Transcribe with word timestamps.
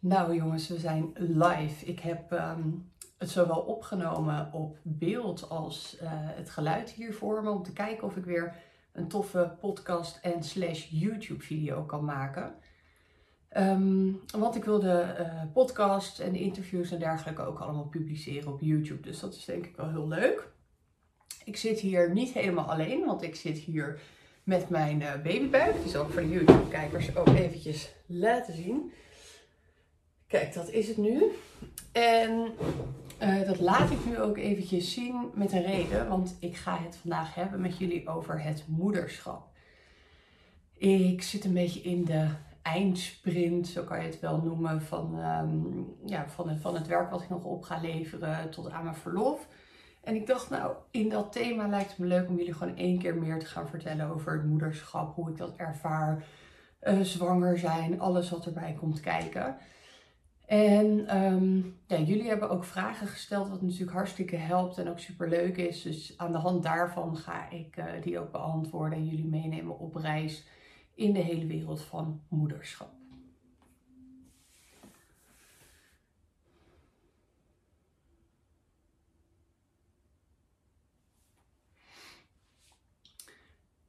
Nou 0.00 0.34
jongens, 0.34 0.68
we 0.68 0.78
zijn 0.78 1.12
live. 1.14 1.84
Ik 1.84 2.00
heb 2.00 2.32
ehm, 2.32 2.68
het 3.18 3.30
zowel 3.30 3.60
opgenomen 3.60 4.52
op 4.52 4.78
beeld 4.82 5.48
als 5.48 5.96
uh, 6.02 6.08
het 6.12 6.50
geluid 6.50 6.90
hier 6.90 7.14
voor 7.14 7.42
me. 7.42 7.50
Om 7.50 7.62
te 7.62 7.72
kijken 7.72 8.06
of 8.06 8.16
ik 8.16 8.24
weer 8.24 8.54
een 8.92 9.08
toffe 9.08 9.56
podcast 9.60 10.18
en 10.22 10.42
slash 10.42 10.86
YouTube 10.90 11.42
video 11.42 11.82
kan 11.82 12.04
maken. 12.04 12.54
Um, 13.56 14.20
want 14.38 14.56
ik 14.56 14.64
wil 14.64 14.80
de 14.80 15.14
uh, 15.18 15.42
podcast 15.52 16.18
en 16.18 16.32
de 16.32 16.40
interviews 16.40 16.90
en 16.90 16.98
dergelijke 16.98 17.42
ook 17.42 17.58
allemaal 17.58 17.86
publiceren 17.86 18.52
op 18.52 18.60
YouTube. 18.60 19.00
Dus 19.00 19.20
dat 19.20 19.34
is 19.34 19.44
denk 19.44 19.66
ik 19.66 19.76
wel 19.76 19.88
heel 19.88 20.08
leuk. 20.08 20.48
Ik 21.44 21.56
zit 21.56 21.80
hier 21.80 22.12
niet 22.12 22.32
helemaal 22.32 22.70
alleen, 22.70 23.04
want 23.04 23.22
ik 23.22 23.34
zit 23.34 23.58
hier 23.58 24.00
met 24.44 24.68
mijn 24.68 25.00
uh, 25.00 25.12
babybuik. 25.12 25.82
Die 25.82 25.90
zal 25.90 26.04
ik 26.04 26.12
voor 26.12 26.22
de 26.22 26.28
YouTube-kijkers 26.28 27.16
ook 27.16 27.28
eventjes 27.28 27.94
laten 28.06 28.54
zien. 28.54 28.92
Kijk, 30.30 30.54
dat 30.54 30.70
is 30.70 30.88
het 30.88 30.96
nu. 30.96 31.22
En 31.92 32.52
uh, 33.22 33.46
dat 33.46 33.60
laat 33.60 33.90
ik 33.90 34.06
nu 34.06 34.18
ook 34.18 34.36
eventjes 34.36 34.92
zien 34.92 35.30
met 35.34 35.52
een 35.52 35.62
reden, 35.62 36.08
want 36.08 36.36
ik 36.40 36.56
ga 36.56 36.78
het 36.78 36.96
vandaag 36.96 37.34
hebben 37.34 37.60
met 37.60 37.78
jullie 37.78 38.08
over 38.08 38.42
het 38.42 38.64
moederschap. 38.66 39.48
Ik 40.76 41.22
zit 41.22 41.44
een 41.44 41.52
beetje 41.52 41.80
in 41.80 42.04
de 42.04 42.28
eindsprint, 42.62 43.68
zo 43.68 43.82
kan 43.82 44.00
je 44.00 44.06
het 44.06 44.20
wel 44.20 44.40
noemen, 44.40 44.82
van, 44.82 45.18
um, 45.18 45.94
ja, 46.04 46.28
van, 46.28 46.48
het, 46.48 46.60
van 46.60 46.74
het 46.74 46.86
werk 46.86 47.10
wat 47.10 47.22
ik 47.22 47.28
nog 47.28 47.44
op 47.44 47.62
ga 47.62 47.80
leveren 47.80 48.50
tot 48.50 48.70
aan 48.70 48.84
mijn 48.84 48.96
verlof. 48.96 49.46
En 50.00 50.14
ik 50.14 50.26
dacht, 50.26 50.50
nou, 50.50 50.74
in 50.90 51.08
dat 51.08 51.32
thema 51.32 51.68
lijkt 51.68 51.90
het 51.90 51.98
me 51.98 52.06
leuk 52.06 52.28
om 52.28 52.36
jullie 52.36 52.54
gewoon 52.54 52.76
één 52.76 52.98
keer 52.98 53.16
meer 53.16 53.38
te 53.38 53.46
gaan 53.46 53.68
vertellen 53.68 54.10
over 54.10 54.32
het 54.32 54.44
moederschap, 54.44 55.14
hoe 55.14 55.30
ik 55.30 55.36
dat 55.36 55.56
ervaar, 55.56 56.24
uh, 56.82 57.00
zwanger 57.00 57.58
zijn, 57.58 58.00
alles 58.00 58.30
wat 58.30 58.46
erbij 58.46 58.76
komt 58.80 59.00
kijken. 59.00 59.56
En 60.50 61.16
um, 61.16 61.78
ja, 61.86 61.98
jullie 61.98 62.28
hebben 62.28 62.50
ook 62.50 62.64
vragen 62.64 63.06
gesteld, 63.06 63.48
wat 63.48 63.62
natuurlijk 63.62 63.92
hartstikke 63.92 64.36
helpt 64.36 64.78
en 64.78 64.88
ook 64.88 64.98
super 64.98 65.28
leuk 65.28 65.56
is. 65.56 65.82
Dus 65.82 66.14
aan 66.16 66.32
de 66.32 66.38
hand 66.38 66.62
daarvan 66.62 67.16
ga 67.16 67.50
ik 67.50 67.76
uh, 67.76 67.84
die 68.02 68.18
ook 68.18 68.32
beantwoorden 68.32 68.98
en 68.98 69.06
jullie 69.06 69.26
meenemen 69.26 69.78
op 69.78 69.94
reis 69.94 70.46
in 70.94 71.12
de 71.12 71.18
hele 71.18 71.46
wereld 71.46 71.82
van 71.82 72.22
moederschap. 72.28 72.92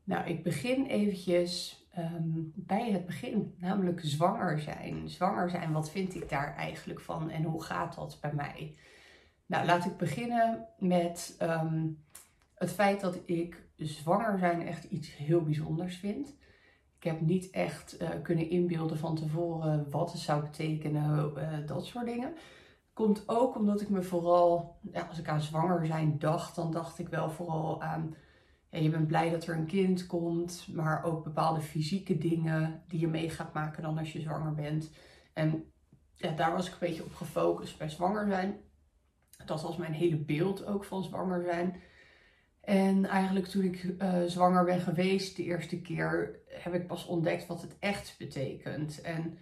Nou, 0.03 0.27
ik 0.27 0.43
begin 0.43 0.85
eventjes 0.85 1.80
um, 1.97 2.51
bij 2.55 2.91
het 2.91 3.05
begin, 3.05 3.55
namelijk 3.57 3.99
zwanger 4.03 4.59
zijn. 4.59 5.09
Zwanger 5.09 5.49
zijn, 5.49 5.71
wat 5.71 5.91
vind 5.91 6.15
ik 6.15 6.29
daar 6.29 6.55
eigenlijk 6.55 6.99
van 6.99 7.29
en 7.29 7.43
hoe 7.43 7.63
gaat 7.63 7.95
dat 7.95 8.17
bij 8.21 8.33
mij? 8.33 8.75
Nou, 9.45 9.65
laat 9.65 9.85
ik 9.85 9.97
beginnen 9.97 10.67
met 10.77 11.37
um, 11.41 12.03
het 12.55 12.71
feit 12.71 13.01
dat 13.01 13.19
ik 13.25 13.63
zwanger 13.75 14.39
zijn 14.39 14.67
echt 14.67 14.83
iets 14.83 15.15
heel 15.15 15.41
bijzonders 15.41 15.97
vind. 15.97 16.35
Ik 16.97 17.03
heb 17.03 17.21
niet 17.21 17.49
echt 17.49 18.01
uh, 18.01 18.09
kunnen 18.21 18.49
inbeelden 18.49 18.97
van 18.97 19.15
tevoren 19.15 19.89
wat 19.89 20.11
het 20.11 20.21
zou 20.21 20.41
betekenen, 20.41 21.33
uh, 21.37 21.67
dat 21.67 21.85
soort 21.85 22.05
dingen. 22.05 22.33
Komt 22.93 23.23
ook 23.25 23.55
omdat 23.55 23.81
ik 23.81 23.89
me 23.89 24.01
vooral, 24.01 24.77
ja, 24.91 25.01
als 25.01 25.19
ik 25.19 25.27
aan 25.27 25.41
zwanger 25.41 25.85
zijn 25.85 26.19
dacht, 26.19 26.55
dan 26.55 26.71
dacht 26.71 26.99
ik 26.99 27.07
wel 27.07 27.29
vooral 27.29 27.81
aan 27.81 28.15
ja, 28.71 28.79
je 28.79 28.89
bent 28.89 29.07
blij 29.07 29.29
dat 29.29 29.47
er 29.47 29.55
een 29.55 29.65
kind 29.65 30.07
komt, 30.07 30.67
maar 30.73 31.03
ook 31.03 31.23
bepaalde 31.23 31.61
fysieke 31.61 32.17
dingen 32.17 32.83
die 32.87 32.99
je 32.99 33.07
mee 33.07 33.29
gaat 33.29 33.53
maken 33.53 33.83
dan 33.83 33.97
als 33.97 34.13
je 34.13 34.21
zwanger 34.21 34.53
bent. 34.53 34.91
En 35.33 35.71
ja, 36.15 36.31
daar 36.31 36.51
was 36.51 36.67
ik 36.67 36.73
een 36.73 36.87
beetje 36.87 37.03
op 37.03 37.13
gefocust 37.13 37.77
bij 37.77 37.89
zwanger 37.89 38.27
zijn. 38.27 38.59
Dat 39.45 39.61
was 39.61 39.77
mijn 39.77 39.93
hele 39.93 40.17
beeld 40.17 40.65
ook 40.65 40.83
van 40.83 41.03
zwanger 41.03 41.43
zijn. 41.43 41.75
En 42.61 43.05
eigenlijk 43.05 43.45
toen 43.45 43.63
ik 43.63 43.83
uh, 43.83 44.23
zwanger 44.25 44.65
ben 44.65 44.79
geweest 44.79 45.35
de 45.35 45.43
eerste 45.43 45.81
keer, 45.81 46.39
heb 46.47 46.73
ik 46.73 46.87
pas 46.87 47.05
ontdekt 47.05 47.47
wat 47.47 47.61
het 47.61 47.75
echt 47.79 48.15
betekent. 48.17 49.01
En 49.01 49.37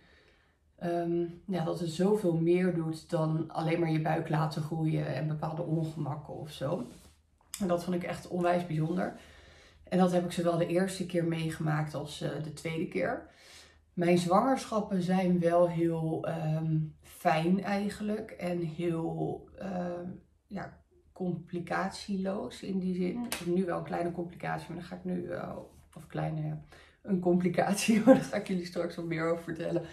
um, 0.83 1.41
ja, 1.45 1.63
dat 1.63 1.79
het 1.79 1.89
zoveel 1.89 2.35
meer 2.35 2.73
doet 2.73 3.09
dan 3.09 3.51
alleen 3.51 3.79
maar 3.79 3.91
je 3.91 4.01
buik 4.01 4.29
laten 4.29 4.61
groeien 4.61 5.15
en 5.15 5.27
bepaalde 5.27 5.61
ongemakken 5.61 6.33
of 6.33 6.51
zo. 6.51 6.87
En 7.59 7.67
dat 7.67 7.83
vond 7.83 7.95
ik 7.95 8.03
echt 8.03 8.27
onwijs 8.27 8.67
bijzonder. 8.67 9.19
En 9.83 9.97
dat 9.97 10.11
heb 10.11 10.25
ik 10.25 10.31
zowel 10.31 10.57
de 10.57 10.67
eerste 10.67 11.05
keer 11.05 11.25
meegemaakt 11.25 11.93
als 11.93 12.21
uh, 12.21 12.29
de 12.43 12.53
tweede 12.53 12.87
keer. 12.87 13.27
Mijn 13.93 14.17
zwangerschappen 14.17 15.01
zijn 15.01 15.39
wel 15.39 15.69
heel 15.69 16.27
um, 16.27 16.95
fijn 17.01 17.63
eigenlijk. 17.63 18.31
En 18.31 18.59
heel 18.59 19.49
uh, 19.61 20.09
ja, 20.47 20.77
complicatieloos 21.13 22.61
in 22.61 22.79
die 22.79 22.95
zin. 22.95 23.25
Ik 23.25 23.33
heb 23.33 23.47
nu 23.47 23.65
wel 23.65 23.77
een 23.77 23.83
kleine 23.83 24.11
complicatie, 24.11 24.67
maar 24.67 24.77
daar 24.77 24.87
ga 24.87 24.95
ik 24.95 25.03
nu... 25.03 25.23
Uh, 25.23 25.57
of 25.95 26.07
kleine, 26.07 26.57
een 27.01 27.19
complicatie, 27.19 28.01
maar 28.05 28.15
daar 28.19 28.23
ga 28.23 28.37
ik 28.37 28.47
jullie 28.47 28.65
straks 28.65 28.95
wat 28.95 29.05
meer 29.05 29.31
over 29.31 29.43
vertellen. 29.43 29.85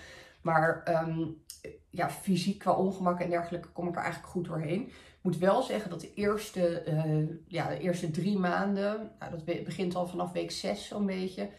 Maar 0.43 0.82
um, 1.09 1.44
ja, 1.91 2.10
fysiek 2.10 2.59
qua 2.59 2.72
ongemak 2.72 3.21
en 3.21 3.31
dergelijke 3.31 3.69
kom 3.69 3.88
ik 3.88 3.94
er 3.94 4.03
eigenlijk 4.03 4.32
goed 4.32 4.44
doorheen 4.44 4.93
moet 5.27 5.38
wel 5.38 5.62
zeggen 5.62 5.91
dat 5.91 6.00
de 6.00 6.15
eerste, 6.15 6.84
uh, 6.88 7.28
ja, 7.47 7.69
de 7.69 7.78
eerste 7.78 8.10
drie 8.10 8.38
maanden, 8.38 9.12
nou, 9.19 9.31
dat 9.31 9.44
begint 9.44 9.94
al 9.94 10.06
vanaf 10.06 10.32
week 10.32 10.50
zes 10.50 10.88
zo'n 10.88 11.06
beetje. 11.06 11.50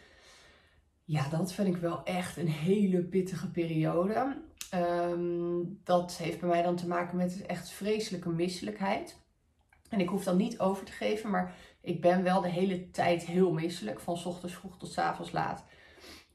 Ja, 1.04 1.30
dat 1.30 1.54
vind 1.54 1.68
ik 1.68 1.78
wel 1.78 2.04
echt 2.04 2.38
een 2.38 2.48
hele 2.48 3.04
pittige 3.04 3.52
periode. 3.52 4.42
Um, 4.76 5.80
dat 5.84 6.18
heeft 6.18 6.40
bij 6.40 6.50
mij 6.50 6.62
dan 6.62 6.76
te 6.76 6.88
maken 6.88 7.18
met 7.18 7.46
echt 7.46 7.70
vreselijke 7.70 8.30
misselijkheid. 8.30 9.26
En 9.90 10.00
ik 10.00 10.10
hoef 10.10 10.24
dan 10.24 10.38
niet 10.38 10.60
over 10.60 10.86
te 10.86 10.92
geven, 10.92 11.30
maar 11.30 11.56
ik 11.82 12.02
ben 12.02 12.24
wel 12.24 12.42
de 12.42 12.50
hele 12.50 12.90
tijd 12.90 13.26
heel 13.26 13.52
misselijk. 13.52 14.00
Van 14.00 14.24
ochtends 14.26 14.56
vroeg 14.56 14.78
tot 14.78 14.98
avonds 14.98 15.32
laat. 15.32 15.66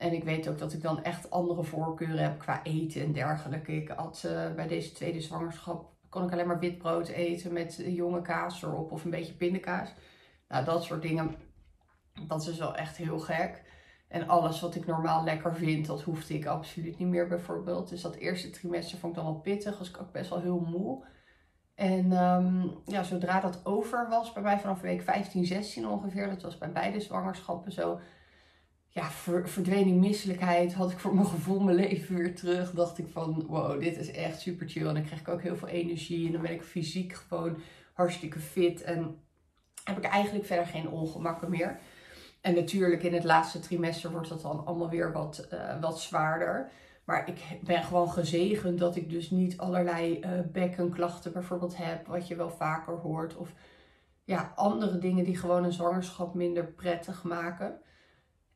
En 0.03 0.13
ik 0.13 0.25
weet 0.25 0.49
ook 0.49 0.59
dat 0.59 0.73
ik 0.73 0.83
dan 0.83 1.03
echt 1.03 1.31
andere 1.31 1.63
voorkeuren 1.63 2.23
heb 2.23 2.39
qua 2.39 2.63
eten 2.63 3.03
en 3.03 3.13
dergelijke. 3.13 3.73
Ik 3.73 3.89
had 3.89 4.23
uh, 4.27 4.55
bij 4.55 4.67
deze 4.67 4.93
tweede 4.93 5.21
zwangerschap 5.21 5.91
kon 6.09 6.25
ik 6.25 6.33
alleen 6.33 6.47
maar 6.47 6.59
wit 6.59 6.79
brood 6.79 7.09
eten 7.09 7.53
met 7.53 7.83
jonge 7.87 8.23
kaas 8.23 8.63
erop 8.63 8.93
of 8.93 9.05
een 9.05 9.11
beetje 9.11 9.33
pindakaas. 9.33 9.95
Nou, 10.49 10.65
dat 10.65 10.85
soort 10.85 11.03
dingen, 11.03 11.35
dat 12.27 12.47
is 12.47 12.59
wel 12.59 12.75
echt 12.75 12.97
heel 12.97 13.19
gek. 13.19 13.63
En 14.09 14.29
alles 14.29 14.61
wat 14.61 14.75
ik 14.75 14.87
normaal 14.87 15.25
lekker 15.25 15.55
vind, 15.55 15.87
dat 15.87 16.03
hoefde 16.03 16.35
ik 16.35 16.47
absoluut 16.47 16.99
niet 16.99 17.09
meer 17.09 17.29
bijvoorbeeld. 17.29 17.89
Dus 17.89 18.01
dat 18.01 18.15
eerste 18.15 18.51
trimester 18.51 18.99
vond 18.99 19.17
ik 19.17 19.23
dan 19.23 19.33
wel 19.33 19.41
pittig, 19.41 19.79
was 19.79 19.89
ik 19.89 20.01
ook 20.01 20.13
best 20.13 20.31
wel 20.31 20.41
heel 20.41 20.61
moe. 20.61 21.05
En 21.75 22.13
um, 22.13 22.75
ja, 22.87 23.03
zodra 23.03 23.41
dat 23.41 23.67
over 23.67 24.09
was, 24.09 24.33
bij 24.33 24.43
mij 24.43 24.59
vanaf 24.59 24.81
week 24.81 25.03
15, 25.03 25.45
16 25.47 25.89
ongeveer, 25.89 26.29
dat 26.29 26.43
was 26.43 26.59
bij 26.59 26.73
beide 26.73 27.01
zwangerschappen 27.01 27.73
zo, 27.73 28.01
ja, 28.95 29.11
ver, 29.11 29.49
misselijkheid. 29.87 30.75
Had 30.75 30.91
ik 30.91 30.99
voor 30.99 31.15
mijn 31.15 31.27
gevoel 31.27 31.61
mijn 31.61 31.77
leven 31.77 32.15
weer 32.15 32.35
terug. 32.35 32.71
Dacht 32.71 32.99
ik 32.99 33.07
van, 33.09 33.45
wow, 33.47 33.81
dit 33.81 33.97
is 33.97 34.11
echt 34.11 34.41
super 34.41 34.69
chill. 34.69 34.87
En 34.87 34.95
dan 34.95 35.05
krijg 35.05 35.21
ik 35.21 35.29
ook 35.29 35.43
heel 35.43 35.57
veel 35.57 35.69
energie. 35.69 36.27
En 36.27 36.33
dan 36.33 36.43
ben 36.43 36.53
ik 36.53 36.63
fysiek 36.63 37.13
gewoon 37.13 37.57
hartstikke 37.93 38.39
fit. 38.39 38.83
En 38.83 39.21
heb 39.85 39.97
ik 39.97 40.05
eigenlijk 40.05 40.47
verder 40.47 40.67
geen 40.67 40.89
ongemakken 40.89 41.51
meer. 41.51 41.79
En 42.41 42.55
natuurlijk 42.55 43.03
in 43.03 43.15
het 43.15 43.25
laatste 43.25 43.61
trimester 43.61 44.11
wordt 44.11 44.29
dat 44.29 44.43
dan 44.43 44.67
allemaal 44.67 44.91
weer 44.91 45.13
wat, 45.13 45.49
uh, 45.53 45.81
wat 45.81 46.01
zwaarder. 46.01 46.71
Maar 47.05 47.29
ik 47.29 47.41
ben 47.63 47.83
gewoon 47.83 48.11
gezegend 48.11 48.79
dat 48.79 48.97
ik 48.97 49.11
dus 49.11 49.31
niet 49.31 49.59
allerlei 49.59 50.21
uh, 50.21 50.31
bekkenklachten 50.53 51.33
bijvoorbeeld 51.33 51.77
heb. 51.77 52.07
Wat 52.07 52.29
je 52.29 52.37
wel 52.37 52.51
vaker 52.51 52.95
hoort. 52.95 53.37
Of 53.37 53.53
ja, 54.25 54.53
andere 54.57 54.99
dingen 54.99 55.25
die 55.25 55.37
gewoon 55.37 55.65
een 55.65 55.73
zwangerschap 55.73 56.35
minder 56.35 56.65
prettig 56.65 57.23
maken. 57.23 57.81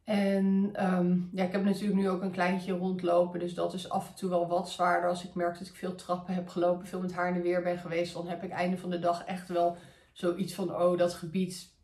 En 0.06 0.72
um, 0.94 1.30
ja, 1.32 1.44
ik 1.44 1.52
heb 1.52 1.64
natuurlijk 1.64 1.98
nu 1.98 2.08
ook 2.08 2.22
een 2.22 2.30
kleintje 2.30 2.72
rondlopen. 2.72 3.40
Dus 3.40 3.54
dat 3.54 3.74
is 3.74 3.88
af 3.88 4.08
en 4.08 4.14
toe 4.14 4.30
wel 4.30 4.48
wat 4.48 4.70
zwaarder. 4.70 5.08
Als 5.08 5.24
ik 5.24 5.34
merk 5.34 5.58
dat 5.58 5.68
ik 5.68 5.74
veel 5.74 5.94
trappen 5.94 6.34
heb 6.34 6.48
gelopen, 6.48 6.86
veel 6.86 7.00
met 7.00 7.12
haar 7.12 7.28
in 7.28 7.34
de 7.34 7.40
weer 7.40 7.62
ben 7.62 7.78
geweest. 7.78 8.14
Dan 8.14 8.28
heb 8.28 8.42
ik 8.42 8.50
einde 8.50 8.78
van 8.78 8.90
de 8.90 8.98
dag 8.98 9.24
echt 9.24 9.48
wel 9.48 9.76
zoiets 10.12 10.54
van, 10.54 10.74
oh 10.74 10.98
dat 10.98 11.14
gebied 11.14 11.74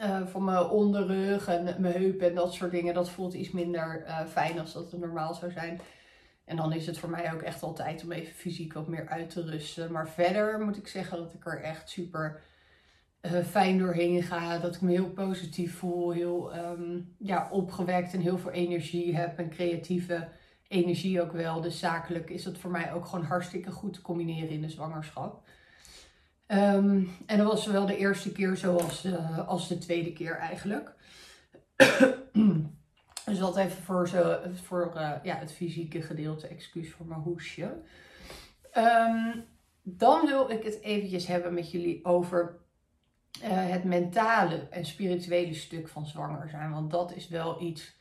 uh, 0.00 0.26
van 0.26 0.44
mijn 0.44 0.64
onderrug 0.64 1.48
en 1.48 1.64
mijn 1.64 1.94
heupen 1.94 2.28
en 2.28 2.34
dat 2.34 2.54
soort 2.54 2.70
dingen. 2.70 2.94
Dat 2.94 3.10
voelt 3.10 3.34
iets 3.34 3.50
minder 3.50 4.04
uh, 4.06 4.26
fijn 4.26 4.60
als 4.60 4.72
dat 4.72 4.90
het 4.90 5.00
normaal 5.00 5.34
zou 5.34 5.52
zijn. 5.52 5.80
En 6.44 6.56
dan 6.56 6.72
is 6.72 6.86
het 6.86 6.98
voor 6.98 7.10
mij 7.10 7.32
ook 7.32 7.42
echt 7.42 7.62
altijd 7.62 8.04
om 8.04 8.12
even 8.12 8.34
fysiek 8.34 8.72
wat 8.72 8.88
meer 8.88 9.08
uit 9.08 9.30
te 9.30 9.42
rusten. 9.42 9.92
Maar 9.92 10.08
verder 10.08 10.60
moet 10.60 10.76
ik 10.76 10.88
zeggen 10.88 11.18
dat 11.18 11.34
ik 11.34 11.46
er 11.46 11.62
echt 11.62 11.90
super 11.90 12.40
uh, 13.22 13.44
fijn 13.44 13.78
doorheen 13.78 14.22
ga. 14.22 14.58
Dat 14.58 14.74
ik 14.74 14.80
me 14.80 14.90
heel 14.90 15.10
positief 15.10 15.78
voel, 15.78 16.10
heel 16.10 16.56
um, 16.56 17.14
ja, 17.18 17.48
opgewekt 17.50 18.12
en 18.12 18.20
heel 18.20 18.38
veel 18.38 18.50
energie 18.50 19.16
heb. 19.16 19.38
En 19.38 19.50
creatieve 19.50 20.28
energie 20.68 21.22
ook 21.22 21.32
wel. 21.32 21.60
Dus 21.60 21.78
zakelijk 21.78 22.30
is 22.30 22.44
het 22.44 22.58
voor 22.58 22.70
mij 22.70 22.92
ook 22.92 23.06
gewoon 23.06 23.24
hartstikke 23.24 23.70
goed 23.70 23.92
te 23.92 24.02
combineren 24.02 24.48
in 24.48 24.60
de 24.60 24.68
zwangerschap. 24.68 25.42
Um, 26.48 27.10
en 27.26 27.38
dat 27.38 27.46
was 27.46 27.62
zowel 27.62 27.86
de 27.86 27.96
eerste 27.96 28.32
keer 28.32 28.56
zoals 28.56 29.04
uh, 29.04 29.48
als 29.48 29.68
de 29.68 29.78
tweede 29.78 30.12
keer 30.12 30.36
eigenlijk. 30.36 30.94
dus 33.26 33.38
dat 33.38 33.56
even 33.56 33.82
voor, 33.82 34.08
zo, 34.08 34.38
voor 34.62 34.92
uh, 34.96 35.12
ja, 35.22 35.36
het 35.36 35.52
fysieke 35.52 36.02
gedeelte. 36.02 36.46
Excuus 36.46 36.92
voor 36.92 37.06
mijn 37.06 37.20
hoesje. 37.20 37.80
Ehm, 38.72 39.38
dan 39.82 40.26
wil 40.26 40.50
ik 40.50 40.62
het 40.62 40.80
eventjes 40.80 41.26
hebben 41.26 41.54
met 41.54 41.70
jullie 41.70 42.04
over 42.04 42.60
uh, 43.40 43.48
het 43.70 43.84
mentale 43.84 44.68
en 44.70 44.84
spirituele 44.84 45.54
stuk 45.54 45.88
van 45.88 46.06
zwanger 46.06 46.48
zijn. 46.48 46.72
Want 46.72 46.90
dat 46.90 47.14
is 47.14 47.28
wel 47.28 47.62
iets. 47.62 48.00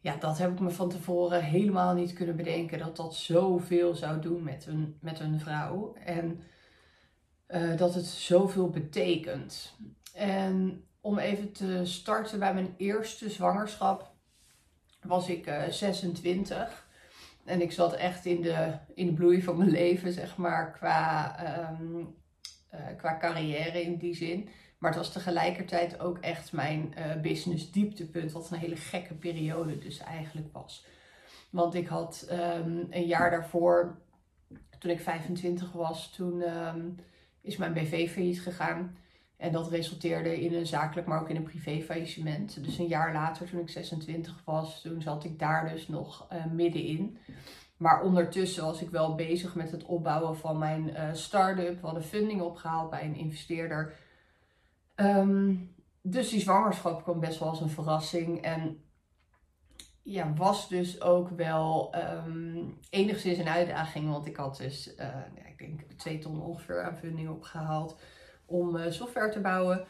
Ja, 0.00 0.16
dat 0.16 0.38
heb 0.38 0.52
ik 0.52 0.60
me 0.60 0.70
van 0.70 0.88
tevoren 0.88 1.44
helemaal 1.44 1.94
niet 1.94 2.12
kunnen 2.12 2.36
bedenken. 2.36 2.78
Dat 2.78 2.96
dat 2.96 3.14
zoveel 3.14 3.94
zou 3.94 4.20
doen 4.20 4.42
met 4.42 4.66
een, 4.66 4.98
met 5.00 5.20
een 5.20 5.40
vrouw. 5.40 5.94
En 5.94 6.42
uh, 7.48 7.76
dat 7.76 7.94
het 7.94 8.06
zoveel 8.06 8.70
betekent. 8.70 9.76
En 10.14 10.84
om 11.00 11.18
even 11.18 11.52
te 11.52 11.80
starten 11.84 12.38
bij 12.38 12.54
mijn 12.54 12.74
eerste 12.76 13.30
zwangerschap 13.30 14.14
was 15.02 15.28
ik 15.28 15.46
uh, 15.46 15.62
26. 15.68 16.88
En 17.44 17.60
ik 17.60 17.72
zat 17.72 17.94
echt 17.94 18.24
in 18.24 18.42
de, 18.42 18.78
in 18.94 19.06
de 19.06 19.12
bloei 19.12 19.42
van 19.42 19.56
mijn 19.56 19.70
leven, 19.80 20.12
zeg 20.12 20.36
maar, 20.36 20.72
qua, 20.72 21.36
um, 21.80 22.14
uh, 22.74 22.80
qua 22.96 23.18
carrière 23.18 23.82
in 23.82 23.96
die 23.96 24.14
zin. 24.14 24.48
Maar 24.78 24.90
het 24.90 24.98
was 24.98 25.12
tegelijkertijd 25.12 26.00
ook 26.00 26.18
echt 26.18 26.52
mijn 26.52 26.94
uh, 26.98 27.20
business 27.20 27.72
dieptepunt, 27.72 28.32
wat 28.32 28.50
een 28.50 28.58
hele 28.58 28.76
gekke 28.76 29.14
periode 29.14 29.78
dus 29.78 29.98
eigenlijk 29.98 30.52
was. 30.52 30.86
Want 31.50 31.74
ik 31.74 31.86
had 31.86 32.28
um, 32.30 32.86
een 32.90 33.06
jaar 33.06 33.30
daarvoor, 33.30 33.98
toen 34.78 34.90
ik 34.90 35.00
25 35.00 35.72
was, 35.72 36.10
toen 36.10 36.40
um, 36.40 36.96
is 37.40 37.56
mijn 37.56 37.72
BV 37.72 38.10
failliet 38.10 38.42
gegaan. 38.42 38.96
En 39.36 39.52
dat 39.52 39.70
resulteerde 39.70 40.40
in 40.40 40.54
een 40.54 40.66
zakelijk, 40.66 41.06
maar 41.06 41.20
ook 41.20 41.30
in 41.30 41.36
een 41.36 41.42
privé 41.42 41.80
faillissement. 41.80 42.64
Dus 42.64 42.78
een 42.78 42.86
jaar 42.86 43.12
later, 43.12 43.50
toen 43.50 43.60
ik 43.60 43.68
26 43.68 44.42
was, 44.44 44.82
toen 44.82 45.02
zat 45.02 45.24
ik 45.24 45.38
daar 45.38 45.68
dus 45.68 45.88
nog 45.88 46.28
uh, 46.32 46.44
middenin. 46.52 47.18
Maar 47.80 48.02
ondertussen 48.02 48.64
was 48.64 48.82
ik 48.82 48.90
wel 48.90 49.14
bezig 49.14 49.54
met 49.54 49.70
het 49.70 49.84
opbouwen 49.84 50.36
van 50.36 50.58
mijn 50.58 50.88
uh, 50.88 51.12
start-up. 51.12 51.80
We 51.80 51.86
hadden 51.86 52.02
funding 52.02 52.40
opgehaald 52.40 52.90
bij 52.90 53.04
een 53.04 53.14
investeerder. 53.16 53.92
Um, 54.96 55.74
dus 56.02 56.30
die 56.30 56.40
zwangerschap 56.40 57.02
kwam 57.02 57.20
best 57.20 57.38
wel 57.38 57.48
als 57.48 57.60
een 57.60 57.70
verrassing. 57.70 58.42
En 58.42 58.82
ja, 60.02 60.32
was 60.34 60.68
dus 60.68 61.00
ook 61.00 61.28
wel 61.28 61.94
um, 62.26 62.78
enigszins 62.90 63.38
een 63.38 63.48
uitdaging. 63.48 64.10
Want 64.10 64.26
ik 64.26 64.36
had 64.36 64.56
dus, 64.56 64.94
ja, 64.96 65.46
ik 65.46 65.58
denk, 65.58 65.80
twee 65.96 66.18
ton 66.18 66.42
ongeveer 66.42 66.82
aan 66.82 66.96
funding 66.96 67.28
opgehaald 67.28 68.00
om 68.46 68.76
uh, 68.76 68.90
software 68.90 69.30
te 69.30 69.40
bouwen. 69.40 69.86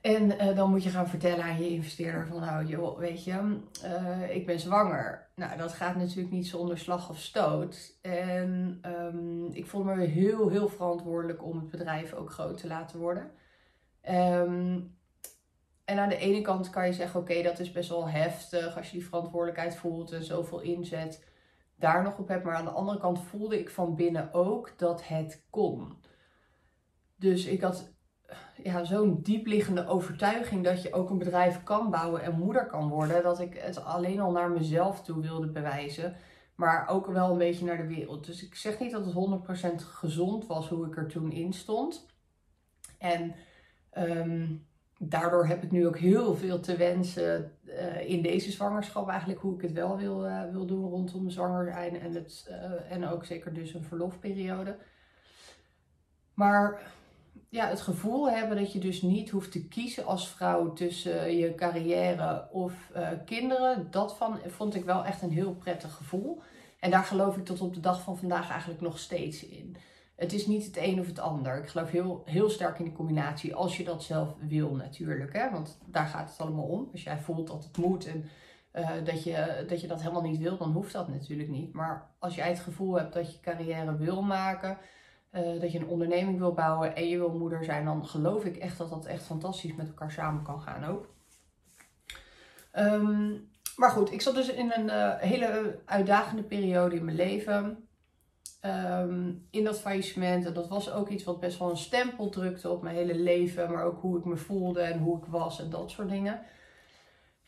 En 0.00 0.30
uh, 0.30 0.56
dan 0.56 0.70
moet 0.70 0.82
je 0.82 0.90
gaan 0.90 1.08
vertellen 1.08 1.44
aan 1.44 1.62
je 1.62 1.68
investeerder 1.68 2.26
van 2.26 2.40
nou 2.40 2.66
joh, 2.66 2.98
weet 2.98 3.24
je, 3.24 3.60
uh, 3.84 4.34
ik 4.34 4.46
ben 4.46 4.60
zwanger. 4.60 5.28
Nou, 5.34 5.56
dat 5.56 5.72
gaat 5.72 5.96
natuurlijk 5.96 6.30
niet 6.30 6.46
zonder 6.46 6.78
slag 6.78 7.10
of 7.10 7.18
stoot. 7.18 7.98
En 8.02 8.80
um, 8.86 9.48
ik 9.52 9.66
voel 9.66 9.84
me 9.84 10.04
heel, 10.04 10.48
heel 10.48 10.68
verantwoordelijk 10.68 11.44
om 11.44 11.58
het 11.58 11.70
bedrijf 11.70 12.12
ook 12.12 12.30
groot 12.30 12.58
te 12.58 12.66
laten 12.66 12.98
worden. 12.98 13.30
Um, 14.10 14.98
en 15.84 15.98
aan 15.98 16.08
de 16.08 16.16
ene 16.16 16.40
kant 16.40 16.70
kan 16.70 16.86
je 16.86 16.92
zeggen, 16.92 17.20
oké, 17.20 17.42
dat 17.42 17.58
is 17.58 17.72
best 17.72 17.88
wel 17.88 18.08
heftig 18.08 18.76
als 18.76 18.90
je 18.90 18.96
die 18.96 19.06
verantwoordelijkheid 19.06 19.76
voelt 19.76 20.12
en 20.12 20.24
zoveel 20.24 20.60
inzet 20.60 21.24
daar 21.76 22.02
nog 22.02 22.18
op 22.18 22.28
hebt. 22.28 22.44
Maar 22.44 22.54
aan 22.54 22.64
de 22.64 22.70
andere 22.70 22.98
kant 22.98 23.20
voelde 23.20 23.58
ik 23.58 23.70
van 23.70 23.94
binnen 23.94 24.32
ook 24.32 24.72
dat 24.76 25.06
het 25.06 25.46
kon. 25.50 25.98
Dus 27.16 27.46
ik 27.46 27.60
had 27.60 27.92
ja, 28.62 28.84
zo'n 28.84 29.22
diepliggende 29.22 29.86
overtuiging 29.86 30.64
dat 30.64 30.82
je 30.82 30.92
ook 30.92 31.10
een 31.10 31.18
bedrijf 31.18 31.62
kan 31.62 31.90
bouwen 31.90 32.22
en 32.22 32.38
moeder 32.38 32.66
kan 32.66 32.88
worden. 32.88 33.22
Dat 33.22 33.40
ik 33.40 33.54
het 33.54 33.84
alleen 33.84 34.20
al 34.20 34.32
naar 34.32 34.50
mezelf 34.50 35.02
toe 35.02 35.20
wilde 35.20 35.46
bewijzen. 35.46 36.16
Maar 36.54 36.88
ook 36.88 37.06
wel 37.06 37.30
een 37.30 37.38
beetje 37.38 37.64
naar 37.64 37.76
de 37.76 37.94
wereld. 37.94 38.26
Dus 38.26 38.44
ik 38.44 38.54
zeg 38.54 38.78
niet 38.78 38.90
dat 38.90 39.04
het 39.04 39.14
100% 39.82 39.84
gezond 39.84 40.46
was 40.46 40.68
hoe 40.68 40.86
ik 40.86 40.96
er 40.96 41.08
toen 41.08 41.32
in 41.32 41.52
stond. 41.52 42.06
En 42.98 43.34
um, 43.98 44.66
daardoor 44.98 45.46
heb 45.46 45.62
ik 45.62 45.70
nu 45.70 45.86
ook 45.86 45.98
heel 45.98 46.34
veel 46.34 46.60
te 46.60 46.76
wensen 46.76 47.52
uh, 47.64 48.08
in 48.08 48.22
deze 48.22 48.50
zwangerschap. 48.50 49.08
Eigenlijk 49.08 49.40
hoe 49.40 49.54
ik 49.54 49.60
het 49.60 49.72
wel 49.72 49.96
wil, 49.96 50.26
uh, 50.26 50.50
wil 50.50 50.66
doen 50.66 50.88
rondom 50.88 51.30
zwanger 51.30 51.72
zijn. 51.72 52.00
En, 52.00 52.12
het, 52.12 52.46
uh, 52.48 52.92
en 52.92 53.08
ook 53.08 53.24
zeker 53.24 53.52
dus 53.52 53.74
een 53.74 53.84
verlofperiode. 53.84 54.76
Maar 56.34 56.92
ja, 57.48 57.68
het 57.68 57.80
gevoel 57.80 58.30
hebben 58.30 58.56
dat 58.56 58.72
je 58.72 58.78
dus 58.78 59.02
niet 59.02 59.30
hoeft 59.30 59.52
te 59.52 59.68
kiezen 59.68 60.06
als 60.06 60.28
vrouw 60.28 60.72
tussen 60.72 61.36
je 61.36 61.54
carrière 61.54 62.48
of 62.50 62.90
uh, 62.96 63.08
kinderen, 63.24 63.90
dat 63.90 64.16
van, 64.16 64.38
vond 64.46 64.74
ik 64.74 64.84
wel 64.84 65.04
echt 65.04 65.22
een 65.22 65.32
heel 65.32 65.54
prettig 65.54 65.94
gevoel. 65.94 66.42
En 66.80 66.90
daar 66.90 67.04
geloof 67.04 67.36
ik 67.36 67.44
tot 67.44 67.60
op 67.60 67.74
de 67.74 67.80
dag 67.80 68.02
van 68.02 68.18
vandaag 68.18 68.50
eigenlijk 68.50 68.80
nog 68.80 68.98
steeds 68.98 69.46
in. 69.46 69.76
Het 70.16 70.32
is 70.32 70.46
niet 70.46 70.64
het 70.64 70.76
een 70.76 71.00
of 71.00 71.06
het 71.06 71.18
ander. 71.18 71.56
Ik 71.56 71.68
geloof 71.68 71.90
heel, 71.90 72.22
heel 72.24 72.50
sterk 72.50 72.78
in 72.78 72.84
de 72.84 72.92
combinatie, 72.92 73.54
als 73.54 73.76
je 73.76 73.84
dat 73.84 74.02
zelf 74.02 74.34
wil 74.38 74.74
natuurlijk. 74.74 75.32
Hè? 75.32 75.50
Want 75.50 75.78
daar 75.86 76.06
gaat 76.06 76.30
het 76.30 76.40
allemaal 76.40 76.64
om. 76.64 76.88
Als 76.92 77.02
jij 77.02 77.18
voelt 77.18 77.46
dat 77.46 77.64
het 77.64 77.76
moet 77.76 78.06
en 78.06 78.24
uh, 78.74 78.90
dat, 79.04 79.22
je, 79.24 79.64
dat 79.68 79.80
je 79.80 79.86
dat 79.86 80.00
helemaal 80.00 80.22
niet 80.22 80.38
wil, 80.38 80.56
dan 80.56 80.72
hoeft 80.72 80.92
dat 80.92 81.08
natuurlijk 81.08 81.48
niet. 81.48 81.72
Maar 81.72 82.10
als 82.18 82.34
jij 82.34 82.48
het 82.48 82.60
gevoel 82.60 82.98
hebt 82.98 83.12
dat 83.12 83.32
je 83.32 83.40
carrière 83.40 83.96
wil 83.96 84.22
maken, 84.22 84.78
uh, 85.32 85.60
dat 85.60 85.72
je 85.72 85.78
een 85.78 85.88
onderneming 85.88 86.38
wil 86.38 86.52
bouwen 86.52 86.96
en 86.96 87.08
je 87.08 87.18
wil 87.18 87.38
moeder 87.38 87.64
zijn, 87.64 87.84
dan 87.84 88.06
geloof 88.06 88.44
ik 88.44 88.56
echt 88.56 88.78
dat 88.78 88.90
dat 88.90 89.06
echt 89.06 89.22
fantastisch 89.22 89.74
met 89.74 89.88
elkaar 89.88 90.10
samen 90.10 90.42
kan 90.42 90.60
gaan 90.60 90.84
ook. 90.84 91.14
Um, 92.78 93.48
maar 93.76 93.90
goed, 93.90 94.12
ik 94.12 94.20
zat 94.20 94.34
dus 94.34 94.48
in 94.48 94.72
een 94.72 94.86
uh, 94.86 95.18
hele 95.18 95.80
uitdagende 95.84 96.42
periode 96.42 96.96
in 96.96 97.04
mijn 97.04 97.16
leven. 97.16 97.88
Um, 98.64 99.46
in 99.50 99.64
dat 99.64 99.80
faillissement. 99.80 100.46
En 100.46 100.52
dat 100.52 100.68
was 100.68 100.90
ook 100.90 101.08
iets 101.08 101.24
wat 101.24 101.40
best 101.40 101.58
wel 101.58 101.70
een 101.70 101.76
stempel 101.76 102.28
drukte 102.28 102.70
op 102.70 102.82
mijn 102.82 102.96
hele 102.96 103.14
leven. 103.14 103.72
Maar 103.72 103.84
ook 103.84 104.00
hoe 104.00 104.18
ik 104.18 104.24
me 104.24 104.36
voelde 104.36 104.80
en 104.80 104.98
hoe 104.98 105.18
ik 105.18 105.24
was 105.24 105.60
en 105.60 105.70
dat 105.70 105.90
soort 105.90 106.08
dingen. 106.08 106.42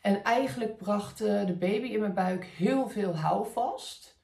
En 0.01 0.23
eigenlijk 0.23 0.77
bracht 0.77 1.17
de 1.17 1.55
baby 1.59 1.87
in 1.87 1.99
mijn 1.99 2.13
buik 2.13 2.43
heel 2.43 2.89
veel 2.89 3.15
houvast. 3.15 4.21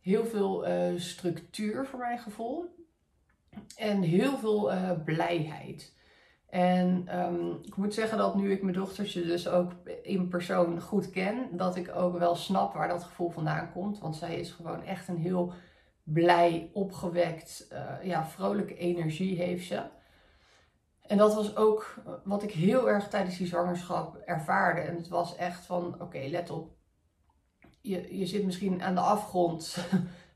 Heel 0.00 0.24
veel 0.24 0.68
uh, 0.68 1.00
structuur 1.00 1.86
voor 1.86 1.98
mijn 1.98 2.18
gevoel. 2.18 2.83
En 3.76 4.02
heel 4.02 4.38
veel 4.38 4.72
uh, 4.72 4.90
blijheid. 5.04 5.94
En 6.48 7.18
um, 7.20 7.58
ik 7.62 7.76
moet 7.76 7.94
zeggen 7.94 8.18
dat 8.18 8.34
nu 8.34 8.52
ik 8.52 8.62
mijn 8.62 8.74
dochtertje 8.74 9.22
dus 9.22 9.48
ook 9.48 9.72
in 10.02 10.28
persoon 10.28 10.80
goed 10.80 11.10
ken, 11.10 11.48
dat 11.52 11.76
ik 11.76 11.94
ook 11.94 12.18
wel 12.18 12.34
snap 12.34 12.74
waar 12.74 12.88
dat 12.88 13.04
gevoel 13.04 13.30
vandaan 13.30 13.72
komt. 13.72 13.98
Want 13.98 14.16
zij 14.16 14.40
is 14.40 14.50
gewoon 14.50 14.82
echt 14.82 15.08
een 15.08 15.18
heel 15.18 15.52
blij, 16.02 16.70
opgewekt, 16.72 17.68
uh, 17.72 18.06
ja, 18.06 18.26
vrolijke 18.26 18.76
energie 18.76 19.36
heeft 19.36 19.66
ze. 19.66 19.82
En 21.06 21.16
dat 21.16 21.34
was 21.34 21.56
ook 21.56 22.02
wat 22.24 22.42
ik 22.42 22.52
heel 22.52 22.88
erg 22.88 23.08
tijdens 23.08 23.38
die 23.38 23.46
zwangerschap 23.46 24.16
ervaarde. 24.16 24.80
En 24.80 24.96
het 24.96 25.08
was 25.08 25.36
echt 25.36 25.66
van, 25.66 26.00
oké, 26.00 26.18
let 26.18 26.50
op. 26.50 26.70
Je, 27.80 28.18
je 28.18 28.26
zit 28.26 28.44
misschien 28.44 28.82
aan 28.82 28.94
de 28.94 29.00
afgrond 29.00 29.86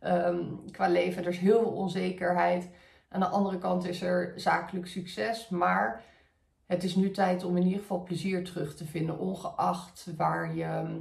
um, 0.03 0.61
qua 0.73 0.89
leven. 0.89 1.23
Er 1.23 1.29
is 1.29 1.39
heel 1.39 1.61
veel 1.61 1.73
onzekerheid. 1.73 2.71
Aan 3.09 3.21
de 3.21 3.27
andere 3.27 3.59
kant 3.59 3.85
is 3.85 4.03
er 4.03 4.33
zakelijk 4.37 4.87
succes, 4.87 5.49
maar 5.49 6.05
het 6.67 6.85
is 6.85 6.95
nu 6.95 7.11
tijd 7.11 7.45
om 7.45 7.57
in 7.57 7.65
ieder 7.65 7.81
geval 7.81 8.03
plezier 8.03 8.45
terug 8.45 8.77
te 8.77 8.87
vinden, 8.87 9.19
ongeacht 9.19 10.13
waar 10.17 10.55
je 10.55 11.01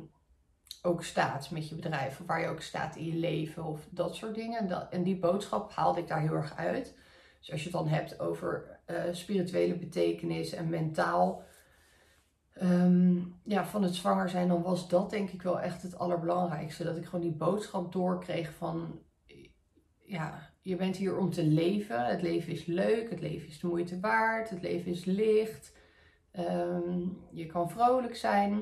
ook 0.81 1.03
staat 1.03 1.51
met 1.51 1.69
je 1.69 1.75
bedrijf, 1.75 2.19
of 2.19 2.27
waar 2.27 2.41
je 2.41 2.47
ook 2.47 2.61
staat 2.61 2.95
in 2.95 3.05
je 3.05 3.15
leven 3.15 3.63
of 3.63 3.87
dat 3.89 4.15
soort 4.15 4.35
dingen. 4.35 4.91
En 4.91 5.03
die 5.03 5.19
boodschap 5.19 5.71
haalde 5.71 5.99
ik 5.99 6.07
daar 6.07 6.21
heel 6.21 6.33
erg 6.33 6.55
uit. 6.55 6.95
Dus 7.39 7.51
als 7.51 7.63
je 7.63 7.69
het 7.69 7.77
dan 7.77 7.87
hebt 7.87 8.19
over 8.19 8.79
uh, 8.87 9.03
spirituele 9.11 9.77
betekenis 9.77 10.53
en 10.53 10.69
mentaal 10.69 11.43
um, 12.61 13.39
ja, 13.43 13.65
van 13.65 13.83
het 13.83 13.95
zwanger 13.95 14.29
zijn, 14.29 14.47
dan 14.47 14.61
was 14.61 14.89
dat 14.89 15.09
denk 15.09 15.29
ik 15.29 15.41
wel 15.41 15.59
echt 15.59 15.81
het 15.81 15.97
allerbelangrijkste. 15.97 16.83
Dat 16.83 16.97
ik 16.97 17.05
gewoon 17.05 17.21
die 17.21 17.35
boodschap 17.35 17.91
doorkreeg 17.91 18.53
van 18.53 18.99
ja, 20.05 20.49
je 20.67 20.75
bent 20.75 20.97
hier 20.97 21.17
om 21.17 21.29
te 21.29 21.43
leven. 21.43 22.05
Het 22.05 22.21
leven 22.21 22.51
is 22.51 22.65
leuk, 22.65 23.09
het 23.09 23.19
leven 23.19 23.47
is 23.47 23.59
de 23.59 23.67
moeite 23.67 24.00
waard, 24.00 24.50
het 24.50 24.62
leven 24.62 24.91
is 24.91 25.05
licht. 25.05 25.75
Um, 26.39 27.17
je 27.31 27.45
kan 27.45 27.69
vrolijk 27.69 28.15
zijn. 28.15 28.62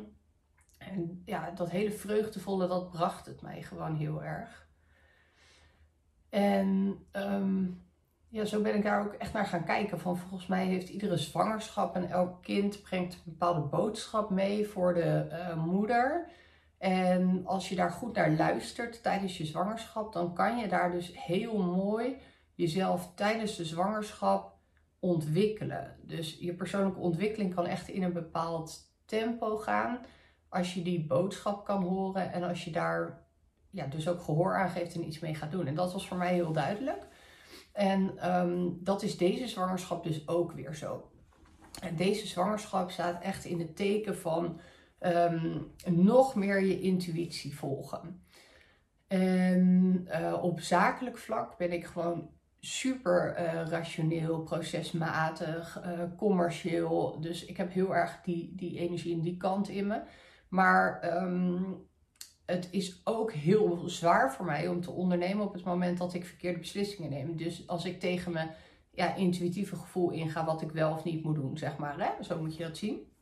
En 0.77 1.21
ja, 1.25 1.51
dat 1.51 1.69
hele 1.69 1.91
vreugdevolle, 1.91 2.67
dat 2.67 2.91
bracht 2.91 3.25
het 3.25 3.41
mij 3.41 3.61
gewoon 3.61 3.95
heel 3.95 4.23
erg. 4.23 4.67
En 6.29 6.99
um, 7.11 7.83
ja, 8.29 8.45
zo 8.45 8.61
ben 8.61 8.75
ik 8.75 8.83
daar 8.83 9.05
ook 9.05 9.13
echt 9.13 9.33
naar 9.33 9.45
gaan 9.45 9.65
kijken. 9.65 9.99
Van 9.99 10.17
volgens 10.17 10.47
mij 10.47 10.65
heeft 10.65 10.89
iedere 10.89 11.17
zwangerschap 11.17 11.95
en 11.95 12.09
elk 12.09 12.43
kind 12.43 12.81
brengt 12.81 13.13
een 13.13 13.21
bepaalde 13.25 13.61
boodschap 13.61 14.29
mee 14.29 14.67
voor 14.67 14.93
de 14.93 15.27
uh, 15.31 15.65
moeder. 15.65 16.29
En 16.77 17.45
als 17.45 17.69
je 17.69 17.75
daar 17.75 17.91
goed 17.91 18.15
naar 18.15 18.31
luistert 18.31 19.03
tijdens 19.03 19.37
je 19.37 19.45
zwangerschap, 19.45 20.13
dan 20.13 20.33
kan 20.33 20.57
je 20.57 20.67
daar 20.67 20.91
dus 20.91 21.25
heel 21.25 21.57
mooi 21.57 22.17
jezelf 22.53 23.11
tijdens 23.15 23.55
de 23.55 23.65
zwangerschap 23.65 24.53
ontwikkelen. 24.99 25.95
Dus 26.01 26.37
je 26.39 26.53
persoonlijke 26.53 26.99
ontwikkeling 26.99 27.55
kan 27.55 27.65
echt 27.65 27.87
in 27.87 28.03
een 28.03 28.13
bepaald 28.13 28.93
tempo 29.05 29.57
gaan 29.57 29.99
als 30.49 30.73
je 30.73 30.81
die 30.81 31.05
boodschap 31.05 31.65
kan 31.65 31.83
horen 31.83 32.31
en 32.31 32.43
als 32.43 32.63
je 32.63 32.71
daar 32.71 33.23
ja, 33.69 33.85
dus 33.85 34.07
ook 34.07 34.21
gehoor 34.21 34.55
aan 34.55 34.69
geeft 34.69 34.95
en 34.95 35.07
iets 35.07 35.19
mee 35.19 35.35
gaat 35.35 35.51
doen. 35.51 35.67
En 35.67 35.75
dat 35.75 35.93
was 35.93 36.07
voor 36.07 36.17
mij 36.17 36.33
heel 36.33 36.51
duidelijk. 36.51 37.07
En 37.71 38.17
ehm, 38.17 38.69
dat 38.79 39.03
is 39.03 39.17
deze 39.17 39.47
zwangerschap 39.47 40.03
dus 40.03 40.27
ook 40.27 40.51
weer 40.51 40.75
zo. 40.75 41.09
En 41.81 41.95
deze 41.95 42.27
zwangerschap 42.27 42.91
staat 42.91 43.23
echt 43.23 43.45
in 43.45 43.59
het 43.59 43.75
teken 43.75 44.17
van 44.17 44.59
ehm, 45.05 45.57
nog 45.85 46.35
meer 46.35 46.61
je 46.61 46.79
intuïtie 46.79 47.57
volgen. 47.57 48.23
En 49.07 50.07
uh, 50.07 50.43
op 50.43 50.59
zakelijk 50.59 51.17
vlak 51.17 51.57
ben 51.57 51.71
ik 51.71 51.85
gewoon 51.85 52.29
super 52.59 53.35
uh, 53.39 53.67
rationeel, 53.67 54.41
procesmatig, 54.41 55.81
uh, 55.85 56.01
commercieel. 56.17 57.21
Dus 57.21 57.45
ik 57.45 57.57
heb 57.57 57.73
heel 57.73 57.95
erg 57.95 58.21
die, 58.23 58.53
die 58.55 58.79
energie 58.79 59.13
en 59.13 59.21
die 59.21 59.37
kant 59.37 59.69
in 59.69 59.87
me. 59.87 60.01
Maar 60.49 61.15
um, 61.23 61.87
het 62.45 62.67
is 62.71 63.01
ook 63.03 63.31
heel 63.31 63.89
zwaar 63.89 64.33
voor 64.33 64.45
mij 64.45 64.67
om 64.67 64.81
te 64.81 64.91
ondernemen 64.91 65.45
op 65.45 65.53
het 65.53 65.63
moment 65.63 65.97
dat 65.97 66.13
ik 66.13 66.25
verkeerde 66.25 66.59
beslissingen 66.59 67.09
neem. 67.09 67.37
Dus 67.37 67.67
als 67.67 67.85
ik 67.85 67.99
tegen 67.99 68.31
mijn 68.31 68.49
ja, 68.91 69.15
intuïtieve 69.15 69.75
gevoel 69.75 70.11
inga 70.11 70.45
wat 70.45 70.61
ik 70.61 70.71
wel 70.71 70.91
of 70.91 71.03
niet 71.03 71.23
moet 71.23 71.35
doen, 71.35 71.57
zeg 71.57 71.77
maar. 71.77 71.99
Hè? 71.99 72.23
Zo 72.23 72.41
moet 72.41 72.57
je 72.57 72.63
dat 72.63 72.77
zien. 72.77 73.13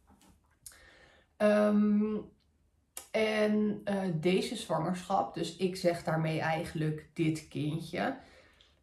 Um, 1.43 2.31
en 3.11 3.81
uh, 3.85 4.01
deze 4.13 4.55
zwangerschap, 4.55 5.33
dus 5.33 5.57
ik 5.57 5.75
zeg 5.75 6.03
daarmee 6.03 6.39
eigenlijk 6.39 7.09
dit 7.13 7.47
kindje, 7.47 8.17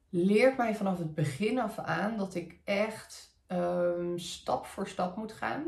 leert 0.09 0.57
mij 0.57 0.75
vanaf 0.75 0.99
het 0.99 1.15
begin 1.15 1.59
af 1.59 1.79
aan 1.79 2.17
dat 2.17 2.35
ik 2.35 2.59
echt 2.65 3.39
um, 3.49 4.19
stap 4.19 4.67
voor 4.67 4.89
stap 4.89 5.17
moet 5.17 5.33
gaan. 5.33 5.67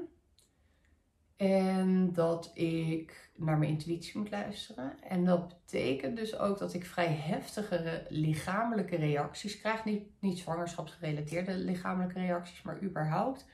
En 1.36 2.12
dat 2.12 2.50
ik 2.54 3.30
naar 3.36 3.58
mijn 3.58 3.70
intuïtie 3.70 4.18
moet 4.18 4.30
luisteren. 4.30 5.02
En 5.02 5.24
dat 5.24 5.48
betekent 5.48 6.16
dus 6.16 6.38
ook 6.38 6.58
dat 6.58 6.74
ik 6.74 6.86
vrij 6.86 7.12
heftige 7.12 8.06
lichamelijke 8.08 8.96
reacties 8.96 9.60
krijg. 9.60 9.84
Niet, 9.84 10.02
niet 10.20 10.38
zwangerschapsgerelateerde 10.38 11.54
lichamelijke 11.54 12.18
reacties, 12.18 12.62
maar 12.62 12.82
überhaupt. 12.82 13.46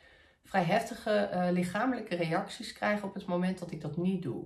Vrij 0.48 0.64
heftige 0.64 1.30
uh, 1.32 1.48
lichamelijke 1.50 2.16
reacties 2.16 2.72
krijg 2.72 3.02
op 3.02 3.14
het 3.14 3.26
moment 3.26 3.58
dat 3.58 3.70
ik 3.70 3.80
dat 3.80 3.96
niet 3.96 4.22
doe. 4.22 4.44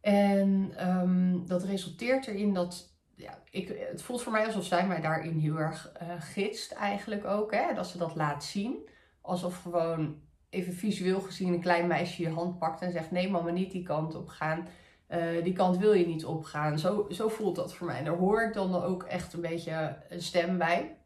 En 0.00 0.74
um, 0.88 1.46
dat 1.46 1.64
resulteert 1.64 2.26
erin 2.26 2.54
dat. 2.54 2.94
Ja, 3.16 3.38
ik, 3.50 3.86
het 3.90 4.02
voelt 4.02 4.22
voor 4.22 4.32
mij 4.32 4.46
alsof 4.46 4.64
zij 4.64 4.86
mij 4.86 5.00
daarin 5.00 5.38
heel 5.38 5.56
erg 5.56 5.92
uh, 6.02 6.08
gidst, 6.18 6.72
eigenlijk 6.72 7.24
ook. 7.24 7.54
Hè? 7.54 7.74
Dat 7.74 7.86
ze 7.86 7.98
dat 7.98 8.14
laat 8.14 8.44
zien. 8.44 8.88
Alsof 9.20 9.62
gewoon 9.62 10.20
even 10.50 10.72
visueel 10.72 11.20
gezien 11.20 11.52
een 11.52 11.60
klein 11.60 11.86
meisje 11.86 12.22
je 12.22 12.30
hand 12.30 12.58
pakt 12.58 12.80
en 12.80 12.92
zegt: 12.92 13.10
Nee, 13.10 13.30
mama, 13.30 13.50
niet 13.50 13.72
die 13.72 13.82
kant 13.82 14.14
op 14.14 14.28
gaan. 14.28 14.68
Uh, 15.08 15.42
die 15.42 15.52
kant 15.52 15.76
wil 15.76 15.92
je 15.92 16.06
niet 16.06 16.24
opgaan. 16.24 16.78
Zo, 16.78 17.06
zo 17.10 17.28
voelt 17.28 17.56
dat 17.56 17.74
voor 17.74 17.86
mij. 17.86 17.98
En 17.98 18.04
daar 18.04 18.16
hoor 18.16 18.42
ik 18.42 18.52
dan 18.52 18.82
ook 18.82 19.02
echt 19.02 19.32
een 19.32 19.40
beetje 19.40 19.96
een 20.08 20.22
stem 20.22 20.58
bij. 20.58 20.96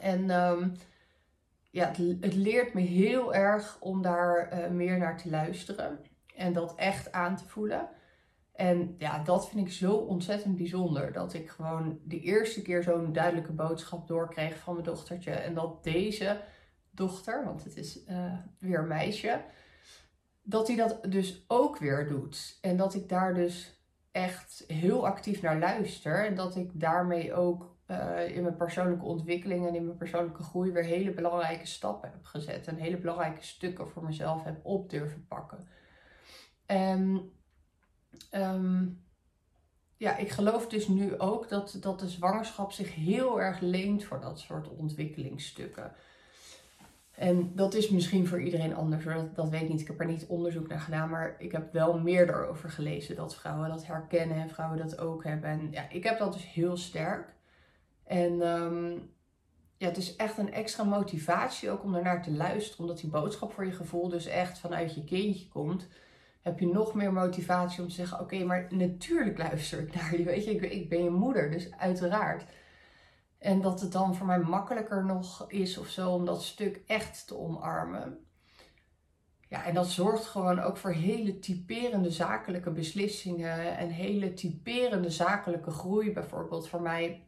En 0.00 0.30
um, 0.30 0.76
ja, 1.76 1.86
het, 1.86 1.96
het, 2.20 2.34
leert 2.34 2.74
me 2.74 2.80
heel 2.80 3.34
erg 3.34 3.76
om 3.80 4.02
daar 4.02 4.52
uh, 4.52 4.68
meer 4.68 4.98
naar 4.98 5.16
te 5.16 5.30
luisteren. 5.30 5.98
En 6.36 6.52
dat 6.52 6.74
echt 6.74 7.12
aan 7.12 7.36
te 7.36 7.48
voelen. 7.48 7.88
En 8.52 8.94
ja, 8.98 9.22
dat 9.22 9.48
vind 9.48 9.66
ik 9.66 9.72
zo 9.72 9.94
ontzettend 9.94 10.56
bijzonder. 10.56 11.12
Dat 11.12 11.34
ik 11.34 11.50
gewoon 11.50 11.98
de 12.04 12.20
eerste 12.20 12.62
keer 12.62 12.82
zo'n 12.82 13.12
duidelijke 13.12 13.52
boodschap 13.52 14.08
doorkreeg 14.08 14.58
van 14.58 14.72
mijn 14.72 14.84
dochtertje. 14.84 15.30
En 15.30 15.54
dat 15.54 15.84
deze 15.84 16.40
dochter, 16.90 17.44
want 17.44 17.64
het 17.64 17.76
is 17.76 18.06
uh, 18.08 18.32
weer 18.58 18.78
een 18.78 18.88
meisje, 18.88 19.40
dat 20.42 20.66
hij 20.66 20.76
dat 20.76 20.98
dus 21.08 21.44
ook 21.48 21.78
weer 21.78 22.08
doet. 22.08 22.58
En 22.60 22.76
dat 22.76 22.94
ik 22.94 23.08
daar 23.08 23.34
dus 23.34 23.80
echt 24.12 24.64
heel 24.66 25.06
actief 25.06 25.42
naar 25.42 25.58
luister. 25.58 26.26
En 26.26 26.34
dat 26.34 26.56
ik 26.56 26.70
daarmee 26.80 27.34
ook 27.34 27.75
uh, 27.90 28.36
in 28.36 28.42
mijn 28.42 28.56
persoonlijke 28.56 29.04
ontwikkeling 29.04 29.66
en 29.66 29.74
in 29.74 29.84
mijn 29.84 29.96
persoonlijke 29.96 30.42
groei 30.42 30.72
weer 30.72 30.84
hele 30.84 31.10
belangrijke 31.10 31.66
stappen 31.66 32.10
heb 32.10 32.24
gezet. 32.24 32.66
En 32.66 32.76
hele 32.76 32.96
belangrijke 32.96 33.44
stukken 33.44 33.88
voor 33.88 34.04
mezelf 34.04 34.44
heb 34.44 34.60
op 34.62 34.90
durven 34.90 35.26
pakken. 35.26 35.68
En 36.66 37.30
um, 38.32 39.04
ja, 39.96 40.16
ik 40.16 40.30
geloof 40.30 40.68
dus 40.68 40.88
nu 40.88 41.18
ook 41.18 41.48
dat, 41.48 41.76
dat 41.80 42.00
de 42.00 42.08
zwangerschap 42.08 42.72
zich 42.72 42.94
heel 42.94 43.40
erg 43.40 43.60
leent 43.60 44.04
voor 44.04 44.20
dat 44.20 44.40
soort 44.40 44.68
ontwikkelingsstukken. 44.68 45.92
En 47.16 47.54
dat 47.54 47.74
is 47.74 47.90
misschien 47.90 48.26
voor 48.26 48.42
iedereen 48.42 48.74
anders, 48.74 49.04
dat, 49.04 49.34
dat 49.34 49.48
weet 49.48 49.62
ik 49.62 49.68
niet. 49.68 49.80
Ik 49.80 49.86
heb 49.86 50.00
er 50.00 50.06
niet 50.06 50.26
onderzoek 50.26 50.68
naar 50.68 50.80
gedaan, 50.80 51.10
maar 51.10 51.34
ik 51.38 51.52
heb 51.52 51.72
wel 51.72 51.98
meer 51.98 52.28
erover 52.28 52.70
gelezen 52.70 53.16
dat 53.16 53.36
vrouwen 53.36 53.68
dat 53.68 53.86
herkennen 53.86 54.36
en 54.36 54.50
vrouwen 54.50 54.78
dat 54.78 54.98
ook 54.98 55.24
hebben. 55.24 55.50
En 55.50 55.68
ja, 55.70 55.90
ik 55.90 56.04
heb 56.04 56.18
dat 56.18 56.32
dus 56.32 56.52
heel 56.52 56.76
sterk. 56.76 57.34
En 58.06 58.46
um, 58.46 59.10
ja, 59.76 59.86
het 59.86 59.96
is 59.96 60.16
echt 60.16 60.38
een 60.38 60.52
extra 60.52 60.84
motivatie 60.84 61.70
ook 61.70 61.82
om 61.82 61.94
ernaar 61.94 62.22
te 62.22 62.32
luisteren, 62.32 62.80
omdat 62.80 63.00
die 63.00 63.10
boodschap 63.10 63.52
voor 63.52 63.64
je 63.66 63.72
gevoel 63.72 64.08
dus 64.08 64.26
echt 64.26 64.58
vanuit 64.58 64.94
je 64.94 65.04
kindje 65.04 65.48
komt 65.48 65.88
heb 66.46 66.58
je 66.58 66.66
nog 66.66 66.94
meer 66.94 67.12
motivatie 67.12 67.82
om 67.82 67.88
te 67.88 67.94
zeggen: 67.94 68.20
Oké, 68.20 68.44
maar 68.44 68.66
natuurlijk 68.70 69.38
luister 69.38 69.80
ik 69.80 69.94
naar 69.94 70.18
je. 70.18 70.24
Weet 70.24 70.44
je, 70.44 70.50
ik, 70.50 70.62
ik, 70.62 70.88
ben 70.88 71.04
je 71.04 71.10
moeder, 71.10 71.50
dus 71.50 71.72
uiteraard. 71.72 72.44
En 73.38 73.60
dat 73.60 73.80
het 73.80 73.92
dan 73.92 74.14
voor 74.14 74.26
mij 74.26 74.38
makkelijker 74.38 75.04
nog 75.04 75.50
is 75.50 75.78
of 75.78 75.88
zo 75.88 76.10
om 76.10 76.24
dat 76.24 76.42
stuk 76.42 76.82
echt 76.86 77.26
te 77.26 77.36
omarmen. 77.36 78.18
Ja, 79.48 79.64
en 79.64 79.74
dat 79.74 79.86
zorgt 79.86 80.24
gewoon 80.24 80.58
ook 80.58 80.76
voor 80.76 80.90
hele 80.90 81.38
typerende 81.38 82.10
zakelijke 82.10 82.70
beslissingen 82.70 83.76
en 83.76 83.88
hele 83.88 84.32
typerende 84.32 85.10
zakelijke 85.10 85.70
groei, 85.70 86.12
bijvoorbeeld 86.12 86.68
voor 86.68 86.82
mij, 86.82 87.26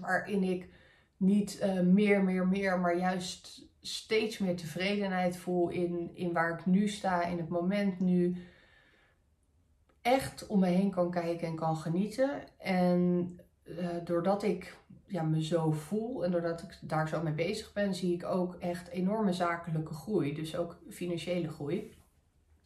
waarin 0.00 0.42
ik 0.42 0.68
niet 1.16 1.60
uh, 1.62 1.80
meer, 1.80 2.24
meer, 2.24 2.46
meer, 2.46 2.80
maar 2.80 2.96
juist 2.96 3.68
steeds 3.80 4.38
meer 4.38 4.56
tevredenheid 4.56 5.36
voel 5.36 5.68
in, 5.68 6.10
in 6.14 6.32
waar 6.32 6.58
ik 6.58 6.66
nu 6.66 6.88
sta, 6.88 7.22
in 7.24 7.38
het 7.38 7.48
moment 7.48 8.00
nu. 8.00 8.36
Echt 10.02 10.46
om 10.46 10.60
me 10.60 10.66
heen 10.66 10.90
kan 10.90 11.10
kijken 11.10 11.48
en 11.48 11.56
kan 11.56 11.76
genieten. 11.76 12.58
En 12.58 13.30
uh, 13.64 13.88
doordat 14.04 14.42
ik 14.42 14.76
ja, 15.06 15.22
me 15.22 15.44
zo 15.44 15.70
voel 15.70 16.24
en 16.24 16.30
doordat 16.30 16.62
ik 16.62 16.78
daar 16.80 17.08
zo 17.08 17.22
mee 17.22 17.32
bezig 17.32 17.72
ben, 17.72 17.94
zie 17.94 18.14
ik 18.14 18.24
ook 18.24 18.54
echt 18.54 18.88
enorme 18.88 19.32
zakelijke 19.32 19.94
groei. 19.94 20.34
Dus 20.34 20.56
ook 20.56 20.78
financiële 20.90 21.48
groei. 21.48 21.94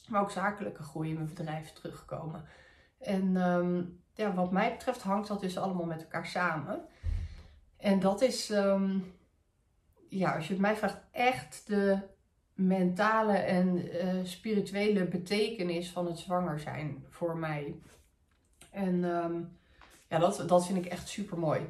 Maar 0.09 0.21
ook 0.21 0.31
zakelijke 0.31 0.83
groei 0.83 1.09
in 1.09 1.15
mijn 1.15 1.29
bedrijf 1.29 1.73
terugkomen. 1.73 2.45
En 2.99 3.37
um, 3.37 4.01
ja, 4.15 4.35
wat 4.35 4.53
mij 4.53 4.73
betreft 4.73 5.03
hangt 5.03 5.29
dat 5.29 5.41
dus 5.41 5.59
allemaal 5.59 5.87
met 5.87 6.03
elkaar 6.03 6.27
samen. 6.27 6.85
En 7.79 8.01
dat 8.01 8.23
is 8.23 8.51
um, 8.51 9.13
ja, 10.09 10.35
als 10.35 10.47
je 10.47 10.53
het 10.53 10.63
mij 10.63 10.77
vraagt, 10.77 11.01
echt 11.11 11.67
de 11.67 11.99
mentale 12.55 13.33
en 13.33 13.77
uh, 13.77 14.25
spirituele 14.25 15.05
betekenis 15.05 15.91
van 15.91 16.07
het 16.07 16.19
zwanger 16.19 16.61
zijn 16.61 17.05
voor 17.09 17.37
mij. 17.37 17.75
En 18.71 19.05
um, 19.05 19.59
ja, 20.09 20.19
dat, 20.19 20.45
dat 20.47 20.67
vind 20.67 20.85
ik 20.85 20.93
echt 20.93 21.09
super 21.09 21.39
mooi. 21.39 21.61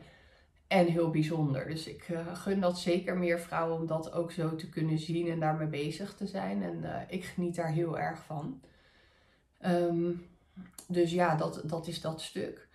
En 0.67 0.87
heel 0.87 1.11
bijzonder. 1.11 1.69
Dus 1.69 1.87
ik 1.87 2.09
uh, 2.09 2.35
gun 2.35 2.61
dat 2.61 2.79
zeker 2.79 3.17
meer 3.17 3.41
vrouwen 3.41 3.79
om 3.79 3.87
dat 3.87 4.12
ook 4.12 4.33
zo 4.33 4.55
te 4.55 4.69
kunnen 4.69 4.99
zien 4.99 5.29
en 5.31 5.41
daarmee 5.41 5.67
bezig 5.67 6.15
te 6.15 6.27
zijn. 6.27 6.62
En 6.62 6.83
uh, 6.83 7.00
ik 7.09 7.25
geniet 7.25 7.55
daar 7.55 7.73
heel 7.73 7.99
erg 7.99 8.25
van. 8.25 8.61
Um, 9.67 10.27
dus 10.87 11.11
ja, 11.11 11.37
dat, 11.37 11.62
dat 11.65 11.87
is 11.87 12.00
dat 12.00 12.21
stuk. 12.21 12.69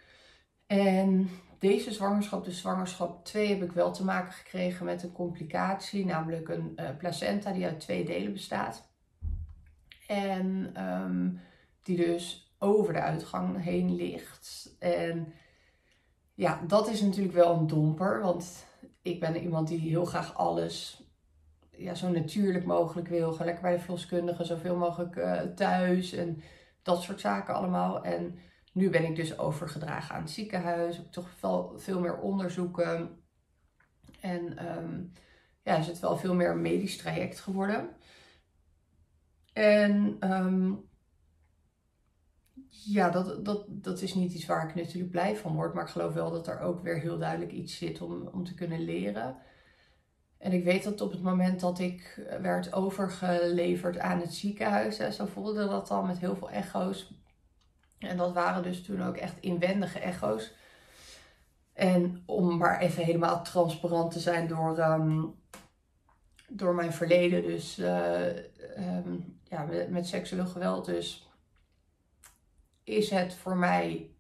En 0.68 1.30
deze 1.64 1.92
zwangerschap, 1.92 2.44
de 2.44 2.52
zwangerschap 2.52 3.26
2, 3.26 3.48
heb 3.48 3.64
ik 3.64 3.72
wel 3.72 3.92
te 3.92 4.04
maken 4.04 4.32
gekregen 4.32 4.86
met 4.86 5.04
een 5.04 5.12
complicatie, 5.12 6.06
namelijk 6.06 6.50
een 6.50 6.74
uh, 6.76 6.90
placenta 6.98 7.52
die 7.52 7.66
uit 7.66 7.80
twee 7.80 8.06
delen 8.06 8.34
bestaat. 8.34 8.90
En 10.08 10.74
um, 10.86 11.40
die 11.84 11.98
dus 11.98 12.54
over 12.60 12.94
de 12.94 13.00
uitgang 13.00 13.64
heen 13.64 13.96
ligt. 13.96 14.76
En 14.80 15.34
ja, 16.34 16.62
dat 16.68 16.88
is 16.88 17.02
natuurlijk 17.02 17.36
wel 17.36 17.56
een 17.56 17.68
domper, 17.68 18.22
want 18.22 18.66
ik 19.02 19.20
ben 19.20 19.36
iemand 19.36 19.68
die 19.68 19.80
heel 19.80 20.06
graag 20.06 20.38
alles 20.38 21.04
ja, 21.72 21.96
zo 21.96 22.10
natuurlijk 22.10 22.66
mogelijk 22.66 23.08
wil. 23.08 23.32
Gewoon 23.32 23.46
lekker 23.46 23.64
bij 23.64 23.74
de 23.74 23.80
verloskundige, 23.80 24.44
zoveel 24.44 24.76
mogelijk 24.76 25.16
uh, 25.16 25.42
thuis 25.42 26.14
en 26.14 26.42
dat 26.82 27.02
soort 27.02 27.20
zaken 27.20 27.54
allemaal. 27.54 28.04
En 28.04 28.38
nu 28.74 28.90
ben 28.90 29.04
ik 29.04 29.16
dus 29.16 29.38
overgedragen 29.38 30.16
aan 30.16 30.22
het 30.22 30.32
ziekenhuis. 30.32 30.96
Heb 30.96 31.06
ik 31.06 31.12
toch 31.12 31.30
veel, 31.30 31.74
veel 31.78 32.00
meer 32.00 32.18
onderzoeken. 32.18 33.24
En 34.20 34.68
um, 34.78 35.12
ja, 35.64 35.78
is 35.78 35.88
het 35.88 36.00
wel 36.00 36.18
veel 36.18 36.36
meer 36.36 36.50
een 36.50 36.62
medisch 36.62 36.98
traject 36.98 37.40
geworden. 37.40 37.90
En 39.54 40.18
um, 40.32 40.90
ja, 42.70 43.10
dat, 43.10 43.46
dat, 43.46 43.66
dat 43.68 44.02
is 44.02 44.14
niet 44.14 44.34
iets 44.34 44.46
waar 44.46 44.70
ik 44.70 44.76
natuurlijk 44.76 45.12
blij 45.12 45.36
van 45.36 45.56
word. 45.56 45.74
Maar 45.74 45.84
ik 45.84 45.90
geloof 45.90 46.14
wel 46.14 46.32
dat 46.32 46.48
er 46.48 46.60
ook 46.60 46.84
weer 46.84 47.00
heel 47.00 47.18
duidelijk 47.18 47.52
iets 47.52 47.78
zit 47.78 48.02
om, 48.02 48.28
om 48.28 48.44
te 48.44 48.54
kunnen 48.54 48.80
leren. 48.80 49.38
En 50.38 50.52
ik 50.52 50.64
weet 50.64 50.84
dat 50.84 51.02
op 51.02 51.12
het 51.12 51.22
moment 51.22 51.60
dat 51.60 51.80
ik 51.80 52.28
werd 52.42 52.74
overgeleverd 52.74 53.98
aan 54.00 54.20
het 54.20 54.34
ziekenhuis, 54.34 54.98
hè, 54.98 55.12
zo 55.12 55.26
voelde 55.26 55.68
dat 55.68 55.92
al 55.92 56.04
met 56.04 56.18
heel 56.18 56.36
veel 56.36 56.50
echo's. 56.50 57.23
En 58.06 58.18
dat 58.18 58.34
waren 58.34 58.64
dus 58.64 58.84
toen 58.84 59.04
ook 59.04 59.18
echt 59.18 59.40
inwendige 59.40 60.00
echo's. 60.00 60.54
En 61.74 62.24
om 62.26 62.58
maar 62.58 62.80
even 62.80 63.04
helemaal 63.04 63.44
transparant 63.44 64.12
te 64.12 64.20
zijn 64.20 64.48
door, 64.48 64.78
ehm, 64.78 65.24
door 66.48 66.76
mijn 66.76 66.94
verleden, 66.94 67.42
dus 67.42 67.80
uh, 67.80 68.36
ja, 69.44 69.68
met, 69.90 70.08
seksueel 70.08 70.46
geweld, 70.46 70.86
dus 70.86 71.30
is 72.84 73.10
het 73.10 73.34
voor 73.34 73.58
mij 73.58 74.12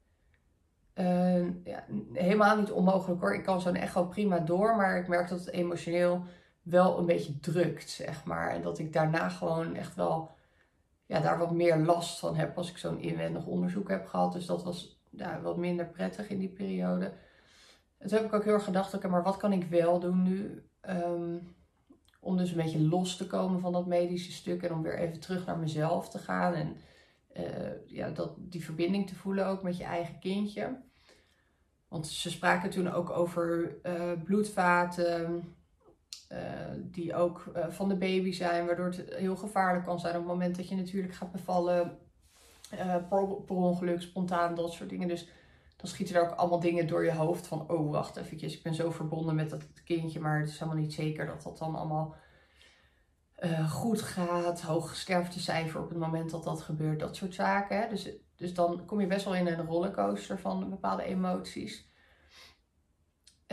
uh, 0.95 1.63
ja, 1.63 1.83
helemaal 2.13 2.57
niet 2.57 2.71
onmogelijk 2.71 3.21
hoor. 3.21 3.35
Ik 3.35 3.43
kan 3.43 3.61
zo'n 3.61 3.75
echo 3.75 4.05
prima 4.05 4.39
door, 4.39 4.75
maar 4.75 4.97
ik 4.97 5.07
merk 5.07 5.29
dat 5.29 5.39
het 5.39 5.49
emotioneel 5.49 6.23
wel 6.61 6.97
een 6.97 7.05
beetje 7.05 7.39
drukt, 7.39 7.89
zeg 7.89 8.23
maar. 8.25 8.49
En 8.49 8.61
dat 8.61 8.79
ik 8.79 8.93
daarna 8.93 9.29
gewoon 9.29 9.75
echt 9.75 9.95
wel 9.95 10.32
ja, 11.13 11.19
daar 11.19 11.37
wat 11.37 11.51
meer 11.51 11.77
last 11.77 12.19
van 12.19 12.35
heb 12.35 12.57
als 12.57 12.69
ik 12.69 12.77
zo'n 12.77 12.99
inwendig 12.99 13.45
onderzoek 13.45 13.89
heb 13.89 14.05
gehad. 14.07 14.33
Dus 14.33 14.45
dat 14.45 14.63
was 14.63 15.01
ja, 15.09 15.41
wat 15.41 15.57
minder 15.57 15.85
prettig 15.85 16.29
in 16.29 16.39
die 16.39 16.49
periode. 16.49 17.13
En 17.97 18.07
toen 18.07 18.17
heb 18.17 18.27
ik 18.27 18.33
ook 18.33 18.43
heel 18.43 18.53
erg 18.53 18.63
gedacht, 18.63 18.93
oké, 18.93 19.07
maar 19.07 19.23
wat 19.23 19.37
kan 19.37 19.51
ik 19.51 19.63
wel 19.63 19.99
doen 19.99 20.23
nu? 20.23 20.63
Um, 20.89 21.55
om 22.19 22.37
dus 22.37 22.51
een 22.51 22.57
beetje 22.57 22.87
los 22.87 23.17
te 23.17 23.27
komen 23.27 23.59
van 23.59 23.71
dat 23.71 23.85
medische 23.85 24.31
stuk 24.31 24.63
en 24.63 24.73
om 24.73 24.81
weer 24.81 24.99
even 24.99 25.19
terug 25.19 25.45
naar 25.45 25.57
mezelf 25.57 26.09
te 26.09 26.17
gaan. 26.17 26.53
En 26.53 26.77
uh, 27.37 27.87
ja, 27.87 28.09
dat, 28.09 28.35
die 28.37 28.63
verbinding 28.63 29.07
te 29.07 29.15
voelen 29.15 29.47
ook 29.47 29.63
met 29.63 29.77
je 29.77 29.83
eigen 29.83 30.19
kindje. 30.19 30.81
Want 31.87 32.07
ze 32.07 32.29
spraken 32.29 32.69
toen 32.69 32.91
ook 32.91 33.09
over 33.09 33.75
uh, 33.83 34.11
bloedvaten, 34.23 35.43
uh, 36.33 36.39
die 36.77 37.15
ook 37.15 37.51
van 37.69 37.89
de 37.89 37.97
baby 37.97 38.31
zijn, 38.31 38.65
waardoor 38.65 38.85
het 38.85 39.03
heel 39.15 39.35
gevaarlijk 39.35 39.85
kan 39.85 39.99
zijn 39.99 40.13
op 40.13 40.19
het 40.19 40.31
moment 40.31 40.55
dat 40.55 40.69
je 40.69 40.75
natuurlijk 40.75 41.13
gaat 41.13 41.31
bevallen. 41.31 41.97
Per, 42.69 43.03
per, 43.45 43.55
ongeluk, 43.55 44.01
spontaan, 44.01 44.55
dat 44.55 44.73
soort 44.73 44.89
dingen. 44.89 45.07
Dus 45.07 45.27
dan 45.77 45.89
schieten 45.89 46.15
er 46.15 46.21
ook 46.21 46.35
allemaal 46.35 46.59
dingen 46.59 46.87
door 46.87 47.03
je 47.03 47.13
hoofd 47.13 47.47
van, 47.47 47.69
oh 47.69 47.91
wacht 47.91 48.15
eventjes, 48.15 48.55
ik 48.55 48.63
ben 48.63 48.75
zo 48.75 48.91
verbonden 48.91 49.35
met 49.35 49.49
dat 49.49 49.83
kindje, 49.83 50.19
maar 50.19 50.39
het 50.39 50.49
is 50.49 50.59
helemaal 50.59 50.81
niet 50.81 50.93
zeker 50.93 51.25
dat 51.25 51.43
dat 51.43 51.57
dan 51.57 51.75
allemaal 51.75 52.15
goed 53.69 54.01
gaat, 54.01 54.61
hoog 54.61 54.95
sterftecijfer 54.95 55.81
op 55.81 55.89
het 55.89 55.97
moment 55.97 56.31
dat 56.31 56.43
dat 56.43 56.61
gebeurt, 56.61 56.99
dat 56.99 57.15
soort 57.15 57.33
zaken. 57.33 57.89
Dus, 57.89 58.09
dus 58.35 58.53
dan 58.53 58.85
kom 58.85 59.01
je 59.01 59.07
best 59.07 59.25
wel 59.25 59.35
in 59.35 59.47
een 59.47 59.65
rollercoaster 59.65 60.39
van 60.39 60.69
bepaalde 60.69 61.03
emoties. 61.03 61.91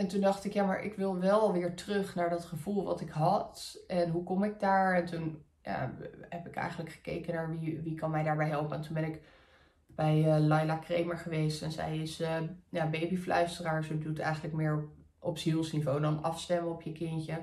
En 0.01 0.07
toen 0.07 0.21
dacht 0.21 0.45
ik, 0.45 0.53
ja, 0.53 0.65
maar 0.65 0.83
ik 0.83 0.95
wil 0.95 1.19
wel 1.19 1.53
weer 1.53 1.75
terug 1.75 2.15
naar 2.15 2.29
dat 2.29 2.45
gevoel 2.45 2.83
wat 2.83 3.01
ik 3.01 3.09
had. 3.09 3.83
En 3.87 4.09
hoe 4.09 4.23
kom 4.23 4.43
ik 4.43 4.59
daar? 4.59 4.95
En 4.95 5.05
toen 5.05 5.43
heb 6.29 6.47
ik 6.47 6.55
eigenlijk 6.55 6.91
gekeken 6.91 7.33
naar 7.33 7.49
wie, 7.49 7.81
wie 7.81 7.95
kan 7.95 8.11
mij 8.11 8.23
daarbij 8.23 8.47
helpen. 8.47 8.77
En 8.77 8.81
toen 8.81 8.93
ben 8.93 9.03
ik 9.03 9.21
bij 9.87 10.17
uh, 10.17 10.47
Laila 10.47 10.75
Kramer 10.75 11.17
geweest. 11.17 11.61
En 11.61 11.71
zij 11.71 11.97
is 11.97 12.21
uh, 12.21 12.37
ja, 12.69 12.89
babyfluisteraar. 12.89 13.83
Ze 13.83 13.97
doet 13.97 14.19
eigenlijk 14.19 14.55
meer 14.55 14.87
op, 15.19 15.37
zielsniveau 15.37 16.01
dan 16.01 16.23
afstemmen 16.23 16.71
op 16.71 16.81
je 16.81 16.91
kindje. 16.91 17.33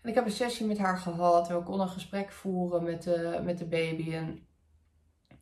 En 0.00 0.08
ik 0.08 0.14
heb 0.14 0.24
een 0.24 0.30
sessie 0.30 0.66
met 0.66 0.78
haar 0.78 0.98
gehad 0.98 1.48
en 1.48 1.56
we 1.56 1.62
konden 1.62 1.86
een 1.86 1.92
gesprek 1.92 2.32
voeren 2.32 2.82
met 2.82 3.02
de, 3.02 3.40
met 3.44 3.58
de 3.58 3.66
baby. 3.66 4.14
En 4.14 4.46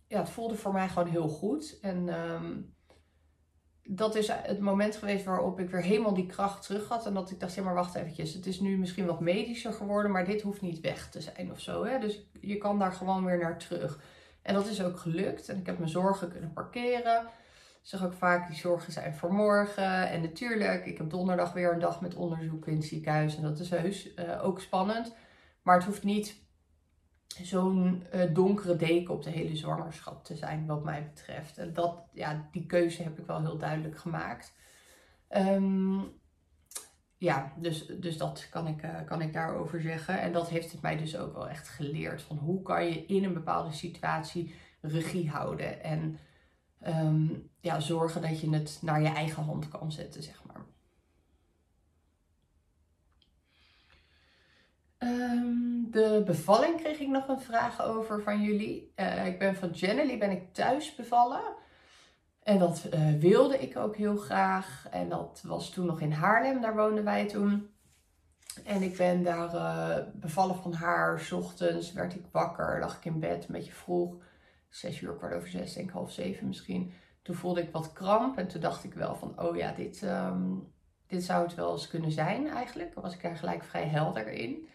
ja, 0.06 0.18
het 0.18 0.30
voelde 0.30 0.54
voor 0.54 0.72
mij 0.72 0.88
gewoon 0.88 1.08
heel 1.08 1.28
goed. 1.28 1.78
En 1.80 2.08
um, 2.08 2.76
dat 3.90 4.14
is 4.14 4.28
het 4.28 4.60
moment 4.60 4.96
geweest 4.96 5.24
waarop 5.24 5.60
ik 5.60 5.70
weer 5.70 5.82
helemaal 5.82 6.14
die 6.14 6.26
kracht 6.26 6.62
terug 6.62 6.88
had. 6.88 7.06
En 7.06 7.14
dat 7.14 7.30
ik 7.30 7.40
dacht, 7.40 7.54
ja 7.54 7.62
maar 7.62 7.74
wacht 7.74 7.94
eventjes, 7.94 8.34
het 8.34 8.46
is 8.46 8.60
nu 8.60 8.78
misschien 8.78 9.06
wat 9.06 9.20
medischer 9.20 9.72
geworden, 9.72 10.10
maar 10.10 10.24
dit 10.24 10.42
hoeft 10.42 10.60
niet 10.60 10.80
weg 10.80 11.10
te 11.10 11.20
zijn 11.20 11.50
of 11.50 11.60
zo. 11.60 11.84
Hè? 11.84 11.98
Dus 11.98 12.26
je 12.40 12.56
kan 12.56 12.78
daar 12.78 12.92
gewoon 12.92 13.24
weer 13.24 13.38
naar 13.38 13.58
terug. 13.58 14.00
En 14.42 14.54
dat 14.54 14.66
is 14.66 14.82
ook 14.82 14.98
gelukt. 14.98 15.48
En 15.48 15.58
ik 15.58 15.66
heb 15.66 15.78
mijn 15.78 15.90
zorgen 15.90 16.30
kunnen 16.30 16.52
parkeren 16.52 17.26
zeg 17.88 18.04
ook 18.04 18.12
vaak, 18.12 18.48
die 18.48 18.56
zorgen 18.56 18.92
zijn 18.92 19.14
voor 19.14 19.32
morgen. 19.32 20.08
En 20.08 20.20
natuurlijk, 20.20 20.86
ik 20.86 20.98
heb 20.98 21.10
donderdag 21.10 21.52
weer 21.52 21.72
een 21.72 21.78
dag 21.78 22.00
met 22.00 22.14
onderzoek 22.14 22.66
in 22.66 22.76
het 22.76 22.84
ziekenhuis. 22.84 23.36
En 23.36 23.42
dat 23.42 23.58
is 23.58 23.70
heus 23.70 24.14
uh, 24.14 24.44
ook 24.44 24.60
spannend. 24.60 25.14
Maar 25.62 25.76
het 25.76 25.84
hoeft 25.84 26.04
niet 26.04 26.36
zo'n 27.42 28.02
uh, 28.14 28.34
donkere 28.34 28.76
deken 28.76 29.14
op 29.14 29.22
de 29.22 29.30
hele 29.30 29.56
zwangerschap 29.56 30.24
te 30.24 30.36
zijn, 30.36 30.66
wat 30.66 30.84
mij 30.84 31.10
betreft. 31.14 31.58
En 31.58 31.72
dat, 31.72 32.02
ja, 32.12 32.48
die 32.52 32.66
keuze 32.66 33.02
heb 33.02 33.18
ik 33.18 33.26
wel 33.26 33.40
heel 33.40 33.58
duidelijk 33.58 33.98
gemaakt. 33.98 34.54
Um, 35.30 36.16
ja, 37.16 37.52
dus, 37.56 37.86
dus 37.86 38.16
dat 38.16 38.46
kan 38.50 38.66
ik, 38.66 38.82
uh, 38.82 39.04
kan 39.06 39.20
ik 39.20 39.32
daarover 39.32 39.80
zeggen. 39.80 40.20
En 40.20 40.32
dat 40.32 40.48
heeft 40.48 40.72
het 40.72 40.80
mij 40.80 40.96
dus 40.96 41.16
ook 41.16 41.34
wel 41.34 41.48
echt 41.48 41.68
geleerd. 41.68 42.22
Van 42.22 42.36
hoe 42.36 42.62
kan 42.62 42.84
je 42.84 43.06
in 43.06 43.24
een 43.24 43.34
bepaalde 43.34 43.72
situatie 43.72 44.54
regie 44.80 45.30
houden. 45.30 45.82
En 45.82 46.18
um, 46.86 47.50
ja, 47.60 47.80
zorgen 47.80 48.22
dat 48.22 48.40
je 48.40 48.50
het 48.50 48.78
naar 48.82 49.02
je 49.02 49.08
eigen 49.08 49.42
hand 49.42 49.68
kan 49.68 49.92
zetten, 49.92 50.22
zeg 50.22 50.42
maar. 50.44 50.66
Um, 54.98 55.77
de 55.90 56.22
bevalling 56.26 56.80
kreeg 56.80 56.98
ik 56.98 57.08
nog 57.08 57.28
een 57.28 57.40
vraag 57.40 57.82
over 57.82 58.22
van 58.22 58.42
jullie. 58.42 58.92
Uh, 58.96 59.26
ik 59.26 59.38
ben 59.38 59.56
van 59.56 59.70
Jenny, 59.70 60.18
ben 60.18 60.30
ik 60.30 60.54
thuis 60.54 60.94
bevallen. 60.94 61.40
En 62.42 62.58
dat 62.58 62.88
uh, 62.94 63.18
wilde 63.18 63.58
ik 63.58 63.76
ook 63.76 63.96
heel 63.96 64.16
graag. 64.16 64.86
En 64.90 65.08
dat 65.08 65.42
was 65.46 65.70
toen 65.70 65.86
nog 65.86 66.00
in 66.00 66.12
Haarlem, 66.12 66.60
daar 66.60 66.76
woonden 66.76 67.04
wij 67.04 67.26
toen. 67.26 67.70
En 68.64 68.82
ik 68.82 68.96
ben 68.96 69.22
daar 69.22 69.54
uh, 69.54 69.96
bevallen 70.14 70.56
van 70.56 70.72
haar. 70.72 71.20
S 71.20 71.32
ochtends 71.32 71.92
werd 71.92 72.14
ik 72.14 72.24
wakker, 72.32 72.80
lag 72.80 72.96
ik 72.96 73.04
in 73.04 73.20
bed, 73.20 73.44
een 73.44 73.54
beetje 73.54 73.72
vroeg 73.72 74.14
zes 74.68 75.00
uur, 75.00 75.14
kwart 75.14 75.34
over 75.34 75.48
zes, 75.48 75.72
denk 75.72 75.88
ik 75.88 75.94
half 75.94 76.12
zeven 76.12 76.46
misschien. 76.46 76.92
Toen 77.22 77.34
voelde 77.34 77.62
ik 77.62 77.72
wat 77.72 77.92
kramp 77.92 78.38
en 78.38 78.48
toen 78.48 78.60
dacht 78.60 78.84
ik 78.84 78.94
wel 78.94 79.14
van, 79.14 79.40
oh 79.40 79.56
ja, 79.56 79.72
dit, 79.72 80.02
um, 80.02 80.72
dit 81.06 81.24
zou 81.24 81.44
het 81.44 81.54
wel 81.54 81.72
eens 81.72 81.88
kunnen 81.88 82.12
zijn 82.12 82.48
eigenlijk. 82.48 82.94
Dan 82.94 83.02
was 83.02 83.14
ik 83.14 83.24
er 83.24 83.36
gelijk 83.36 83.64
vrij 83.64 83.86
helder 83.86 84.28
in. 84.28 84.68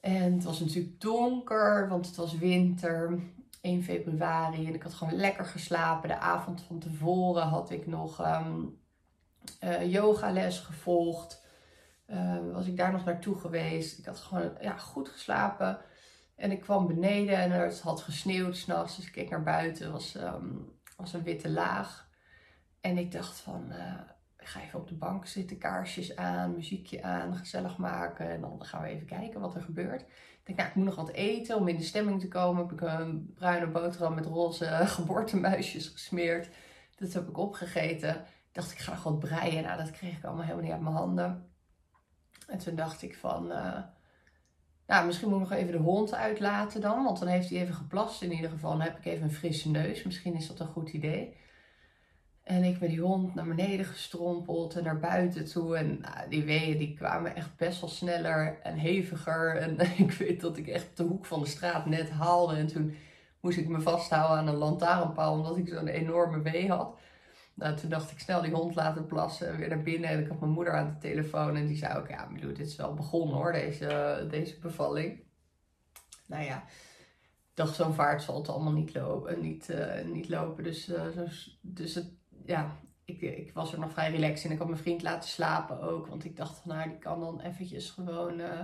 En 0.00 0.32
het 0.32 0.44
was 0.44 0.60
natuurlijk 0.60 1.00
donker, 1.00 1.88
want 1.88 2.06
het 2.06 2.16
was 2.16 2.38
winter, 2.38 3.20
1 3.60 3.82
februari. 3.82 4.66
En 4.66 4.74
ik 4.74 4.82
had 4.82 4.94
gewoon 4.94 5.14
lekker 5.14 5.44
geslapen. 5.44 6.08
De 6.08 6.18
avond 6.18 6.62
van 6.62 6.78
tevoren 6.78 7.42
had 7.42 7.70
ik 7.70 7.86
nog 7.86 8.26
um, 8.26 8.80
uh, 9.64 9.92
yogales 9.92 10.58
gevolgd. 10.58 11.42
Uh, 12.06 12.52
was 12.52 12.66
ik 12.66 12.76
daar 12.76 12.92
nog 12.92 13.04
naartoe 13.04 13.38
geweest. 13.38 13.98
Ik 13.98 14.04
had 14.04 14.18
gewoon 14.18 14.52
ja, 14.60 14.76
goed 14.76 15.08
geslapen. 15.08 15.78
En 16.36 16.50
ik 16.50 16.60
kwam 16.60 16.86
beneden 16.86 17.36
en 17.36 17.50
het 17.50 17.80
had 17.80 18.00
gesneeuwd 18.00 18.56
s'nachts. 18.56 18.96
Dus 18.96 19.06
ik 19.06 19.12
keek 19.12 19.30
naar 19.30 19.42
buiten. 19.42 19.84
Het 19.84 19.92
was, 19.92 20.14
um, 20.14 20.72
was 20.96 21.12
een 21.12 21.22
witte 21.22 21.50
laag. 21.50 22.08
En 22.80 22.98
ik 22.98 23.12
dacht 23.12 23.40
van, 23.40 23.64
uh, 23.70 24.00
ik 24.40 24.46
ga 24.46 24.60
even 24.60 24.80
op 24.80 24.88
de 24.88 24.94
bank 24.94 25.26
zitten, 25.26 25.58
kaarsjes 25.58 26.16
aan, 26.16 26.54
muziekje 26.54 27.02
aan, 27.02 27.36
gezellig 27.36 27.76
maken. 27.76 28.30
En 28.30 28.40
dan 28.40 28.64
gaan 28.64 28.82
we 28.82 28.88
even 28.88 29.06
kijken 29.06 29.40
wat 29.40 29.54
er 29.54 29.62
gebeurt. 29.62 30.00
Ik 30.00 30.40
denk, 30.44 30.58
nou, 30.58 30.70
ik 30.70 30.74
moet 30.74 30.84
nog 30.84 30.94
wat 30.94 31.10
eten 31.10 31.56
om 31.56 31.68
in 31.68 31.76
de 31.76 31.82
stemming 31.82 32.20
te 32.20 32.28
komen. 32.28 32.62
Heb 32.62 32.72
ik 32.72 32.80
een 32.80 33.32
bruine 33.34 33.66
boterham 33.66 34.14
met 34.14 34.26
roze 34.26 34.64
geboortemuisjes 34.96 35.88
gesmeerd. 35.88 36.48
Dat 36.96 37.12
heb 37.12 37.28
ik 37.28 37.38
opgegeten. 37.38 38.14
Ik 38.16 38.56
dacht, 38.56 38.72
ik 38.72 38.78
ga 38.78 38.92
nog 38.92 39.02
wat 39.02 39.18
breien. 39.18 39.62
Nou, 39.62 39.78
dat 39.78 39.90
kreeg 39.90 40.16
ik 40.16 40.24
allemaal 40.24 40.44
helemaal 40.44 40.64
niet 40.64 40.72
uit 40.72 40.82
mijn 40.82 40.94
handen. 40.94 41.50
En 42.46 42.58
toen 42.58 42.74
dacht 42.74 43.02
ik 43.02 43.16
van... 43.16 43.52
Uh, 43.52 43.78
nou, 44.86 45.06
misschien 45.06 45.28
moet 45.28 45.42
ik 45.42 45.48
nog 45.48 45.58
even 45.58 45.72
de 45.72 45.78
hond 45.78 46.14
uitlaten 46.14 46.80
dan. 46.80 47.04
Want 47.04 47.18
dan 47.18 47.28
heeft 47.28 47.50
hij 47.50 47.60
even 47.60 47.74
geplast 47.74 48.22
in 48.22 48.32
ieder 48.32 48.50
geval. 48.50 48.70
Dan 48.70 48.80
heb 48.80 48.98
ik 48.98 49.04
even 49.04 49.22
een 49.24 49.32
frisse 49.32 49.70
neus. 49.70 50.02
Misschien 50.02 50.34
is 50.34 50.46
dat 50.46 50.60
een 50.60 50.66
goed 50.66 50.90
idee. 50.90 51.36
En 52.50 52.64
ik 52.64 52.78
ben 52.78 52.88
die 52.88 53.00
hond 53.00 53.34
naar 53.34 53.46
beneden 53.46 53.86
gestrompeld 53.86 54.76
en 54.76 54.84
naar 54.84 54.98
buiten 54.98 55.44
toe. 55.44 55.76
En 55.76 56.00
nou, 56.00 56.28
die 56.28 56.44
weeën 56.44 56.78
die 56.78 56.94
kwamen 56.94 57.36
echt 57.36 57.56
best 57.56 57.80
wel 57.80 57.90
sneller 57.90 58.58
en 58.62 58.78
heviger. 58.78 59.56
En 59.56 59.78
ik 60.06 60.12
weet 60.12 60.40
dat 60.40 60.56
ik 60.56 60.66
echt 60.66 60.96
de 60.96 61.02
hoek 61.02 61.26
van 61.26 61.40
de 61.40 61.46
straat 61.46 61.86
net 61.86 62.10
haalde. 62.10 62.56
En 62.56 62.66
toen 62.66 62.96
moest 63.40 63.58
ik 63.58 63.68
me 63.68 63.80
vasthouden 63.80 64.38
aan 64.38 64.48
een 64.48 64.54
lantaarnpaal 64.54 65.32
omdat 65.32 65.56
ik 65.56 65.68
zo'n 65.68 65.88
enorme 65.88 66.42
wee 66.42 66.68
had. 66.68 66.98
Nou, 67.54 67.76
toen 67.76 67.90
dacht 67.90 68.10
ik 68.10 68.18
snel 68.18 68.42
die 68.42 68.52
hond 68.52 68.74
laten 68.74 69.06
plassen, 69.06 69.56
weer 69.56 69.68
naar 69.68 69.82
binnen. 69.82 70.10
En 70.10 70.20
ik 70.20 70.28
had 70.28 70.40
mijn 70.40 70.52
moeder 70.52 70.74
aan 70.76 70.98
de 71.00 71.08
telefoon 71.08 71.56
en 71.56 71.66
die 71.66 71.76
zei 71.76 71.98
ook, 71.98 72.08
ja 72.08 72.28
Milou, 72.30 72.52
dit 72.52 72.66
is 72.66 72.76
wel 72.76 72.94
begonnen 72.94 73.36
hoor, 73.36 73.52
deze, 73.52 74.26
deze 74.30 74.58
bevalling. 74.58 75.20
Nou 76.26 76.44
ja, 76.44 76.64
dacht 77.54 77.74
zo'n 77.74 77.94
vaart 77.94 78.22
zal 78.22 78.36
het 78.36 78.48
allemaal 78.48 78.72
niet 78.72 78.94
lopen. 78.94 79.40
Niet, 79.40 79.68
uh, 79.70 80.04
niet 80.04 80.28
lopen. 80.28 80.64
Dus, 80.64 80.88
uh, 80.88 81.02
dus 81.60 81.94
het, 81.94 82.18
ja, 82.44 82.76
ik, 83.04 83.20
ik 83.20 83.52
was 83.52 83.72
er 83.72 83.78
nog 83.78 83.92
vrij 83.92 84.10
relaxed 84.10 84.44
in. 84.44 84.50
Ik 84.50 84.58
had 84.58 84.68
mijn 84.68 84.80
vriend 84.80 85.02
laten 85.02 85.28
slapen 85.28 85.80
ook. 85.80 86.06
Want 86.06 86.24
ik 86.24 86.36
dacht 86.36 86.58
van, 86.58 86.76
nou, 86.76 86.88
die 86.88 86.98
kan 86.98 87.20
dan 87.20 87.40
eventjes 87.40 87.90
gewoon 87.90 88.40
uh, 88.40 88.62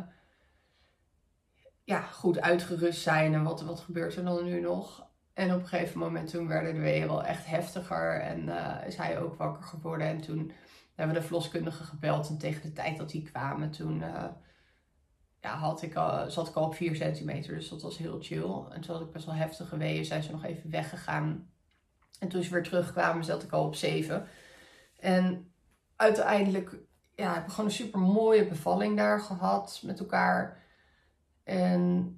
ja, 1.85 2.01
goed 2.01 2.41
uitgerust 2.41 3.03
zijn. 3.03 3.35
En 3.35 3.43
wat, 3.43 3.63
wat 3.63 3.81
gebeurt 3.81 4.17
er 4.17 4.25
dan 4.25 4.45
nu 4.45 4.61
nog? 4.61 5.07
En 5.33 5.55
op 5.55 5.61
een 5.61 5.67
gegeven 5.67 5.99
moment 5.99 6.31
toen 6.31 6.49
werden 6.49 6.75
de 6.75 6.81
weeën 6.81 7.07
wel 7.07 7.25
echt 7.25 7.47
heftiger 7.47 8.21
en 8.21 8.47
uh, 8.47 8.77
is 8.87 8.97
hij 8.97 9.21
ook 9.21 9.35
wakker 9.35 9.63
geworden. 9.63 10.07
En 10.07 10.21
toen 10.21 10.53
hebben 10.95 11.15
we 11.15 11.21
de 11.21 11.27
verloskundige 11.27 11.85
gebeld. 11.85 12.29
En 12.29 12.39
tegen 12.39 12.63
de 12.63 12.73
tijd 12.73 12.97
dat 12.97 13.11
die 13.11 13.23
kwamen, 13.23 13.71
toen 13.71 14.03
ja, 15.47 15.57
had 15.57 15.83
ik 15.83 15.95
al, 15.95 16.31
zat 16.31 16.49
ik 16.49 16.55
al 16.55 16.65
op 16.65 16.75
4 16.75 16.97
centimeter. 16.97 17.55
Dus 17.55 17.69
dat 17.69 17.83
was 17.83 17.99
heel 17.99 18.19
chill. 18.21 18.65
En 18.71 18.81
toen 18.81 18.95
had 18.95 19.07
ik 19.07 19.13
best 19.13 19.27
wel 19.27 19.35
heftige 19.35 19.77
weeën. 19.77 20.05
Zijn 20.05 20.23
ze 20.23 20.31
nog 20.31 20.45
even 20.45 20.71
weggegaan. 20.71 21.51
En 22.21 22.29
toen 22.29 22.43
ze 22.43 22.53
weer 22.53 22.63
terugkwamen, 22.63 23.25
zat 23.25 23.43
ik 23.43 23.53
al 23.53 23.65
op 23.65 23.75
7. 23.75 24.27
En 24.99 25.53
uiteindelijk 25.97 26.77
ja, 27.15 27.35
heb 27.35 27.45
ik 27.45 27.51
gewoon 27.51 27.67
een 27.67 27.77
super 27.77 28.01
mooie 28.01 28.49
bevalling 28.49 28.97
daar 28.97 29.21
gehad 29.21 29.81
met 29.85 29.99
elkaar. 29.99 30.63
En 31.45 32.11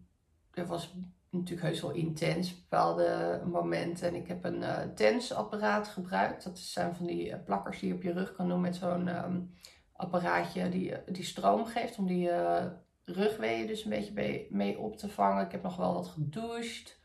dat 0.51 0.67
was 0.67 0.95
natuurlijk 1.31 1.69
heus 1.69 1.81
wel 1.81 1.91
intens, 1.91 2.61
bepaalde 2.61 3.43
momenten. 3.51 4.09
En 4.09 4.15
ik 4.15 4.29
heb 4.29 4.45
een 4.45 4.63
uh, 4.63 4.79
tensapparaat 4.95 5.89
gebruikt. 5.89 6.45
Dat 6.45 6.59
zijn 6.59 6.95
van 6.95 7.07
die 7.07 7.29
uh, 7.29 7.35
plakkers 7.45 7.79
die 7.79 7.89
je 7.89 7.95
op 7.95 8.03
je 8.03 8.13
rug 8.13 8.33
kan 8.33 8.49
doen 8.49 8.61
met 8.61 8.77
zo'n 8.77 9.25
um, 9.25 9.55
apparaatje 9.93 10.69
die, 10.69 10.95
die 11.07 11.25
stroom 11.25 11.67
geeft 11.67 11.99
om 11.99 12.07
die 12.07 12.29
uh, 12.29 12.65
rugweeën 13.05 13.67
dus 13.67 13.85
een 13.85 13.91
beetje 13.91 14.47
mee 14.51 14.79
op 14.79 14.97
te 14.97 15.09
vangen. 15.09 15.45
Ik 15.45 15.53
heb 15.53 15.63
nog 15.63 15.77
wel 15.77 15.95
wat 15.95 16.09
gedoucht. 16.09 17.01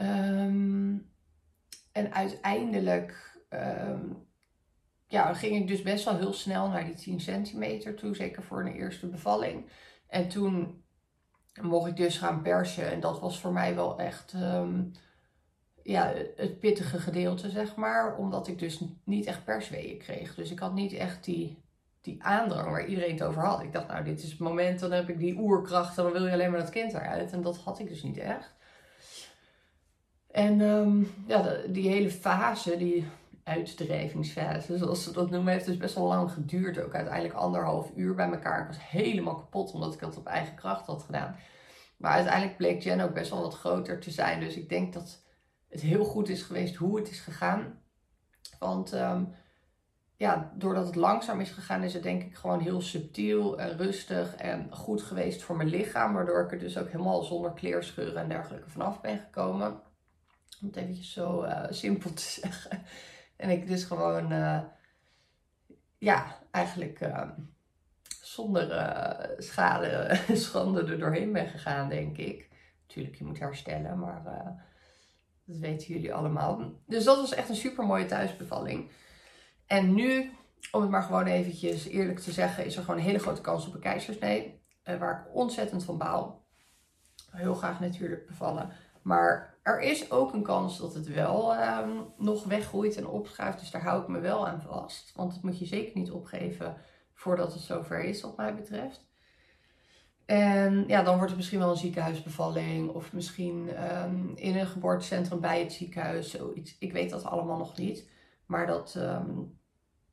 Um, 0.00 1.11
en 1.92 2.14
uiteindelijk 2.14 3.40
um, 3.50 4.26
ja, 5.06 5.34
ging 5.34 5.56
ik 5.56 5.68
dus 5.68 5.82
best 5.82 6.04
wel 6.04 6.16
heel 6.16 6.32
snel 6.32 6.68
naar 6.68 6.84
die 6.84 6.94
10 6.94 7.20
centimeter 7.20 7.94
toe, 7.94 8.14
zeker 8.14 8.42
voor 8.42 8.60
een 8.60 8.74
eerste 8.74 9.06
bevalling. 9.06 9.64
En 10.06 10.28
toen 10.28 10.82
mocht 11.60 11.88
ik 11.88 11.96
dus 11.96 12.18
gaan 12.18 12.42
persen 12.42 12.90
en 12.90 13.00
dat 13.00 13.20
was 13.20 13.40
voor 13.40 13.52
mij 13.52 13.74
wel 13.74 13.98
echt 13.98 14.32
um, 14.32 14.92
ja, 15.82 16.12
het 16.36 16.58
pittige 16.58 16.98
gedeelte, 16.98 17.50
zeg 17.50 17.74
maar. 17.74 18.16
Omdat 18.16 18.48
ik 18.48 18.58
dus 18.58 18.84
niet 19.04 19.26
echt 19.26 19.44
persweeën 19.44 19.98
kreeg. 19.98 20.34
Dus 20.34 20.50
ik 20.50 20.58
had 20.58 20.74
niet 20.74 20.92
echt 20.92 21.24
die, 21.24 21.58
die 22.00 22.24
aandrang 22.24 22.70
waar 22.70 22.86
iedereen 22.86 23.12
het 23.12 23.22
over 23.22 23.42
had. 23.42 23.62
Ik 23.62 23.72
dacht, 23.72 23.88
nou, 23.88 24.04
dit 24.04 24.22
is 24.22 24.30
het 24.30 24.38
moment, 24.38 24.80
dan 24.80 24.92
heb 24.92 25.08
ik 25.08 25.18
die 25.18 25.38
oerkracht 25.38 25.96
dan 25.96 26.12
wil 26.12 26.26
je 26.26 26.32
alleen 26.32 26.50
maar 26.50 26.60
dat 26.60 26.70
kind 26.70 26.92
eruit. 26.92 27.32
En 27.32 27.42
dat 27.42 27.56
had 27.56 27.78
ik 27.78 27.88
dus 27.88 28.02
niet 28.02 28.18
echt. 28.18 28.54
En 30.32 30.60
um, 30.60 31.10
ja, 31.26 31.56
die 31.68 31.88
hele 31.88 32.10
fase, 32.10 32.76
die 32.76 33.06
uitdrijvingsfase, 33.44 34.78
zoals 34.78 35.04
ze 35.04 35.12
dat 35.12 35.30
noemen, 35.30 35.52
heeft 35.52 35.66
dus 35.66 35.76
best 35.76 35.94
wel 35.94 36.06
lang 36.06 36.30
geduurd. 36.30 36.80
Ook 36.80 36.94
uiteindelijk 36.94 37.34
anderhalf 37.34 37.90
uur 37.94 38.14
bij 38.14 38.30
elkaar. 38.30 38.60
Ik 38.60 38.66
was 38.66 38.88
helemaal 38.88 39.34
kapot 39.34 39.72
omdat 39.72 39.94
ik 39.94 40.00
dat 40.00 40.16
op 40.16 40.26
eigen 40.26 40.54
kracht 40.54 40.86
had 40.86 41.02
gedaan. 41.02 41.36
Maar 41.96 42.12
uiteindelijk 42.12 42.56
bleek 42.56 42.82
Jen 42.82 43.00
ook 43.00 43.14
best 43.14 43.30
wel 43.30 43.42
wat 43.42 43.54
groter 43.54 44.00
te 44.00 44.10
zijn. 44.10 44.40
Dus 44.40 44.56
ik 44.56 44.68
denk 44.68 44.92
dat 44.92 45.22
het 45.68 45.80
heel 45.80 46.04
goed 46.04 46.28
is 46.28 46.42
geweest 46.42 46.74
hoe 46.74 46.98
het 46.98 47.10
is 47.10 47.20
gegaan. 47.20 47.80
Want 48.58 48.92
um, 48.92 49.34
ja, 50.16 50.52
doordat 50.54 50.86
het 50.86 50.94
langzaam 50.94 51.40
is 51.40 51.50
gegaan, 51.50 51.82
is 51.82 51.94
het 51.94 52.02
denk 52.02 52.22
ik 52.22 52.36
gewoon 52.36 52.60
heel 52.60 52.80
subtiel 52.80 53.58
en 53.58 53.76
rustig 53.76 54.34
en 54.34 54.68
goed 54.70 55.02
geweest 55.02 55.42
voor 55.42 55.56
mijn 55.56 55.68
lichaam. 55.68 56.12
Waardoor 56.12 56.44
ik 56.44 56.52
er 56.52 56.58
dus 56.58 56.78
ook 56.78 56.90
helemaal 56.90 57.22
zonder 57.22 57.52
kleerscheuren 57.52 58.22
en 58.22 58.28
dergelijke 58.28 58.70
vanaf 58.70 59.00
ben 59.00 59.18
gekomen. 59.18 59.80
Om 60.62 60.68
het 60.68 60.76
eventjes 60.76 61.12
zo 61.12 61.44
uh, 61.44 61.64
simpel 61.70 62.12
te 62.12 62.22
zeggen. 62.40 62.82
En 63.36 63.50
ik 63.50 63.66
dus 63.66 63.84
gewoon, 63.84 64.32
uh, 64.32 64.60
ja, 65.98 66.38
eigenlijk 66.50 67.00
uh, 67.00 67.28
zonder 68.20 68.70
uh, 68.70 69.38
schade, 69.38 70.18
schande 70.32 70.84
er 70.84 70.98
doorheen 70.98 71.32
ben 71.32 71.46
gegaan, 71.46 71.88
denk 71.88 72.16
ik. 72.16 72.48
Natuurlijk, 72.86 73.16
je 73.16 73.24
moet 73.24 73.38
herstellen, 73.38 73.98
maar 73.98 74.22
dat 75.44 75.56
weten 75.56 75.86
jullie 75.86 76.14
allemaal. 76.14 76.72
Dus 76.86 77.04
dat 77.04 77.16
was 77.16 77.34
echt 77.34 77.48
een 77.48 77.56
super 77.56 77.86
mooie 77.86 78.06
thuisbevalling. 78.06 78.90
En 79.66 79.94
nu, 79.94 80.30
om 80.70 80.80
het 80.80 80.90
maar 80.90 81.02
gewoon 81.02 81.26
eventjes 81.26 81.86
eerlijk 81.86 82.18
te 82.18 82.32
zeggen, 82.32 82.64
is 82.64 82.76
er 82.76 82.82
gewoon 82.82 82.98
een 82.98 83.06
hele 83.06 83.18
grote 83.18 83.40
kans 83.40 83.66
op 83.66 83.74
een 83.74 83.80
keizersnee. 83.80 84.60
waar 84.84 85.20
ik 85.20 85.34
ontzettend 85.34 85.84
van 85.84 85.98
baal. 85.98 86.44
Heel 87.30 87.54
graag 87.54 87.80
natuurlijk 87.80 88.26
bevallen. 88.26 88.70
Maar 89.02 89.51
er 89.62 89.80
is 89.80 90.10
ook 90.10 90.32
een 90.32 90.42
kans 90.42 90.78
dat 90.78 90.94
het 90.94 91.06
wel 91.06 91.54
um, 91.54 92.04
nog 92.16 92.44
weggroeit 92.44 92.96
en 92.96 93.06
opschuift. 93.06 93.58
Dus 93.58 93.70
daar 93.70 93.82
hou 93.82 94.02
ik 94.02 94.08
me 94.08 94.18
wel 94.18 94.48
aan 94.48 94.62
vast. 94.62 95.12
Want 95.16 95.32
dat 95.32 95.42
moet 95.42 95.58
je 95.58 95.66
zeker 95.66 95.98
niet 95.98 96.10
opgeven 96.10 96.76
voordat 97.14 97.52
het 97.52 97.62
zover 97.62 98.04
is, 98.04 98.20
wat 98.20 98.36
mij 98.36 98.54
betreft. 98.54 99.10
En 100.24 100.84
ja, 100.86 101.02
dan 101.02 101.14
wordt 101.14 101.28
het 101.28 101.36
misschien 101.36 101.58
wel 101.58 101.70
een 101.70 101.76
ziekenhuisbevalling. 101.76 102.90
Of 102.90 103.12
misschien 103.12 103.68
um, 104.02 104.32
in 104.34 104.56
een 104.56 104.66
geboortecentrum 104.66 105.40
bij 105.40 105.60
het 105.60 105.72
ziekenhuis. 105.72 106.30
Zoiets. 106.30 106.76
Ik 106.78 106.92
weet 106.92 107.10
dat 107.10 107.24
allemaal 107.24 107.58
nog 107.58 107.76
niet. 107.76 108.10
Maar 108.46 108.66
dat, 108.66 108.94
um, 108.98 109.58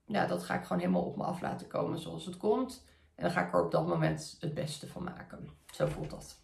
ja, 0.05 0.27
dat 0.27 0.43
ga 0.43 0.55
ik 0.55 0.63
gewoon 0.63 0.79
helemaal 0.81 1.05
op 1.05 1.17
me 1.17 1.23
af 1.23 1.41
laten 1.41 1.67
komen 1.67 1.99
zoals 1.99 2.25
het 2.25 2.37
komt. 2.37 2.85
En 3.15 3.23
dan 3.23 3.31
ga 3.31 3.45
ik 3.45 3.53
er 3.53 3.63
op 3.63 3.71
dat 3.71 3.87
moment 3.87 4.37
het 4.39 4.53
beste 4.53 4.87
van 4.87 5.03
maken. 5.03 5.49
Zo 5.71 5.85
voelt 5.85 6.09
dat. 6.09 6.39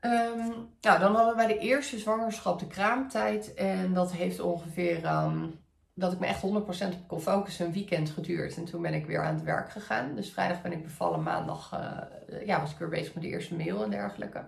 Nou, 0.00 0.98
dan 0.98 1.14
hadden 1.14 1.28
we 1.28 1.34
bij 1.34 1.46
de 1.46 1.58
eerste 1.58 1.98
zwangerschap 1.98 2.58
de 2.58 2.66
kraamtijd. 2.66 3.54
En 3.54 3.94
dat 3.94 4.12
heeft 4.12 4.40
ongeveer, 4.40 5.06
um, 5.06 5.60
dat 5.94 6.12
ik 6.12 6.18
me 6.18 6.26
echt 6.26 6.42
100% 6.42 6.46
op 6.94 7.08
kon 7.08 7.20
focussen, 7.20 7.66
een 7.66 7.72
weekend 7.72 8.10
geduurd. 8.10 8.56
En 8.56 8.64
toen 8.64 8.82
ben 8.82 8.94
ik 8.94 9.06
weer 9.06 9.22
aan 9.22 9.34
het 9.34 9.44
werk 9.44 9.70
gegaan. 9.70 10.14
Dus 10.14 10.32
vrijdag 10.32 10.62
ben 10.62 10.72
ik 10.72 10.82
bevallen, 10.82 11.22
maandag 11.22 11.72
uh, 11.74 12.46
ja, 12.46 12.60
was 12.60 12.70
ik 12.72 12.78
weer 12.78 12.88
bezig 12.88 13.14
met 13.14 13.22
de 13.22 13.28
eerste 13.28 13.54
mail 13.54 13.82
en 13.82 13.90
dergelijke. 13.90 14.44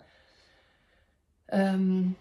Um, 1.47 2.17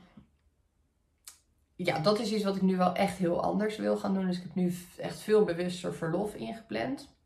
ja, 1.75 1.99
dat 1.99 2.19
is 2.19 2.31
iets 2.31 2.43
wat 2.43 2.55
ik 2.55 2.61
nu 2.61 2.77
wel 2.77 2.93
echt 2.93 3.17
heel 3.17 3.41
anders 3.41 3.77
wil 3.77 3.97
gaan 3.97 4.13
doen. 4.13 4.25
Dus 4.25 4.37
ik 4.37 4.43
heb 4.43 4.55
nu 4.55 4.75
echt 4.97 5.19
veel 5.19 5.43
bewuster 5.43 5.93
verlof 5.93 6.33
ingepland. 6.33 7.16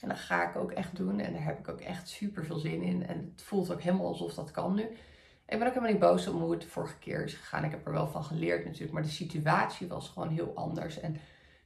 En 0.00 0.08
dat 0.08 0.18
ga 0.18 0.48
ik 0.48 0.56
ook 0.56 0.72
echt 0.72 0.96
doen. 0.96 1.20
En 1.20 1.32
daar 1.32 1.44
heb 1.44 1.58
ik 1.58 1.68
ook 1.68 1.80
echt 1.80 2.08
super 2.08 2.44
veel 2.44 2.58
zin 2.58 2.82
in. 2.82 3.06
En 3.06 3.32
het 3.34 3.42
voelt 3.42 3.72
ook 3.72 3.80
helemaal 3.80 4.06
alsof 4.06 4.34
dat 4.34 4.50
kan 4.50 4.74
nu. 4.74 4.82
Ik 5.48 5.58
ben 5.58 5.66
ook 5.66 5.74
helemaal 5.74 5.90
niet 5.90 6.00
boos 6.00 6.28
om 6.28 6.40
hoe 6.40 6.50
het 6.50 6.60
de 6.60 6.68
vorige 6.68 6.98
keer 6.98 7.24
is 7.24 7.34
gegaan. 7.34 7.64
Ik 7.64 7.70
heb 7.70 7.86
er 7.86 7.92
wel 7.92 8.08
van 8.08 8.24
geleerd 8.24 8.64
natuurlijk. 8.64 8.92
Maar 8.92 9.02
de 9.02 9.08
situatie 9.08 9.88
was 9.88 10.08
gewoon 10.08 10.28
heel 10.28 10.52
anders. 10.54 11.00
En 11.00 11.16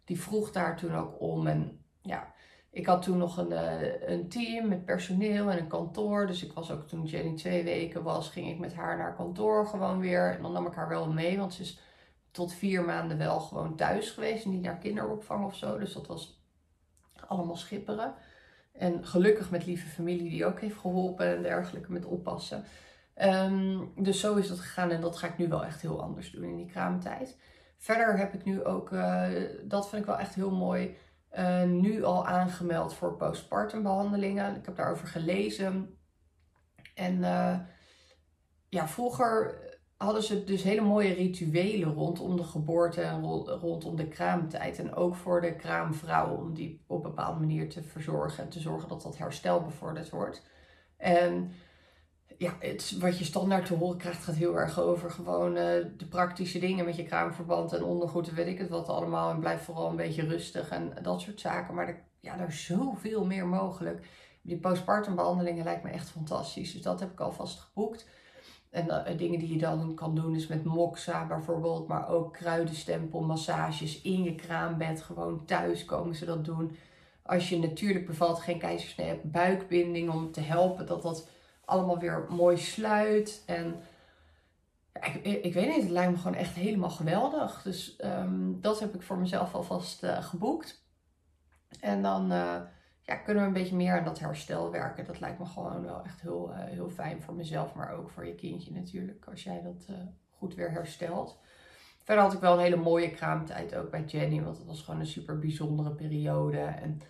die 0.05 0.21
vroeg 0.21 0.53
daar 0.53 0.77
toen 0.77 0.95
ook 0.95 1.21
om. 1.21 1.47
En 1.47 1.85
ja, 2.03 2.33
ik 2.71 2.87
had 2.87 3.03
toen 3.03 3.19
nog 3.19 3.37
een, 3.37 3.53
eh, 3.53 4.09
een 4.09 4.29
team 4.29 4.69
met 4.69 4.85
personeel 4.85 5.51
en 5.51 5.59
een 5.59 5.69
kantoor. 5.69 6.27
Dus 6.27 6.45
ik 6.45 6.53
was 6.53 6.71
ook 6.71 6.89
toen 6.89 7.05
Jenny 7.05 7.37
twee 7.37 7.65
weken 7.65 8.03
was, 8.03 8.29
ging 8.29 8.49
ik 8.49 8.59
met 8.59 8.75
haar 8.75 8.97
naar 8.97 9.15
kantoor 9.15 9.67
gewoon 9.67 10.01
weer. 10.01 10.35
En 10.37 10.43
dan 10.43 10.53
nam 10.53 10.67
ik 10.67 10.75
haar 10.75 10.89
wel 10.89 11.13
mee. 11.13 11.39
Want 11.39 11.55
ze 11.55 11.63
is 11.63 11.81
tot 12.31 12.53
vier 12.53 12.85
maanden 12.85 13.19
wel 13.19 13.41
gewoon 13.41 13.77
thuis 13.77 14.11
geweest. 14.11 14.47
Niet 14.47 14.63
naar 14.63 14.79
kinderopvang 14.79 15.45
of 15.45 15.57
zo. 15.57 15.79
Dus 15.79 15.93
dat 15.93 16.07
was 16.07 16.40
allemaal 17.31 17.57
schipperen. 17.57 18.15
En 18.73 19.07
gelukkig 19.07 19.51
met 19.51 19.67
lieve 19.67 19.87
familie 19.87 20.31
die 20.31 20.47
ook 20.47 20.61
heeft 20.61 20.77
geholpen 20.77 21.37
en 21.37 21.43
dergelijke 21.43 21.93
met 21.93 22.05
oppassen. 22.05 22.65
Um, 23.23 23.93
dus 23.97 24.21
zo 24.21 24.35
is 24.35 24.49
dat 24.49 24.59
gegaan 24.59 24.91
en 24.91 25.01
dat 25.01 25.17
ga 25.17 25.27
ik 25.27 25.39
nu 25.39 25.49
wel 25.49 25.65
echt 25.65 25.81
heel 25.81 26.03
anders 26.03 26.31
doen 26.31 26.45
in 26.45 26.57
die 26.57 26.71
kraamtijd. 26.71 27.39
Verder 27.77 28.19
heb 28.19 28.35
ik 28.35 28.45
nu 28.45 28.65
ook, 28.65 28.91
uh, 28.91 29.29
dat 29.65 29.89
vind 29.89 30.03
ik 30.03 30.09
wel 30.09 30.19
echt 30.19 30.35
heel 30.35 30.51
mooi, 30.51 30.97
uh, 31.39 31.63
nu 31.63 32.05
al 32.05 32.27
aangemeld 32.27 32.95
voor 32.95 33.17
postpartum 33.17 33.83
behandelingen. 33.83 34.57
Ik 34.57 34.67
heb 34.67 34.77
daarover 34.77 35.07
gelezen. 35.07 35.99
En 36.95 37.17
uh, 37.19 37.59
ja, 38.69 38.89
vroeger 38.89 39.61
hadden 40.05 40.23
ze 40.23 40.45
dus 40.45 40.63
hele 40.63 40.81
mooie 40.81 41.13
rituelen 41.13 41.95
rondom 41.95 42.37
de 42.37 42.45
geboorte 42.45 43.01
en 43.01 43.23
rondom 43.61 43.97
de 43.97 44.09
kraamtijd. 44.09 44.79
En 44.79 44.95
ook 44.95 45.15
voor 45.15 45.41
de 45.41 45.57
kraamvrouw 45.57 46.37
om 46.37 46.55
die 46.55 46.85
op 46.87 47.05
een 47.05 47.11
bepaalde 47.11 47.41
manier 47.41 47.69
te 47.69 47.83
verzorgen 47.83 48.45
en 48.45 48.51
te 48.51 48.61
zorgen 48.61 48.89
dat 48.89 49.03
dat 49.03 49.19
herstel 49.19 49.63
bevorderd 49.63 50.11
wordt. 50.11 50.43
En 50.97 51.53
ja, 52.39 52.57
het, 52.59 52.97
wat 52.99 53.19
je 53.19 53.25
standaard 53.25 53.67
te 53.67 53.75
horen 53.75 53.99
krijgt 53.99 54.25
gaat 54.25 54.35
heel 54.35 54.59
erg 54.59 54.81
over 54.81 55.11
gewoon 55.11 55.57
uh, 55.57 55.63
de 55.97 56.07
praktische 56.09 56.59
dingen 56.59 56.85
met 56.85 56.97
je 56.97 57.05
kraamverband 57.05 57.73
en 57.73 57.85
ondergoed 57.85 58.29
en 58.29 58.35
weet 58.35 58.47
ik 58.47 58.59
het 58.59 58.69
wat 58.69 58.89
allemaal. 58.89 59.31
En 59.31 59.41
blijf 59.41 59.63
vooral 59.63 59.91
een 59.91 59.97
beetje 59.97 60.27
rustig 60.27 60.69
en 60.69 60.93
dat 61.03 61.21
soort 61.21 61.41
zaken. 61.41 61.75
Maar 61.75 61.89
er, 61.89 62.03
ja, 62.21 62.39
er 62.39 62.49
is 62.49 62.65
zoveel 62.65 63.25
meer 63.25 63.47
mogelijk. 63.47 64.07
Die 64.43 64.59
postpartum 64.59 65.15
behandelingen 65.15 65.65
lijkt 65.65 65.83
me 65.83 65.91
echt 65.91 66.11
fantastisch. 66.11 66.73
Dus 66.73 66.83
dat 66.83 67.01
heb 67.01 67.13
ik 67.13 67.21
alvast 67.21 67.59
geboekt. 67.59 68.07
En 68.71 68.87
uh, 68.87 69.19
dingen 69.19 69.39
die 69.39 69.53
je 69.53 69.59
dan 69.59 69.95
kan 69.95 70.15
doen 70.15 70.35
is 70.35 70.47
met 70.47 70.65
moxa 70.65 71.27
bijvoorbeeld, 71.27 71.89
maar 71.89 72.09
ook 72.09 72.33
kruidenstempel, 72.33 73.21
massages 73.21 74.01
in 74.01 74.23
je 74.23 74.35
kraambed. 74.35 75.03
Gewoon 75.03 75.45
thuis 75.45 75.85
komen 75.85 76.15
ze 76.15 76.25
dat 76.25 76.45
doen. 76.45 76.77
Als 77.23 77.49
je 77.49 77.59
natuurlijk 77.59 78.07
bevalt, 78.07 78.41
geen 78.41 78.59
keizersnee 78.59 79.07
hebt, 79.07 79.31
buikbinding 79.31 80.11
om 80.11 80.33
te 80.33 80.41
helpen 80.41 80.87
dat 80.87 81.03
dat 81.03 81.29
allemaal 81.65 81.99
weer 81.99 82.27
mooi 82.29 82.57
sluit. 82.57 83.43
En 83.47 83.81
ik, 84.93 85.45
ik, 85.45 85.55
weet 85.55 85.69
niet, 85.69 85.83
het 85.83 85.91
lijkt 85.91 86.13
me 86.13 86.19
gewoon 86.19 86.37
echt 86.37 86.55
helemaal 86.55 86.91
geweldig. 86.91 87.63
Dus 87.63 87.97
um, 88.05 88.61
dat 88.61 88.81
heb 88.81 88.95
ik 88.95 89.03
voor 89.03 89.19
mezelf 89.19 89.55
alvast 89.55 90.05
uh, 90.05 90.23
geboekt. 90.23 90.85
En 91.81 92.03
dan 92.03 92.33
uh, 92.33 92.61
kunnen 93.17 93.43
we 93.43 93.49
een 93.49 93.55
beetje 93.55 93.77
meer 93.77 93.99
aan 93.99 94.05
dat 94.05 94.19
herstel 94.19 94.71
werken. 94.71 95.05
Dat 95.05 95.21
lijkt 95.21 95.39
me 95.39 95.47
gewoon 95.47 95.83
wel 95.83 96.03
echt 96.05 96.21
heel, 96.21 96.51
uh, 96.51 96.65
heel 96.65 96.89
fijn 96.89 97.23
voor 97.23 97.35
mezelf, 97.35 97.75
maar 97.75 97.91
ook 97.91 98.11
voor 98.11 98.27
je 98.27 98.35
kindje 98.35 98.73
natuurlijk. 98.73 99.25
Als 99.25 99.43
jij 99.43 99.63
dat 99.63 99.89
goed 100.41 100.55
weer 100.55 100.71
herstelt. 100.71 101.39
Verder 102.03 102.25
had 102.25 102.33
ik 102.33 102.41
wel 102.41 102.53
een 102.53 102.65
hele 102.65 102.77
mooie 102.77 103.11
kraamtijd 103.11 103.75
ook 103.75 103.91
bij 103.91 104.05
Jenny, 104.05 104.43
want 104.43 104.57
het 104.57 104.67
was 104.67 104.83
gewoon 104.83 105.01
een 105.01 105.07
super 105.07 105.39
bijzondere 105.39 105.95
periode. 105.95 106.59
En 106.59 107.01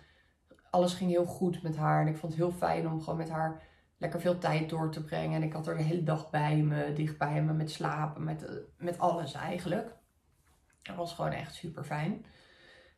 alles 0.69 0.93
ging 0.93 1.11
heel 1.11 1.25
goed 1.25 1.63
met 1.63 1.77
haar. 1.77 2.01
En 2.01 2.07
ik 2.07 2.17
vond 2.17 2.33
het 2.33 2.41
heel 2.41 2.51
fijn 2.51 2.87
om 2.87 2.99
gewoon 2.99 3.17
met 3.17 3.29
haar 3.29 3.61
lekker 3.97 4.21
veel 4.21 4.37
tijd 4.37 4.69
door 4.69 4.91
te 4.91 5.03
brengen. 5.03 5.35
En 5.35 5.43
ik 5.43 5.53
had 5.53 5.67
er 5.67 5.77
de 5.77 5.83
hele 5.83 6.03
dag 6.03 6.29
bij 6.29 6.57
me, 6.57 6.93
dicht 6.93 7.17
bij 7.17 7.43
me, 7.43 7.53
met 7.53 7.71
slapen, 7.71 8.23
met, 8.23 8.43
eh, 8.43 8.55
met 8.77 8.99
alles 8.99 9.33
eigenlijk. 9.33 9.95
Dat 10.81 10.95
was 10.95 11.13
gewoon 11.13 11.31
echt 11.31 11.53
super 11.53 11.83
fijn. 11.83 12.25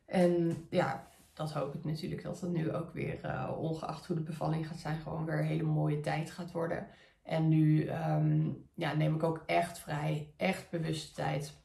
En 0.06 0.66
ja, 0.70 1.08
dat 1.34 1.52
hoop 1.52 1.74
ik 1.74 1.84
natuurlijk 1.84 2.22
dat 2.22 2.40
het 2.40 2.52
nu 2.52 2.72
ook 2.72 2.92
weer, 2.92 3.24
uh, 3.24 3.52
ongeacht 3.58 4.06
hoe 4.06 4.16
de 4.16 4.22
bevalling 4.22 4.66
gaat 4.66 4.78
zijn, 4.78 5.00
gewoon 5.00 5.24
weer 5.24 5.38
een 5.38 5.46
hele 5.46 5.62
mooie 5.62 6.00
tijd 6.00 6.30
gaat 6.30 6.52
worden. 6.52 6.86
En 7.22 7.48
nu 7.48 7.86
ehm, 7.86 8.50
ja, 8.74 8.92
neem 8.92 9.14
ik 9.14 9.22
ook 9.22 9.42
echt 9.46 9.78
vrij, 9.78 10.32
echt 10.36 10.70
bewuste 10.70 11.14
tijd 11.14 11.62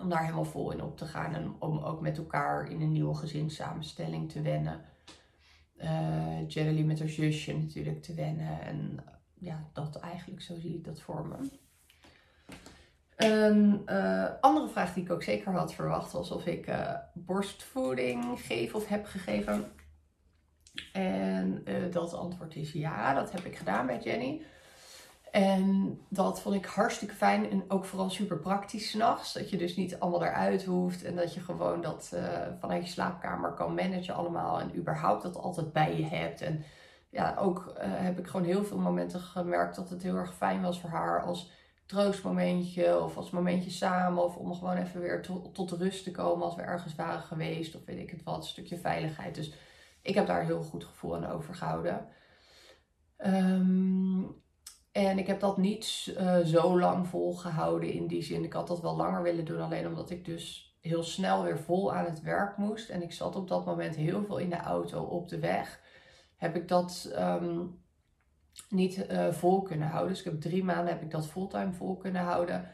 om 0.00 0.08
daar 0.08 0.22
helemaal 0.22 0.44
vol 0.44 0.70
in 0.72 0.82
op 0.82 0.96
te 0.96 1.06
gaan. 1.06 1.34
En 1.34 1.56
om 1.58 1.78
ook 1.78 2.00
met 2.00 2.18
elkaar 2.18 2.70
in 2.70 2.80
een 2.80 2.92
nieuwe 2.92 3.14
gezinssamenstelling 3.14 4.30
te 4.30 4.42
wennen. 4.42 4.84
Uh, 5.76 6.48
Jelly 6.48 6.82
met 6.82 6.98
haar 6.98 7.08
zusje 7.08 7.58
natuurlijk 7.58 8.02
te 8.02 8.14
wennen. 8.14 8.60
En 8.60 9.04
ja, 9.34 9.70
dat 9.72 9.96
eigenlijk, 9.96 10.42
zo 10.42 10.58
zie 10.58 10.74
ik 10.74 10.84
dat 10.84 11.00
voor 11.00 11.26
me. 11.26 11.36
Een 13.20 13.82
uh, 13.86 14.26
andere 14.40 14.68
vraag 14.68 14.94
die 14.94 15.04
ik 15.04 15.10
ook 15.10 15.22
zeker 15.22 15.52
had 15.52 15.74
verwacht 15.74 16.12
was 16.12 16.30
of 16.30 16.46
ik 16.46 16.68
uh, 16.68 16.94
borstvoeding 17.14 18.40
geef 18.40 18.74
of 18.74 18.88
heb 18.88 19.06
gegeven. 19.06 19.72
En 20.92 21.62
uh, 21.64 21.92
dat 21.92 22.14
antwoord 22.14 22.56
is 22.56 22.72
ja, 22.72 23.14
dat 23.14 23.32
heb 23.32 23.44
ik 23.44 23.56
gedaan 23.56 23.86
bij 23.86 23.98
Jenny. 23.98 24.42
En 25.30 25.98
dat 26.08 26.40
vond 26.40 26.54
ik 26.54 26.64
hartstikke 26.64 27.14
fijn 27.14 27.50
en 27.50 27.64
ook 27.68 27.84
vooral 27.84 28.10
super 28.10 28.38
praktisch 28.38 28.90
s'nachts. 28.90 29.32
Dat 29.32 29.50
je 29.50 29.56
dus 29.56 29.76
niet 29.76 29.98
allemaal 29.98 30.24
eruit 30.24 30.64
hoeft 30.64 31.04
en 31.04 31.16
dat 31.16 31.34
je 31.34 31.40
gewoon 31.40 31.82
dat 31.82 32.16
vanuit 32.60 32.84
je 32.84 32.90
slaapkamer 32.90 33.52
kan 33.52 33.74
managen 33.74 34.14
allemaal. 34.14 34.60
En 34.60 34.76
überhaupt 34.76 35.22
dat 35.22 35.36
altijd 35.36 35.72
bij 35.72 35.96
je 35.96 36.04
hebt. 36.04 36.40
En 36.40 36.64
ja, 37.10 37.36
ook 37.38 37.72
heb 37.78 38.18
ik 38.18 38.26
gewoon 38.26 38.46
heel 38.46 38.64
veel 38.64 38.78
momenten 38.78 39.20
gemerkt 39.20 39.76
dat 39.76 39.90
het 39.90 40.02
heel 40.02 40.16
erg 40.16 40.34
fijn 40.34 40.62
was 40.62 40.80
voor 40.80 40.90
haar 40.90 41.22
als 41.22 41.50
troostmomentje 41.90 43.00
of 43.00 43.16
als 43.16 43.30
momentje 43.30 43.70
samen 43.70 44.24
of 44.24 44.36
om 44.36 44.54
gewoon 44.54 44.76
even 44.76 45.00
weer 45.00 45.22
to 45.22 45.50
tot 45.52 45.70
rust 45.70 46.04
te 46.04 46.10
komen 46.10 46.44
als 46.44 46.54
we 46.54 46.62
ergens 46.62 46.94
waren 46.94 47.20
geweest 47.20 47.74
of 47.74 47.84
weet 47.84 47.98
ik 47.98 48.10
het 48.10 48.22
wat, 48.22 48.36
een 48.36 48.42
stukje 48.42 48.78
veiligheid. 48.78 49.34
Dus 49.34 49.52
ik 50.02 50.14
heb 50.14 50.26
daar 50.26 50.44
heel 50.44 50.62
goed 50.62 50.84
gevoel 50.84 51.16
aan 51.16 51.26
overgehouden. 51.26 52.06
Um, 53.16 54.42
en 54.92 55.18
ik 55.18 55.26
heb 55.26 55.40
dat 55.40 55.56
niet 55.56 56.14
uh, 56.18 56.38
zo 56.38 56.78
lang 56.78 57.06
volgehouden 57.06 57.92
in 57.92 58.06
die 58.06 58.22
zin. 58.22 58.44
Ik 58.44 58.52
had 58.52 58.66
dat 58.66 58.80
wel 58.80 58.96
langer 58.96 59.22
willen 59.22 59.44
doen, 59.44 59.60
alleen 59.60 59.86
omdat 59.86 60.10
ik 60.10 60.24
dus 60.24 60.76
heel 60.80 61.02
snel 61.02 61.42
weer 61.42 61.58
vol 61.58 61.94
aan 61.94 62.04
het 62.04 62.20
werk 62.20 62.56
moest. 62.56 62.88
En 62.88 63.02
ik 63.02 63.12
zat 63.12 63.36
op 63.36 63.48
dat 63.48 63.66
moment 63.66 63.96
heel 63.96 64.24
veel 64.24 64.38
in 64.38 64.50
de 64.50 64.56
auto 64.56 65.02
op 65.02 65.28
de 65.28 65.38
weg. 65.38 65.80
Heb 66.36 66.56
ik 66.56 66.68
dat 66.68 67.12
um, 67.18 67.79
niet 68.68 69.06
uh, 69.10 69.28
vol 69.28 69.62
kunnen 69.62 69.88
houden. 69.88 70.10
Dus 70.10 70.18
ik 70.18 70.30
heb 70.30 70.40
drie 70.40 70.64
maanden 70.64 70.92
heb 70.92 71.02
ik 71.02 71.10
dat 71.10 71.28
fulltime 71.28 71.72
vol 71.72 71.96
kunnen 71.96 72.22
houden. 72.22 72.68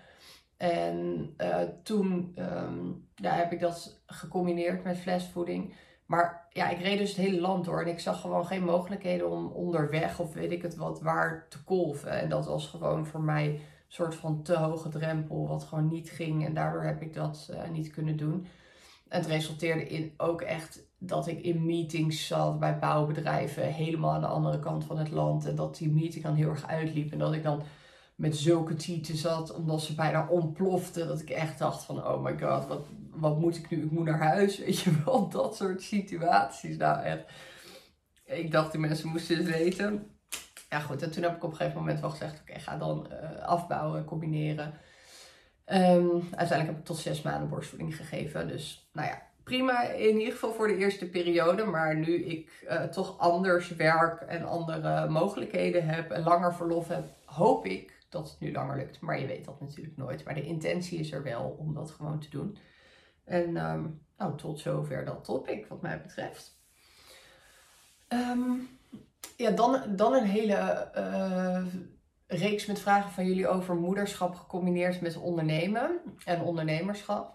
En 0.56 1.30
uh, 1.38 1.62
toen 1.82 2.36
um, 2.38 3.08
heb 3.22 3.52
ik 3.52 3.60
dat 3.60 4.02
gecombineerd 4.06 4.84
met 4.84 4.98
flesvoeding. 4.98 5.74
Maar 6.06 6.46
ja, 6.50 6.68
ik 6.68 6.80
reed 6.80 6.98
dus 6.98 7.08
het 7.08 7.26
hele 7.26 7.40
land 7.40 7.64
door 7.64 7.80
en 7.80 7.88
ik 7.88 8.00
zag 8.00 8.20
gewoon 8.20 8.46
geen 8.46 8.64
mogelijkheden 8.64 9.30
om 9.30 9.46
onderweg 9.46 10.20
of 10.20 10.34
weet 10.34 10.52
ik 10.52 10.62
het 10.62 10.76
wat 10.76 11.00
waar 11.00 11.46
te 11.48 11.64
kolven. 11.64 12.10
En 12.10 12.28
dat 12.28 12.46
was 12.46 12.66
gewoon 12.66 13.06
voor 13.06 13.20
mij 13.20 13.46
een 13.46 13.60
soort 13.88 14.14
van 14.14 14.42
te 14.42 14.56
hoge 14.56 14.88
drempel, 14.88 15.48
wat 15.48 15.64
gewoon 15.64 15.88
niet 15.88 16.10
ging. 16.10 16.46
En 16.46 16.54
daardoor 16.54 16.82
heb 16.82 17.02
ik 17.02 17.14
dat 17.14 17.48
uh, 17.50 17.68
niet 17.70 17.90
kunnen 17.90 18.16
doen. 18.16 18.46
Het 19.08 19.26
resulteerde 19.26 19.86
in 19.86 20.14
ook 20.16 20.40
echt 20.40 20.86
dat 20.98 21.26
ik 21.26 21.40
in 21.40 21.66
meetings 21.66 22.26
zat 22.26 22.58
bij 22.58 22.78
bouwbedrijven 22.78 23.72
helemaal 23.72 24.12
aan 24.12 24.20
de 24.20 24.26
andere 24.26 24.58
kant 24.58 24.84
van 24.84 24.98
het 24.98 25.10
land. 25.10 25.46
En 25.46 25.54
dat 25.54 25.76
die 25.76 25.90
meeting 25.90 26.24
dan 26.24 26.34
heel 26.34 26.48
erg 26.48 26.66
uitliep. 26.66 27.12
En 27.12 27.18
dat 27.18 27.32
ik 27.32 27.42
dan 27.42 27.62
met 28.14 28.36
zulke 28.36 28.74
tieten 28.74 29.16
zat, 29.16 29.54
omdat 29.54 29.82
ze 29.82 29.94
bijna 29.94 30.28
ontplofte. 30.28 31.06
Dat 31.06 31.20
ik 31.20 31.30
echt 31.30 31.58
dacht 31.58 31.84
van, 31.84 32.06
oh 32.06 32.22
my 32.22 32.38
god, 32.38 32.66
wat, 32.66 32.86
wat 33.10 33.38
moet 33.38 33.56
ik 33.56 33.70
nu? 33.70 33.84
Ik 33.84 33.90
moet 33.90 34.04
naar 34.04 34.22
huis, 34.22 34.58
weet 34.64 34.80
je 34.80 35.02
wel. 35.04 35.28
Dat 35.28 35.56
soort 35.56 35.82
situaties. 35.82 36.76
Nou 36.76 37.02
echt, 37.02 37.24
ik 38.24 38.50
dacht 38.50 38.70
die 38.70 38.80
mensen 38.80 39.08
moesten 39.08 39.36
het 39.36 39.46
weten. 39.46 40.10
Ja 40.68 40.80
goed, 40.80 41.02
en 41.02 41.10
toen 41.10 41.22
heb 41.22 41.36
ik 41.36 41.44
op 41.44 41.50
een 41.50 41.56
gegeven 41.56 41.80
moment 41.80 42.00
wel 42.00 42.10
gezegd, 42.10 42.40
oké, 42.40 42.58
ga 42.58 42.76
dan 42.76 43.06
uh, 43.10 43.42
afbouwen, 43.42 44.04
combineren. 44.04 44.74
Um, 45.72 46.20
uiteindelijk 46.20 46.66
heb 46.66 46.78
ik 46.78 46.84
tot 46.84 46.96
zes 46.96 47.22
maanden 47.22 47.48
borstvoeding 47.48 47.96
gegeven. 47.96 48.48
Dus 48.48 48.88
nou 48.92 49.08
ja, 49.08 49.22
prima 49.44 49.82
in 49.82 50.18
ieder 50.18 50.32
geval 50.32 50.52
voor 50.52 50.68
de 50.68 50.76
eerste 50.76 51.08
periode. 51.08 51.64
Maar 51.64 51.96
nu 51.96 52.24
ik 52.24 52.64
uh, 52.68 52.82
toch 52.82 53.18
anders 53.18 53.68
werk 53.68 54.20
en 54.20 54.44
andere 54.44 55.08
mogelijkheden 55.08 55.86
heb 55.86 56.10
en 56.10 56.22
langer 56.22 56.54
verlof 56.54 56.88
heb, 56.88 57.04
hoop 57.24 57.66
ik 57.66 57.96
dat 58.08 58.30
het 58.30 58.40
nu 58.40 58.52
langer 58.52 58.76
lukt. 58.76 59.00
Maar 59.00 59.20
je 59.20 59.26
weet 59.26 59.44
dat 59.44 59.60
natuurlijk 59.60 59.96
nooit. 59.96 60.24
Maar 60.24 60.34
de 60.34 60.46
intentie 60.46 60.98
is 60.98 61.12
er 61.12 61.22
wel 61.22 61.56
om 61.58 61.74
dat 61.74 61.90
gewoon 61.90 62.18
te 62.18 62.30
doen. 62.30 62.58
En 63.24 63.56
um, 63.56 64.00
nou, 64.18 64.36
tot 64.36 64.60
zover 64.60 65.04
dat 65.04 65.24
topic 65.24 65.66
wat 65.66 65.82
mij 65.82 66.02
betreft. 66.02 66.58
Um, 68.08 68.68
ja, 69.36 69.50
dan, 69.50 69.82
dan 69.96 70.12
een 70.12 70.26
hele 70.26 70.88
uh, 70.96 71.64
reeks 72.26 72.66
met 72.66 72.80
vragen 72.80 73.10
van 73.10 73.26
jullie 73.26 73.48
over 73.48 73.74
moederschap 73.74 74.34
gecombineerd 74.34 75.00
met 75.00 75.16
ondernemen 75.16 76.00
en 76.24 76.40
ondernemerschap. 76.40 77.34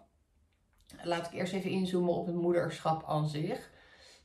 Laat 1.04 1.25
ik 1.25 1.34
eerst 1.34 1.54
even 1.54 1.69
inzoomen 1.69 2.13
op 2.13 2.25
het 2.25 2.36
moederschap 2.36 3.04
aan 3.06 3.30
zich. 3.30 3.71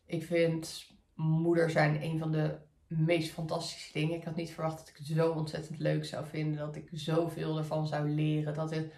Ik 0.06 0.24
vind 0.24 0.90
moeder 1.14 1.70
zijn 1.70 2.02
een 2.02 2.18
van 2.18 2.32
de 2.32 2.58
meest 2.86 3.32
fantastische 3.32 3.92
dingen. 3.92 4.16
Ik 4.16 4.24
had 4.24 4.36
niet 4.36 4.50
verwacht 4.50 4.78
dat 4.78 4.88
ik 4.88 4.96
het 4.96 5.06
zo 5.06 5.30
ontzettend 5.30 5.78
leuk 5.78 6.04
zou 6.04 6.26
vinden. 6.26 6.58
Dat 6.58 6.76
ik 6.76 6.88
zoveel 6.92 7.58
ervan 7.58 7.86
zou 7.86 8.08
leren. 8.08 8.54
Dat 8.54 8.70
het 8.70 8.92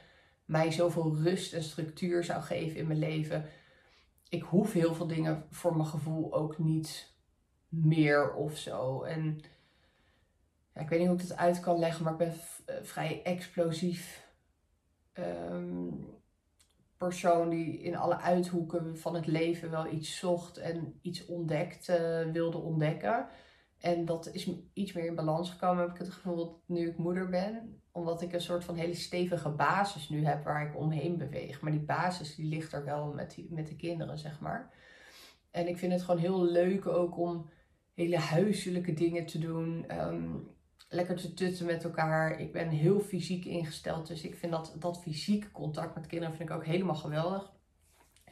mij 0.44 0.70
zoveel 0.70 1.16
rust 1.16 1.52
en 1.52 1.62
structuur 1.62 2.24
zou 2.24 2.42
geven 2.42 2.76
in 2.76 2.86
mijn 2.86 2.98
leven. 2.98 3.44
Ik 4.28 4.42
hoef 4.42 4.72
heel 4.72 4.94
veel 4.94 5.06
dingen 5.06 5.46
voor 5.50 5.76
mijn 5.76 5.88
gevoel 5.88 6.34
ook 6.34 6.58
niet 6.58 7.16
meer 7.68 8.34
of 8.34 8.56
zo. 8.56 9.02
En 9.02 9.40
ik 10.80 10.88
weet 10.88 10.98
niet 10.98 11.08
hoe 11.08 11.16
ik 11.16 11.22
het 11.22 11.36
uit 11.36 11.60
kan 11.60 11.78
leggen, 11.78 12.04
maar 12.04 12.12
ik 12.12 12.18
ben 12.18 12.34
eh, 12.66 12.74
vrij 12.82 13.22
explosief. 13.22 14.26
Um, 15.14 16.16
persoon 16.96 17.48
die 17.48 17.78
in 17.78 17.96
alle 17.96 18.16
uithoeken 18.16 18.98
van 18.98 19.14
het 19.14 19.26
leven 19.26 19.70
wel 19.70 19.92
iets 19.92 20.18
zocht 20.18 20.56
en 20.56 20.98
iets 21.02 21.26
ontdekt, 21.26 21.88
uh, 21.88 22.32
wilde 22.32 22.58
ontdekken. 22.58 23.26
En 23.78 24.04
dat 24.04 24.30
is 24.32 24.50
iets 24.72 24.92
meer 24.92 25.04
in 25.04 25.14
balans 25.14 25.50
gekomen, 25.50 25.82
heb 25.82 25.92
ik 25.92 25.98
het 25.98 26.10
gevoel, 26.10 26.62
nu 26.66 26.88
ik 26.88 26.96
moeder 26.96 27.28
ben. 27.28 27.82
Omdat 27.92 28.22
ik 28.22 28.32
een 28.32 28.40
soort 28.40 28.64
van 28.64 28.76
hele 28.76 28.94
stevige 28.94 29.48
basis 29.48 30.08
nu 30.08 30.24
heb 30.24 30.44
waar 30.44 30.68
ik 30.68 30.76
omheen 30.76 31.16
beweeg. 31.16 31.60
Maar 31.60 31.72
die 31.72 31.80
basis 31.80 32.34
die 32.34 32.46
ligt 32.46 32.72
er 32.72 32.84
wel 32.84 33.12
met, 33.12 33.38
met 33.48 33.66
de 33.66 33.76
kinderen, 33.76 34.18
zeg 34.18 34.40
maar. 34.40 34.74
En 35.50 35.68
ik 35.68 35.78
vind 35.78 35.92
het 35.92 36.02
gewoon 36.02 36.20
heel 36.20 36.44
leuk 36.44 36.86
ook 36.86 37.18
om 37.18 37.50
hele 37.94 38.18
huiselijke 38.18 38.94
dingen 38.94 39.26
te 39.26 39.38
doen. 39.38 39.84
Um, 39.98 40.56
lekker 40.88 41.16
te 41.16 41.34
tutten 41.34 41.66
met 41.66 41.84
elkaar. 41.84 42.40
Ik 42.40 42.52
ben 42.52 42.68
heel 42.68 43.00
fysiek 43.00 43.44
ingesteld. 43.44 44.06
Dus 44.06 44.22
ik 44.22 44.36
vind 44.36 44.52
dat, 44.52 44.76
dat 44.78 45.02
fysieke 45.02 45.50
contact 45.50 45.94
met 45.94 46.06
kinderen 46.06 46.36
vind 46.36 46.48
ik 46.48 46.56
ook 46.56 46.64
helemaal 46.64 46.94
geweldig. 46.94 47.52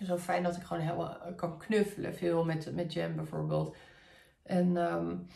Zo 0.03 0.17
fijn 0.17 0.43
dat 0.43 0.57
ik 0.57 0.63
gewoon 0.63 0.83
helemaal 0.83 1.35
kan 1.37 1.59
knuffelen. 1.59 2.15
Veel 2.15 2.45
met, 2.45 2.75
met 2.75 2.93
Jam 2.93 3.17
bijvoorbeeld. 3.17 3.77
En 4.43 4.77
um, 4.77 5.27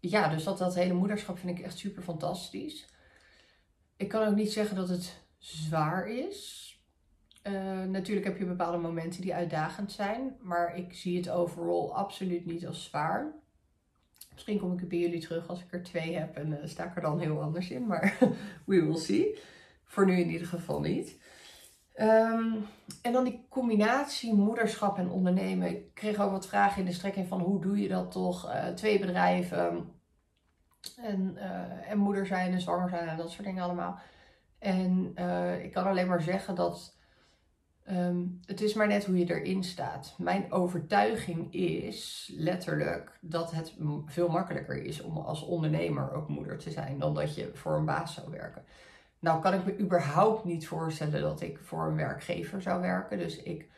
ja, 0.00 0.28
dus 0.28 0.44
dat, 0.44 0.58
dat 0.58 0.74
hele 0.74 0.94
moederschap 0.94 1.38
vind 1.38 1.58
ik 1.58 1.64
echt 1.64 1.78
super 1.78 2.02
fantastisch. 2.02 2.88
Ik 3.96 4.08
kan 4.08 4.28
ook 4.28 4.34
niet 4.34 4.52
zeggen 4.52 4.76
dat 4.76 4.88
het 4.88 5.22
zwaar 5.38 6.08
is. 6.08 6.66
Uh, 7.42 7.82
natuurlijk 7.82 8.26
heb 8.26 8.38
je 8.38 8.44
bepaalde 8.44 8.78
momenten 8.78 9.20
die 9.20 9.34
uitdagend 9.34 9.92
zijn. 9.92 10.36
Maar 10.40 10.76
ik 10.76 10.94
zie 10.94 11.16
het 11.16 11.30
overal 11.30 11.94
absoluut 11.94 12.46
niet 12.46 12.66
als 12.66 12.84
zwaar. 12.84 13.32
Misschien 14.38 14.58
kom 14.58 14.78
ik 14.78 14.88
bij 14.88 14.98
jullie 14.98 15.20
terug 15.20 15.48
als 15.48 15.60
ik 15.60 15.72
er 15.72 15.82
twee 15.82 16.16
heb 16.16 16.36
en 16.36 16.52
uh, 16.52 16.58
sta 16.64 16.84
ik 16.84 16.96
er 16.96 17.02
dan 17.02 17.20
heel 17.20 17.42
anders 17.42 17.70
in. 17.70 17.86
Maar 17.86 18.18
we 18.66 18.84
will 18.84 18.96
see. 18.96 19.38
Voor 19.84 20.06
nu 20.06 20.20
in 20.20 20.30
ieder 20.30 20.46
geval 20.46 20.80
niet. 20.80 21.18
Um, 21.96 22.66
en 23.02 23.12
dan 23.12 23.24
die 23.24 23.46
combinatie 23.48 24.34
moederschap 24.34 24.98
en 24.98 25.10
ondernemen. 25.10 25.68
Ik 25.68 25.94
kreeg 25.94 26.20
ook 26.20 26.30
wat 26.30 26.46
vragen 26.46 26.80
in 26.80 26.86
de 26.86 26.92
strekking 26.92 27.28
van 27.28 27.40
hoe 27.40 27.60
doe 27.60 27.80
je 27.80 27.88
dat 27.88 28.10
toch? 28.10 28.46
Uh, 28.46 28.66
twee 28.68 28.98
bedrijven 28.98 29.92
en, 30.96 31.34
uh, 31.36 31.90
en 31.90 31.98
moeder 31.98 32.26
zijn 32.26 32.52
en 32.52 32.60
zwanger 32.60 32.88
zijn 32.88 33.08
en 33.08 33.16
dat 33.16 33.30
soort 33.30 33.44
dingen 33.44 33.62
allemaal. 33.62 33.98
En 34.58 35.14
ik 35.62 35.72
kan 35.72 35.84
alleen 35.84 36.08
maar 36.08 36.22
zeggen 36.22 36.54
dat 36.54 36.97
Um, 37.90 38.40
het 38.46 38.60
is 38.60 38.74
maar 38.74 38.86
net 38.86 39.04
hoe 39.04 39.18
je 39.18 39.34
erin 39.34 39.64
staat. 39.64 40.14
Mijn 40.18 40.52
overtuiging 40.52 41.54
is 41.54 42.30
letterlijk 42.36 43.18
dat 43.20 43.50
het 43.50 43.74
veel 44.06 44.28
makkelijker 44.28 44.82
is 44.82 45.00
om 45.00 45.16
als 45.16 45.42
ondernemer 45.44 46.12
ook 46.12 46.28
moeder 46.28 46.58
te 46.58 46.70
zijn 46.70 46.98
dan 46.98 47.14
dat 47.14 47.34
je 47.34 47.50
voor 47.54 47.76
een 47.76 47.84
baas 47.84 48.14
zou 48.14 48.30
werken. 48.30 48.64
Nou 49.18 49.42
kan 49.42 49.54
ik 49.54 49.64
me 49.64 49.78
überhaupt 49.78 50.44
niet 50.44 50.66
voorstellen 50.66 51.20
dat 51.20 51.40
ik 51.40 51.58
voor 51.62 51.86
een 51.86 51.96
werkgever 51.96 52.62
zou 52.62 52.80
werken. 52.80 53.18
Dus 53.18 53.42
ik 53.42 53.68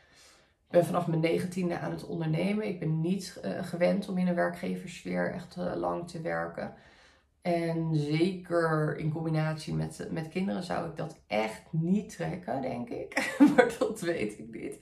ben 0.71 0.85
vanaf 0.85 1.07
mijn 1.07 1.21
negentiende 1.21 1.79
aan 1.79 1.91
het 1.91 2.07
ondernemen. 2.07 2.67
Ik 2.67 2.79
ben 2.79 3.01
niet 3.01 3.41
uh, 3.45 3.65
gewend 3.65 4.09
om 4.09 4.19
in 4.19 4.29
een 4.29 4.35
werkgeverssfeer 4.35 5.33
echt 5.33 5.57
uh, 5.57 5.75
lang 5.75 6.09
te 6.09 6.21
werken. 6.21 6.75
En 7.43 7.97
zeker 7.97 8.97
in 8.97 9.13
combinatie 9.13 9.75
met, 9.75 10.09
met 10.11 10.29
kinderen 10.29 10.63
zou 10.63 10.89
ik 10.89 10.97
dat 10.97 11.21
echt 11.27 11.63
niet 11.71 12.17
trekken, 12.17 12.63
denk 12.63 12.89
ik. 12.89 13.35
maar 13.57 13.77
dat 13.79 14.01
weet 14.01 14.39
ik 14.39 14.55
niet. 14.55 14.79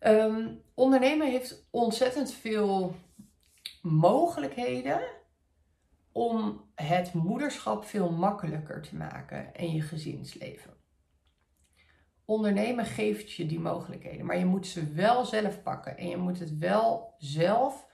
Um, 0.00 0.62
ondernemen 0.74 1.30
heeft 1.30 1.66
ontzettend 1.70 2.32
veel 2.32 2.94
mogelijkheden 3.82 5.00
om 6.12 6.64
het 6.74 7.12
moederschap 7.12 7.84
veel 7.84 8.10
makkelijker 8.10 8.82
te 8.82 8.96
maken 8.96 9.54
en 9.54 9.72
je 9.72 9.80
gezinsleven. 9.80 10.72
Ondernemen 12.24 12.84
geeft 12.84 13.32
je 13.32 13.46
die 13.46 13.60
mogelijkheden, 13.60 14.26
maar 14.26 14.38
je 14.38 14.44
moet 14.44 14.66
ze 14.66 14.92
wel 14.92 15.24
zelf 15.24 15.62
pakken 15.62 15.96
en 15.96 16.08
je 16.08 16.16
moet 16.16 16.38
het 16.38 16.58
wel 16.58 17.14
zelf 17.18 17.86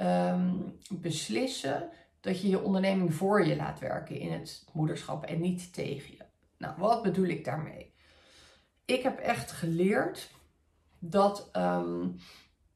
um, 0.00 0.78
beslissen 0.90 1.90
dat 2.22 2.40
je 2.40 2.48
je 2.48 2.62
onderneming 2.62 3.14
voor 3.14 3.46
je 3.46 3.56
laat 3.56 3.78
werken 3.78 4.18
in 4.18 4.32
het 4.32 4.64
moederschap 4.72 5.24
en 5.24 5.40
niet 5.40 5.72
tegen 5.72 6.12
je. 6.12 6.24
Nou, 6.58 6.74
wat 6.78 7.02
bedoel 7.02 7.26
ik 7.26 7.44
daarmee? 7.44 7.94
Ik 8.84 9.02
heb 9.02 9.18
echt 9.18 9.50
geleerd 9.50 10.30
dat, 10.98 11.50
um, 11.56 12.16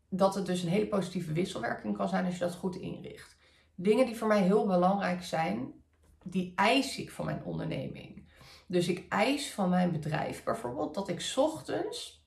dat 0.08 0.34
het 0.34 0.46
dus 0.46 0.62
een 0.62 0.68
hele 0.68 0.86
positieve 0.86 1.32
wisselwerking 1.32 1.96
kan 1.96 2.08
zijn 2.08 2.24
als 2.24 2.34
je 2.34 2.40
dat 2.40 2.54
goed 2.54 2.76
inricht. 2.76 3.36
Dingen 3.74 4.06
die 4.06 4.16
voor 4.16 4.28
mij 4.28 4.42
heel 4.42 4.66
belangrijk 4.66 5.22
zijn, 5.22 5.72
die 6.22 6.52
eis 6.56 6.98
ik 6.98 7.10
van 7.10 7.24
mijn 7.24 7.44
onderneming. 7.44 8.28
Dus 8.66 8.88
ik 8.88 9.04
eis 9.08 9.52
van 9.52 9.68
mijn 9.68 9.92
bedrijf 9.92 10.44
bijvoorbeeld 10.44 10.94
dat 10.94 11.08
ik 11.08 11.32
ochtends 11.36 12.24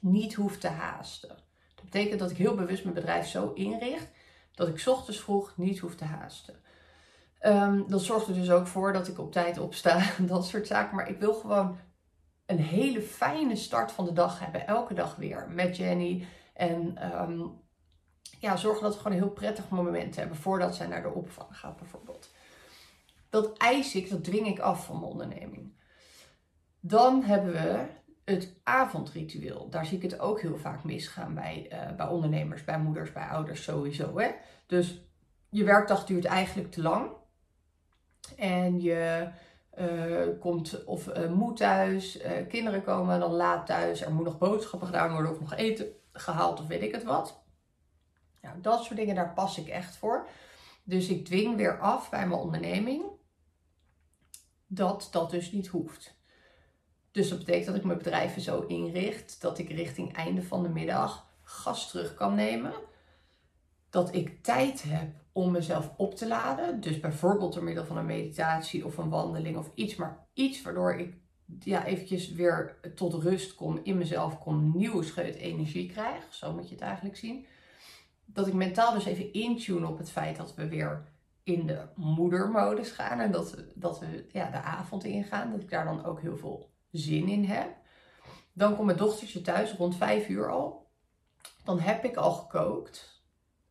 niet 0.00 0.34
hoef 0.34 0.58
te 0.58 0.68
haasten. 0.68 1.36
Dat 1.74 1.84
betekent 1.84 2.20
dat 2.20 2.30
ik 2.30 2.36
heel 2.36 2.54
bewust 2.54 2.82
mijn 2.82 2.94
bedrijf 2.94 3.26
zo 3.26 3.52
inricht 3.52 4.10
dat 4.54 4.68
ik 4.68 4.82
ochtends 4.86 5.20
vroeg 5.20 5.56
niet 5.56 5.78
hoef 5.78 5.94
te 5.94 6.04
haasten. 6.04 6.62
Um, 7.42 7.84
dat 7.88 8.02
zorgt 8.02 8.26
er 8.26 8.34
dus 8.34 8.50
ook 8.50 8.66
voor 8.66 8.92
dat 8.92 9.08
ik 9.08 9.18
op 9.18 9.32
tijd 9.32 9.58
opsta, 9.58 10.02
dat 10.18 10.46
soort 10.46 10.66
zaken. 10.66 10.96
Maar 10.96 11.08
ik 11.08 11.18
wil 11.18 11.34
gewoon 11.34 11.78
een 12.46 12.58
hele 12.58 13.02
fijne 13.02 13.56
start 13.56 13.92
van 13.92 14.04
de 14.04 14.12
dag 14.12 14.38
hebben, 14.38 14.66
elke 14.66 14.94
dag 14.94 15.16
weer 15.16 15.48
met 15.50 15.76
Jenny. 15.76 16.26
En 16.54 17.06
um, 17.22 17.60
ja, 18.40 18.56
zorgen 18.56 18.82
dat 18.82 18.92
we 18.92 19.00
gewoon 19.00 19.16
een 19.16 19.22
heel 19.22 19.32
prettig 19.32 19.68
moment 19.68 20.16
hebben 20.16 20.36
voordat 20.36 20.74
zij 20.74 20.86
naar 20.86 21.02
de 21.02 21.12
opvang 21.12 21.58
gaat, 21.58 21.76
bijvoorbeeld. 21.76 22.30
Dat 23.28 23.58
eis 23.58 23.94
ik, 23.94 24.10
dat 24.10 24.24
dwing 24.24 24.46
ik 24.46 24.58
af 24.58 24.84
van 24.84 24.98
mijn 24.98 25.12
onderneming. 25.12 25.78
Dan 26.80 27.22
hebben 27.22 27.52
we 27.52 27.84
het 28.30 28.54
avondritueel. 28.62 29.70
Daar 29.70 29.86
zie 29.86 29.96
ik 29.96 30.02
het 30.02 30.20
ook 30.20 30.40
heel 30.40 30.58
vaak 30.58 30.84
misgaan 30.84 31.34
bij, 31.34 31.68
uh, 31.72 31.96
bij 31.96 32.06
ondernemers, 32.06 32.64
bij 32.64 32.78
moeders, 32.78 33.12
bij 33.12 33.26
ouders 33.26 33.62
sowieso. 33.62 34.18
Hè? 34.18 34.30
Dus 34.66 35.02
je 35.50 35.64
werkdag 35.64 36.04
duurt 36.06 36.24
eigenlijk 36.24 36.70
te 36.70 36.82
lang. 36.82 37.10
En 38.36 38.80
je 38.80 39.28
uh, 39.78 40.40
komt 40.40 40.84
of 40.84 41.06
uh, 41.06 41.30
moet 41.30 41.56
thuis, 41.56 42.18
kinderen 42.48 42.82
komen 42.84 43.20
dan 43.20 43.32
laat 43.32 43.66
thuis, 43.66 44.02
er 44.02 44.12
moet 44.12 44.24
nog 44.24 44.38
boodschappen 44.38 44.88
gedaan 44.88 45.12
worden 45.12 45.30
of 45.30 45.40
nog 45.40 45.54
eten 45.54 45.86
gehaald 46.12 46.60
of 46.60 46.66
weet 46.66 46.82
ik 46.82 46.92
het 46.92 47.04
wat. 47.04 47.42
Nou, 48.40 48.60
dat 48.60 48.84
soort 48.84 48.98
dingen, 48.98 49.14
daar 49.14 49.32
pas 49.32 49.58
ik 49.58 49.68
echt 49.68 49.96
voor. 49.96 50.28
Dus 50.84 51.08
ik 51.08 51.24
dwing 51.24 51.56
weer 51.56 51.78
af 51.78 52.10
bij 52.10 52.26
mijn 52.26 52.40
onderneming 52.40 53.04
dat 54.66 55.08
dat 55.10 55.30
dus 55.30 55.52
niet 55.52 55.66
hoeft. 55.66 56.19
Dus 57.12 57.28
dat 57.28 57.38
betekent 57.38 57.66
dat 57.66 57.74
ik 57.74 57.84
mijn 57.84 57.98
bedrijven 57.98 58.42
zo 58.42 58.60
inricht 58.60 59.40
dat 59.40 59.58
ik 59.58 59.70
richting 59.70 60.14
einde 60.14 60.42
van 60.42 60.62
de 60.62 60.68
middag 60.68 61.26
gas 61.42 61.90
terug 61.90 62.14
kan 62.14 62.34
nemen. 62.34 62.72
Dat 63.90 64.14
ik 64.14 64.42
tijd 64.42 64.82
heb 64.82 65.08
om 65.32 65.50
mezelf 65.50 65.90
op 65.96 66.14
te 66.14 66.28
laden. 66.28 66.80
Dus 66.80 67.00
bijvoorbeeld 67.00 67.52
door 67.52 67.64
middel 67.64 67.84
van 67.84 67.96
een 67.96 68.06
meditatie 68.06 68.84
of 68.84 68.98
een 68.98 69.08
wandeling 69.08 69.56
of 69.56 69.70
iets. 69.74 69.96
Maar 69.96 70.26
iets 70.34 70.62
waardoor 70.62 70.94
ik 70.94 71.14
ja, 71.58 71.84
eventjes 71.84 72.32
weer 72.32 72.76
tot 72.94 73.14
rust 73.14 73.54
kom, 73.54 73.80
in 73.82 73.98
mezelf 73.98 74.38
kom, 74.38 74.76
nieuwe 74.76 75.02
scheut 75.02 75.34
energie 75.34 75.90
krijg. 75.90 76.34
Zo 76.34 76.52
moet 76.52 76.68
je 76.68 76.74
het 76.74 76.84
eigenlijk 76.84 77.16
zien. 77.16 77.46
Dat 78.24 78.46
ik 78.46 78.54
mentaal 78.54 78.94
dus 78.94 79.04
even 79.04 79.32
intune 79.32 79.86
op 79.86 79.98
het 79.98 80.10
feit 80.10 80.36
dat 80.36 80.54
we 80.54 80.68
weer 80.68 81.04
in 81.42 81.66
de 81.66 81.86
moedermodus 81.94 82.90
gaan. 82.90 83.20
En 83.20 83.32
dat 83.32 83.50
we, 83.50 83.72
dat 83.74 83.98
we 83.98 84.26
ja, 84.32 84.50
de 84.50 84.60
avond 84.60 85.04
ingaan. 85.04 85.50
Dat 85.50 85.62
ik 85.62 85.70
daar 85.70 85.84
dan 85.84 86.04
ook 86.04 86.20
heel 86.20 86.36
veel 86.36 86.69
zin 86.92 87.28
in 87.28 87.44
heb. 87.44 87.68
Dan 88.52 88.74
komt 88.74 88.86
mijn 88.86 88.98
dochtertje 88.98 89.40
thuis 89.40 89.72
rond 89.72 89.96
vijf 89.96 90.28
uur 90.28 90.50
al. 90.50 90.88
Dan 91.64 91.80
heb 91.80 92.04
ik 92.04 92.16
al 92.16 92.32
gekookt. 92.32 93.22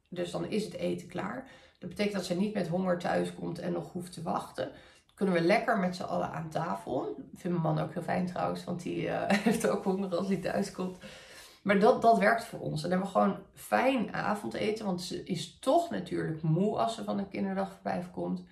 Dus 0.08 0.32
dan 0.32 0.46
is 0.46 0.64
het 0.66 0.74
eten 0.74 1.08
klaar. 1.08 1.50
Dat 1.80 1.90
betekent 1.90 2.16
dat 2.16 2.26
ze 2.26 2.36
niet 2.36 2.54
met 2.54 2.68
honger 2.68 3.00
thuis 3.00 3.34
komt 3.34 3.60
en 3.60 3.72
nog 3.72 3.92
hoeft 3.92 4.14
te 4.14 4.22
wachten. 4.22 4.72
Kunnen 5.16 5.36
we 5.36 5.42
lekker 5.42 5.78
met 5.78 5.96
z'n 5.96 6.04
allen 6.04 6.32
aan 6.32 6.50
tafel. 6.50 7.16
Ik 7.32 7.40
vind 7.40 7.54
mijn 7.54 7.76
man 7.76 7.84
ook 7.84 7.94
heel 7.94 8.02
fijn 8.04 8.26
trouwens, 8.26 8.64
want 8.64 8.82
die 8.82 9.06
uh, 9.06 9.24
heeft 9.48 9.68
ook 9.68 9.84
honger 9.84 10.18
als 10.18 10.28
hij 10.28 10.38
thuis 10.38 10.72
komt. 10.72 10.98
Maar 11.64 11.80
dat, 11.80 12.02
dat 12.02 12.18
werkt 12.18 12.46
voor 12.46 12.60
ons. 12.60 12.82
Dan 12.82 12.90
hebben 12.92 13.08
we 13.08 13.14
gewoon 13.14 13.38
fijn 13.54 14.14
avondeten, 14.14 14.86
want 14.86 15.02
ze 15.02 15.24
is 15.24 15.60
toch 15.60 15.90
natuurlijk 15.90 16.42
moe 16.42 16.78
als 16.78 16.96
ze 16.96 17.04
van 17.04 17.18
een 17.18 17.30
kinderdagverblijf 17.30 18.12
komt. 18.12 18.44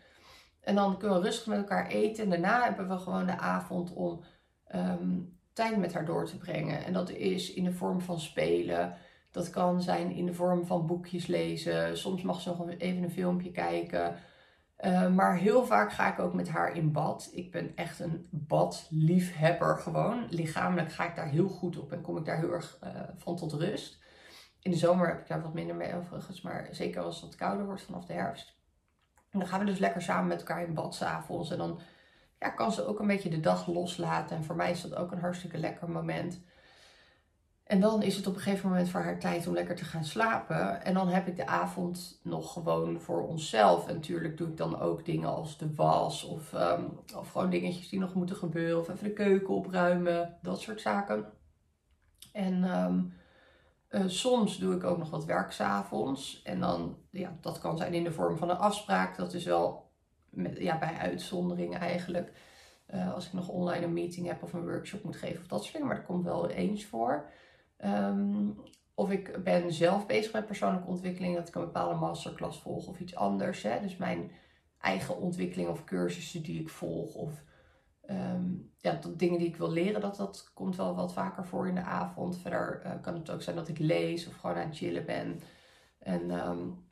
En 0.61 0.75
dan 0.75 0.97
kunnen 0.97 1.17
we 1.17 1.23
rustig 1.23 1.45
met 1.45 1.57
elkaar 1.57 1.87
eten. 1.87 2.23
En 2.23 2.29
daarna 2.29 2.63
hebben 2.63 2.89
we 2.89 2.97
gewoon 2.97 3.25
de 3.25 3.37
avond 3.37 3.93
om 3.93 4.23
um, 4.75 5.39
tijd 5.53 5.77
met 5.77 5.93
haar 5.93 6.05
door 6.05 6.25
te 6.25 6.37
brengen. 6.37 6.85
En 6.85 6.93
dat 6.93 7.09
is 7.09 7.53
in 7.53 7.63
de 7.63 7.73
vorm 7.73 8.01
van 8.01 8.19
spelen. 8.19 8.97
Dat 9.31 9.49
kan 9.49 9.81
zijn 9.81 10.11
in 10.11 10.25
de 10.25 10.33
vorm 10.33 10.65
van 10.65 10.85
boekjes 10.85 11.27
lezen. 11.27 11.97
Soms 11.97 12.21
mag 12.21 12.41
ze 12.41 12.49
nog 12.49 12.69
even 12.77 13.03
een 13.03 13.11
filmpje 13.11 13.51
kijken. 13.51 14.15
Uh, 14.79 15.09
maar 15.09 15.37
heel 15.37 15.65
vaak 15.65 15.91
ga 15.91 16.11
ik 16.11 16.19
ook 16.19 16.33
met 16.33 16.49
haar 16.49 16.75
in 16.75 16.91
bad. 16.91 17.29
Ik 17.31 17.51
ben 17.51 17.75
echt 17.75 17.99
een 17.99 18.27
badliefhebber 18.29 19.77
gewoon. 19.77 20.27
Lichamelijk 20.29 20.91
ga 20.91 21.07
ik 21.09 21.15
daar 21.15 21.29
heel 21.29 21.47
goed 21.47 21.77
op 21.77 21.91
en 21.91 22.01
kom 22.01 22.17
ik 22.17 22.25
daar 22.25 22.37
heel 22.37 22.51
erg 22.51 22.79
uh, 22.83 22.89
van 23.15 23.35
tot 23.35 23.53
rust. 23.53 24.03
In 24.61 24.71
de 24.71 24.77
zomer 24.77 25.07
heb 25.07 25.19
ik 25.19 25.27
daar 25.27 25.41
wat 25.41 25.53
minder 25.53 25.75
mee 25.75 25.95
overigens. 25.95 26.41
Maar 26.41 26.67
zeker 26.71 27.01
als 27.01 27.21
het 27.21 27.35
kouder 27.35 27.65
wordt 27.65 27.81
vanaf 27.81 28.05
de 28.05 28.13
herfst. 28.13 28.55
En 29.29 29.39
dan 29.39 29.47
gaan 29.47 29.59
we 29.59 29.65
dus 29.65 29.79
lekker 29.79 30.01
samen 30.01 30.27
met 30.27 30.39
elkaar 30.39 30.63
in 30.63 30.73
bad 30.73 30.95
s'avonds. 30.95 31.51
En 31.51 31.57
dan 31.57 31.79
ja, 32.39 32.49
kan 32.49 32.71
ze 32.71 32.85
ook 32.85 32.99
een 32.99 33.07
beetje 33.07 33.29
de 33.29 33.39
dag 33.39 33.67
loslaten. 33.67 34.37
En 34.37 34.43
voor 34.43 34.55
mij 34.55 34.71
is 34.71 34.81
dat 34.81 34.95
ook 34.95 35.11
een 35.11 35.19
hartstikke 35.19 35.57
lekker 35.57 35.89
moment. 35.89 36.41
En 37.67 37.79
dan 37.79 38.03
is 38.03 38.15
het 38.15 38.27
op 38.27 38.35
een 38.35 38.41
gegeven 38.41 38.69
moment 38.69 38.89
voor 38.89 39.01
haar 39.01 39.19
tijd 39.19 39.47
om 39.47 39.53
lekker 39.53 39.75
te 39.75 39.85
gaan 39.85 40.05
slapen. 40.05 40.83
En 40.83 40.93
dan 40.93 41.07
heb 41.07 41.27
ik 41.27 41.35
de 41.35 41.47
avond 41.47 42.19
nog 42.23 42.53
gewoon 42.53 43.01
voor 43.01 43.27
onszelf. 43.27 43.87
En 43.87 43.93
natuurlijk 43.93 44.37
doe 44.37 44.47
ik 44.47 44.57
dan 44.57 44.79
ook 44.79 45.05
dingen 45.05 45.29
als 45.29 45.57
de 45.57 45.73
was 45.75 46.23
of, 46.23 46.53
um, 46.53 46.99
of 47.15 47.31
gewoon 47.31 47.49
dingetjes 47.49 47.89
die 47.89 47.99
nog 47.99 48.13
moeten 48.13 48.35
gebeuren. 48.35 48.79
Of 48.79 48.89
even 48.89 49.03
de 49.03 49.13
keuken 49.13 49.53
opruimen, 49.53 50.37
dat 50.41 50.61
soort 50.61 50.81
zaken. 50.81 51.25
En 52.31 52.63
um, 52.83 53.13
uh, 53.89 54.03
soms 54.07 54.57
doe 54.57 54.75
ik 54.75 54.83
ook 54.83 54.97
nog 54.97 55.09
wat 55.09 55.25
werk 55.25 55.51
s'avonds. 55.51 56.41
En 56.41 56.59
dan, 56.59 56.97
ja, 57.11 57.37
dat 57.41 57.59
kan 57.59 57.77
zijn 57.77 57.93
in 57.93 58.03
de 58.03 58.11
vorm 58.11 58.37
van 58.37 58.49
een 58.49 58.57
afspraak. 58.57 59.17
Dat 59.17 59.33
is 59.33 59.45
wel 59.45 59.86
met, 60.37 60.57
ja, 60.57 60.77
bij 60.77 60.93
uitzondering 60.93 61.77
eigenlijk. 61.77 62.31
Uh, 62.93 63.13
als 63.13 63.25
ik 63.25 63.33
nog 63.33 63.49
online 63.49 63.85
een 63.85 63.93
meeting 63.93 64.27
heb 64.27 64.43
of 64.43 64.53
een 64.53 64.65
workshop 64.65 65.03
moet 65.03 65.15
geven 65.15 65.41
of 65.41 65.47
dat 65.47 65.61
soort 65.61 65.73
dingen. 65.73 65.87
Maar 65.87 65.97
dat 65.97 66.05
komt 66.05 66.23
wel 66.23 66.49
eens 66.49 66.85
voor. 66.85 67.29
Um, 67.85 68.55
of 68.95 69.11
ik 69.11 69.43
ben 69.43 69.73
zelf 69.73 70.05
bezig 70.05 70.33
met 70.33 70.45
persoonlijke 70.45 70.87
ontwikkeling. 70.87 71.35
Dat 71.35 71.47
ik 71.47 71.55
een 71.55 71.61
bepaalde 71.61 71.99
masterclass 71.99 72.61
volg 72.61 72.87
of 72.87 72.99
iets 72.99 73.15
anders. 73.15 73.63
Hè. 73.63 73.81
Dus 73.81 73.97
mijn 73.97 74.31
eigen 74.79 75.17
ontwikkeling 75.17 75.69
of 75.69 75.83
cursussen 75.83 76.43
die 76.43 76.61
ik 76.61 76.69
volg. 76.69 77.15
Of 77.15 77.43
um, 78.09 78.71
ja, 78.77 78.91
dat 78.91 79.19
dingen 79.19 79.39
die 79.39 79.47
ik 79.47 79.55
wil 79.55 79.71
leren. 79.71 80.01
Dat, 80.01 80.15
dat 80.15 80.51
komt 80.53 80.75
wel 80.75 80.95
wat 80.95 81.13
vaker 81.13 81.45
voor 81.45 81.67
in 81.67 81.75
de 81.75 81.81
avond. 81.81 82.37
Verder 82.37 82.81
uh, 82.85 82.91
kan 83.01 83.13
het 83.13 83.31
ook 83.31 83.41
zijn 83.41 83.55
dat 83.55 83.67
ik 83.67 83.79
lees 83.79 84.27
of 84.27 84.35
gewoon 84.35 84.55
aan 84.55 84.67
het 84.67 84.77
chillen 84.77 85.05
ben. 85.05 85.39
En 85.99 86.47
um, 86.47 86.86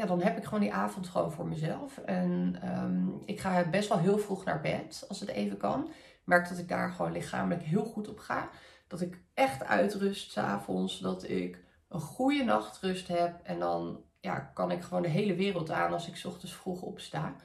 ja, 0.00 0.06
dan 0.06 0.22
heb 0.22 0.36
ik 0.36 0.44
gewoon 0.44 0.60
die 0.60 0.72
avond 0.72 1.08
gewoon 1.08 1.32
voor 1.32 1.46
mezelf. 1.46 1.98
En 1.98 2.60
um, 2.78 3.22
ik 3.24 3.40
ga 3.40 3.68
best 3.68 3.88
wel 3.88 3.98
heel 3.98 4.18
vroeg 4.18 4.44
naar 4.44 4.60
bed, 4.60 5.04
als 5.08 5.20
het 5.20 5.28
even 5.28 5.56
kan. 5.56 5.88
Merk 6.24 6.48
dat 6.48 6.58
ik 6.58 6.68
daar 6.68 6.90
gewoon 6.90 7.12
lichamelijk 7.12 7.62
heel 7.62 7.84
goed 7.84 8.08
op 8.08 8.18
ga. 8.18 8.50
Dat 8.86 9.00
ik 9.00 9.20
echt 9.34 9.64
uitrust 9.64 10.30
s'avonds. 10.30 10.98
Dat 10.98 11.28
ik 11.28 11.64
een 11.88 12.00
goede 12.00 12.44
nachtrust 12.44 13.08
heb. 13.08 13.40
En 13.42 13.58
dan 13.58 14.02
ja, 14.20 14.38
kan 14.38 14.70
ik 14.70 14.82
gewoon 14.82 15.02
de 15.02 15.08
hele 15.08 15.34
wereld 15.34 15.70
aan 15.70 15.92
als 15.92 16.08
ik 16.08 16.22
ochtends 16.26 16.54
vroeg 16.54 16.82
opsta. 16.82 17.36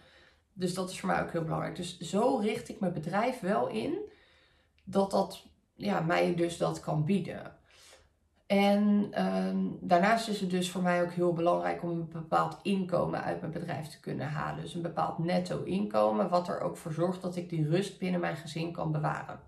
Dus 0.53 0.73
dat 0.73 0.89
is 0.89 0.99
voor 0.99 1.09
mij 1.09 1.21
ook 1.21 1.31
heel 1.31 1.43
belangrijk. 1.43 1.75
Dus 1.75 1.99
zo 1.99 2.37
richt 2.37 2.69
ik 2.69 2.79
mijn 2.79 2.93
bedrijf 2.93 3.39
wel 3.39 3.67
in 3.67 3.97
dat 4.83 5.11
dat 5.11 5.45
ja, 5.75 5.99
mij 5.99 6.35
dus 6.35 6.57
dat 6.57 6.79
kan 6.79 7.05
bieden. 7.05 7.57
En 8.45 9.07
ehm, 9.11 9.67
daarnaast 9.79 10.27
is 10.27 10.39
het 10.39 10.49
dus 10.49 10.71
voor 10.71 10.81
mij 10.81 11.01
ook 11.01 11.11
heel 11.11 11.33
belangrijk 11.33 11.83
om 11.83 11.89
een 11.89 12.09
bepaald 12.11 12.57
inkomen 12.61 13.23
uit 13.23 13.41
mijn 13.41 13.53
bedrijf 13.53 13.87
te 13.87 13.99
kunnen 13.99 14.27
halen. 14.27 14.61
Dus 14.61 14.73
een 14.73 14.81
bepaald 14.81 15.17
netto 15.17 15.63
inkomen, 15.63 16.29
wat 16.29 16.47
er 16.47 16.61
ook 16.61 16.77
voor 16.77 16.93
zorgt 16.93 17.21
dat 17.21 17.35
ik 17.35 17.49
die 17.49 17.69
rust 17.69 17.99
binnen 17.99 18.19
mijn 18.19 18.35
gezin 18.35 18.71
kan 18.71 18.91
bewaren. 18.91 19.39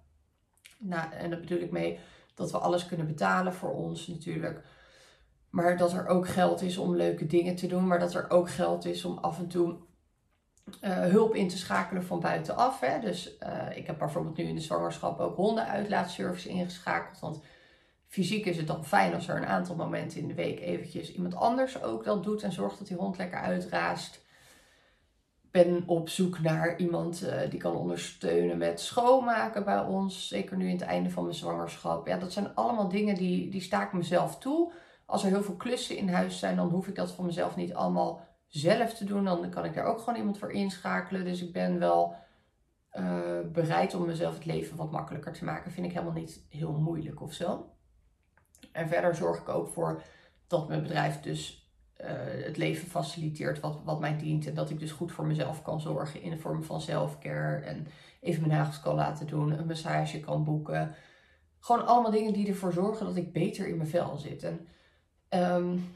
Nou, 0.78 1.12
en 1.12 1.30
daar 1.30 1.40
bedoel 1.40 1.60
ik 1.60 1.72
mee 1.72 2.00
dat 2.36 2.52
we 2.52 2.58
alles 2.58 2.86
kunnen 2.86 3.08
betalen 3.08 3.54
voor 3.54 3.74
ons 3.74 4.08
natuurlijk. 4.08 4.66
Maar 5.50 5.78
dat 5.78 5.94
er 5.94 6.08
ook 6.08 6.28
geld 6.28 6.62
is 6.62 6.78
om 6.78 6.96
leuke 6.96 7.26
dingen 7.26 7.56
te 7.56 7.68
doen. 7.68 7.88
Maar 7.88 8.00
dat 8.00 8.14
er 8.14 8.30
ook 8.30 8.50
geld 8.50 8.86
is 8.86 9.06
om 9.06 9.18
af 9.18 9.40
en 9.40 9.48
toe 9.48 9.76
uh, 10.82 11.00
hulp 11.00 11.36
in 11.36 11.48
te 11.48 11.58
schakelen 11.58 12.06
van 12.06 12.20
buitenaf. 12.20 12.80
Hè. 12.80 13.00
Dus 13.00 13.38
uh, 13.44 13.78
ik 13.78 13.88
heb 13.88 13.98
bijvoorbeeld 13.98 14.38
nu 14.38 14.44
in 14.44 14.56
de 14.56 14.62
zwangerschap 14.62 15.20
ook 15.20 15.36
hondenuitlaatservice 15.36 16.50
ingeschakeld. 16.50 17.20
Want 17.20 17.42
fysiek 18.08 18.46
is 18.46 18.58
het 18.58 18.68
dan 18.68 18.86
fijn 18.86 19.14
als 19.14 19.28
er 19.28 19.38
een 19.38 19.46
aantal 19.46 19.76
momenten 19.76 20.20
in 20.20 20.28
de 20.28 20.34
week 20.34 20.60
eventjes 20.60 21.14
iemand 21.14 21.36
anders 21.36 21.84
ook 21.84 22.04
dat 22.04 22.24
doet 22.24 22.44
en 22.44 22.52
zorgt 22.52 22.78
dat 22.78 22.88
die 22.88 22.98
hond 22.98 23.18
lekker 23.18 23.40
uitraast. 23.40 24.26
Ben 25.52 25.84
op 25.86 26.10
zoek 26.10 26.40
naar 26.40 26.78
iemand 26.78 27.24
uh, 27.24 27.50
die 27.50 27.60
kan 27.60 27.76
ondersteunen 27.76 28.58
met 28.58 28.80
schoonmaken 28.80 29.66
bij 29.66 29.80
ons. 29.80 30.28
Zeker 30.28 30.58
nu 30.58 30.66
in 30.66 30.72
het 30.72 30.82
einde 30.82 31.10
van 31.10 31.24
mijn 31.24 31.36
zwangerschap. 31.36 32.08
Ja, 32.08 32.18
dat 32.18 32.32
zijn 32.32 32.56
allemaal 32.56 32.90
dingen 32.90 33.16
die, 33.16 33.50
die 33.50 33.62
sta 33.62 33.84
ik 33.84 33.94
mezelf 33.94 34.38
toe. 34.38 34.72
Als 35.06 35.24
er 35.24 35.30
heel 35.30 35.44
veel 35.44 35.56
klussen 35.56 35.98
in 35.98 36.10
huis 36.10 36.40
zijn, 36.40 36.56
dan 36.56 36.70
hoef 36.70 36.88
ik 36.88 36.96
dat 36.96 37.12
van 37.12 37.26
mezelf 37.26 37.56
niet 37.56 37.74
allemaal 37.74 38.22
zelf 38.48 38.94
te 38.94 39.06
doen. 39.06 39.24
Dan 39.24 39.50
kan 39.50 39.66
ik 39.66 39.74
daar 39.74 39.86
ook 39.86 40.00
gewoon 40.00 40.20
iemand 40.20 40.38
voor 40.38 40.52
inschakelen. 40.52 41.26
Dus 41.26 41.42
ik 41.42 41.54
ben 41.54 41.80
wel 41.80 42.16
uh, 42.94 43.40
bereid 43.52 43.96
om 43.96 44.06
mezelf 44.06 44.34
het 44.34 44.46
leven 44.46 44.78
wat 44.78 44.92
makkelijker 44.92 45.34
te 45.34 45.46
maken. 45.46 45.72
Vind 45.72 45.86
ik 45.86 45.92
helemaal 45.94 46.14
niet 46.14 46.46
heel 46.50 46.74
moeilijk 46.74 47.22
of 47.22 47.34
zo. 47.34 47.77
En 48.78 48.88
verder 48.88 49.16
zorg 49.16 49.40
ik 49.40 49.50
ook 49.50 49.68
voor 49.68 50.02
dat 50.48 50.68
mijn 50.68 50.82
bedrijf 50.82 51.20
dus 51.20 51.72
uh, 52.02 52.08
het 52.46 52.58
leven 52.58 52.88
faciliteert 52.88 53.60
wat, 53.60 53.80
wat 53.84 54.00
mij 54.00 54.18
dient. 54.18 54.48
En 54.48 54.54
dat 54.54 54.70
ik 54.70 54.80
dus 54.80 54.92
goed 54.92 55.12
voor 55.12 55.26
mezelf 55.26 55.62
kan 55.62 55.82
zorgen 55.82 56.22
in 56.22 56.30
de 56.30 56.38
vorm 56.38 56.64
van 56.64 56.82
selfcare. 56.82 57.56
En 57.56 57.88
even 58.22 58.48
mijn 58.48 58.54
nagels 58.58 58.80
kan 58.80 58.96
laten 58.96 59.28
doen, 59.28 59.60
een 59.60 59.68
massage 59.68 60.20
kan 60.20 60.44
boeken. 60.44 60.96
Gewoon 61.60 61.86
allemaal 61.86 62.12
dingen 62.12 62.34
die 62.34 62.48
ervoor 62.48 62.74
zorgen 62.74 63.06
dat 63.06 63.16
ik 63.16 63.34
beter 63.34 63.68
in 63.68 63.78
mijn 63.78 63.90
vel 63.90 64.18
zit. 64.18 64.44
En 64.44 64.68
um, 65.30 65.96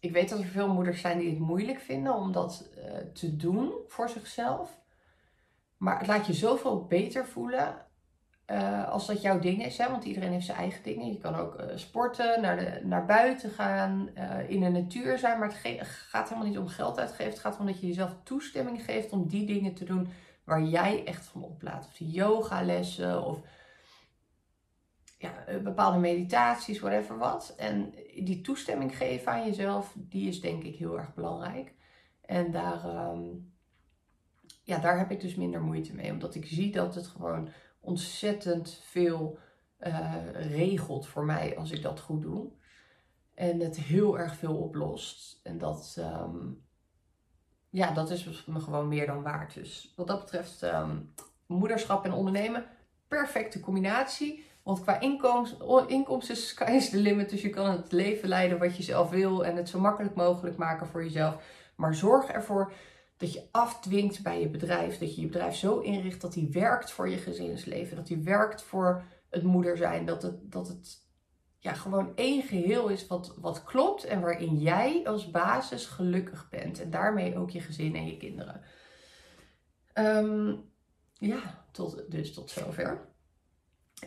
ik 0.00 0.12
weet 0.12 0.28
dat 0.28 0.38
er 0.38 0.44
veel 0.44 0.72
moeders 0.72 1.00
zijn 1.00 1.18
die 1.18 1.30
het 1.30 1.38
moeilijk 1.38 1.80
vinden 1.80 2.14
om 2.14 2.32
dat 2.32 2.68
uh, 2.78 2.96
te 3.12 3.36
doen 3.36 3.72
voor 3.88 4.08
zichzelf. 4.08 4.80
Maar 5.76 5.98
het 5.98 6.06
laat 6.06 6.26
je 6.26 6.32
zoveel 6.32 6.86
beter 6.86 7.26
voelen 7.26 7.86
uh, 8.50 8.88
als 8.88 9.06
dat 9.06 9.22
jouw 9.22 9.38
ding 9.38 9.64
is. 9.64 9.78
Hè? 9.78 9.90
Want 9.90 10.04
iedereen 10.04 10.32
heeft 10.32 10.46
zijn 10.46 10.58
eigen 10.58 10.82
dingen. 10.82 11.12
Je 11.12 11.18
kan 11.18 11.34
ook 11.34 11.60
uh, 11.60 11.66
sporten, 11.74 12.40
naar, 12.40 12.56
de, 12.56 12.80
naar 12.84 13.06
buiten 13.06 13.50
gaan, 13.50 14.08
in 14.48 14.60
de 14.60 14.68
natuur 14.68 15.18
zijn. 15.18 15.38
Maar 15.38 15.60
het 15.62 15.86
gaat 15.86 16.28
helemaal 16.28 16.48
niet 16.48 16.58
om 16.58 16.68
geld 16.68 16.98
uitgeven. 16.98 17.32
Het 17.32 17.40
gaat 17.40 17.58
om 17.58 17.66
dat 17.66 17.80
je 17.80 17.86
jezelf 17.86 18.16
toestemming 18.22 18.84
geeft 18.84 19.10
om 19.10 19.28
die 19.28 19.46
dingen 19.46 19.74
te 19.74 19.84
doen 19.84 20.08
waar 20.44 20.62
jij 20.62 21.04
echt 21.04 21.24
van 21.24 21.44
oplaat. 21.44 21.86
Of 21.86 21.96
die 21.96 22.10
yogalessen 22.10 23.24
of 23.24 23.38
ja, 25.18 25.44
eh, 25.46 25.58
bepaalde 25.58 25.98
meditaties, 25.98 26.80
whatever 26.80 27.18
wat. 27.18 27.54
En 27.56 27.94
die 28.14 28.40
toestemming 28.40 28.96
geven 28.96 29.32
aan 29.32 29.46
jezelf, 29.46 29.94
die 29.96 30.28
is 30.28 30.40
denk 30.40 30.62
ik 30.62 30.76
heel 30.76 30.98
erg 30.98 31.14
belangrijk. 31.14 31.74
En 32.20 32.50
daar, 32.50 32.84
ehm, 32.84 33.22
ja, 34.62 34.78
daar 34.78 34.98
heb 34.98 35.10
ik 35.10 35.20
dus 35.20 35.34
minder 35.34 35.60
moeite 35.60 35.94
mee. 35.94 36.10
Omdat 36.10 36.34
ik 36.34 36.46
zie 36.46 36.72
dat 36.72 36.94
het 36.94 37.06
gewoon 37.06 37.48
ontzettend 37.84 38.80
veel 38.82 39.38
uh, 39.80 40.14
regelt 40.32 41.06
voor 41.06 41.24
mij 41.24 41.56
als 41.56 41.70
ik 41.70 41.82
dat 41.82 42.00
goed 42.00 42.22
doe. 42.22 42.50
En 43.34 43.60
het 43.60 43.76
heel 43.76 44.18
erg 44.18 44.36
veel 44.36 44.56
oplost. 44.56 45.40
En 45.42 45.58
dat, 45.58 45.96
um, 45.98 46.64
ja, 47.70 47.92
dat 47.92 48.10
is 48.10 48.44
me 48.46 48.60
gewoon 48.60 48.88
meer 48.88 49.06
dan 49.06 49.22
waard. 49.22 49.54
Dus 49.54 49.92
wat 49.96 50.06
dat 50.06 50.20
betreft, 50.20 50.62
um, 50.62 51.14
moederschap 51.46 52.04
en 52.04 52.12
ondernemen, 52.12 52.66
perfecte 53.08 53.60
combinatie. 53.60 54.44
Want 54.62 54.80
qua 54.80 55.00
inkomsten, 55.00 56.34
is 56.34 56.54
is 56.66 56.90
the 56.90 56.96
limit. 56.96 57.30
Dus 57.30 57.42
je 57.42 57.50
kan 57.50 57.70
het 57.70 57.92
leven 57.92 58.28
leiden 58.28 58.58
wat 58.58 58.76
je 58.76 58.82
zelf 58.82 59.10
wil. 59.10 59.44
En 59.44 59.56
het 59.56 59.68
zo 59.68 59.80
makkelijk 59.80 60.14
mogelijk 60.14 60.56
maken 60.56 60.86
voor 60.86 61.04
jezelf. 61.04 61.42
Maar 61.76 61.94
zorg 61.94 62.28
ervoor 62.28 62.72
dat 63.24 63.32
je 63.32 63.48
afdwingt 63.50 64.22
bij 64.22 64.40
je 64.40 64.48
bedrijf. 64.48 64.98
Dat 64.98 65.14
je 65.14 65.20
je 65.20 65.26
bedrijf 65.26 65.54
zo 65.54 65.78
inricht 65.78 66.20
dat 66.20 66.32
die 66.32 66.48
werkt 66.48 66.90
voor 66.90 67.08
je 67.08 67.16
gezinsleven. 67.16 67.96
Dat 67.96 68.06
die 68.06 68.22
werkt 68.22 68.62
voor 68.62 69.04
het 69.30 69.42
moeder 69.42 69.76
zijn. 69.76 70.06
Dat 70.06 70.22
het, 70.22 70.52
dat 70.52 70.68
het 70.68 71.02
ja, 71.58 71.72
gewoon 71.72 72.12
één 72.14 72.42
geheel 72.42 72.88
is 72.88 73.06
wat, 73.06 73.34
wat 73.40 73.64
klopt. 73.64 74.04
En 74.04 74.20
waarin 74.20 74.58
jij 74.58 75.06
als 75.06 75.30
basis 75.30 75.86
gelukkig 75.86 76.48
bent. 76.48 76.80
En 76.80 76.90
daarmee 76.90 77.38
ook 77.38 77.50
je 77.50 77.60
gezin 77.60 77.94
en 77.94 78.06
je 78.06 78.16
kinderen. 78.16 78.60
Um, 79.94 80.72
ja, 81.12 81.66
tot, 81.70 82.10
dus 82.10 82.34
tot 82.34 82.50
zover. 82.50 83.08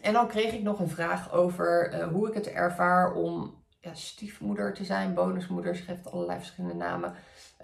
En 0.02 0.14
dan 0.14 0.28
kreeg 0.28 0.54
ik 0.54 0.64
nog 0.64 0.80
een 0.80 0.90
vraag 0.90 1.32
over 1.32 1.94
uh, 1.94 2.08
hoe 2.08 2.28
ik 2.28 2.34
het 2.34 2.48
ervaar 2.48 3.14
om 3.14 3.64
stiefmoeder 3.94 4.74
te 4.74 4.84
zijn. 4.86 5.14
Bonusmoeder, 5.14 5.76
ze 5.76 5.84
geeft 5.84 6.12
allerlei 6.12 6.38
verschillende 6.38 6.76
namen. 6.76 7.16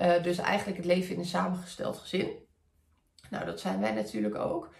Uh, 0.02 0.24
dus 0.24 0.38
eigenlijk 0.38 0.78
het 0.78 0.86
leven 0.86 1.14
in 1.14 1.20
een 1.20 1.26
samengesteld 1.26 1.98
gezin. 1.98 2.32
Nou, 3.30 3.46
dat 3.46 3.60
zijn 3.60 3.80
wij 3.80 3.92
natuurlijk 3.92 4.36
ook. 4.36 4.74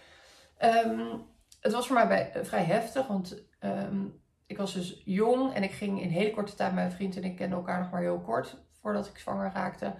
Um, 0.86 1.26
het 1.60 1.72
was 1.72 1.86
voor 1.86 1.96
mij 1.96 2.08
bij, 2.08 2.32
uh, 2.36 2.44
vrij 2.44 2.64
heftig, 2.64 3.06
want 3.06 3.42
um, 3.60 4.22
ik 4.46 4.56
was 4.56 4.74
dus 4.74 5.02
jong 5.04 5.54
en 5.54 5.62
ik 5.62 5.72
ging 5.72 6.02
in 6.02 6.08
hele 6.08 6.30
korte 6.30 6.54
tijd, 6.54 6.74
mijn 6.74 6.92
vriend 6.92 7.16
en 7.16 7.24
ik 7.24 7.36
kenden 7.36 7.58
elkaar 7.58 7.80
nog 7.80 7.90
maar 7.90 8.00
heel 8.00 8.20
kort 8.20 8.56
voordat 8.80 9.06
ik 9.06 9.18
zwanger 9.18 9.50
raakte. 9.54 9.94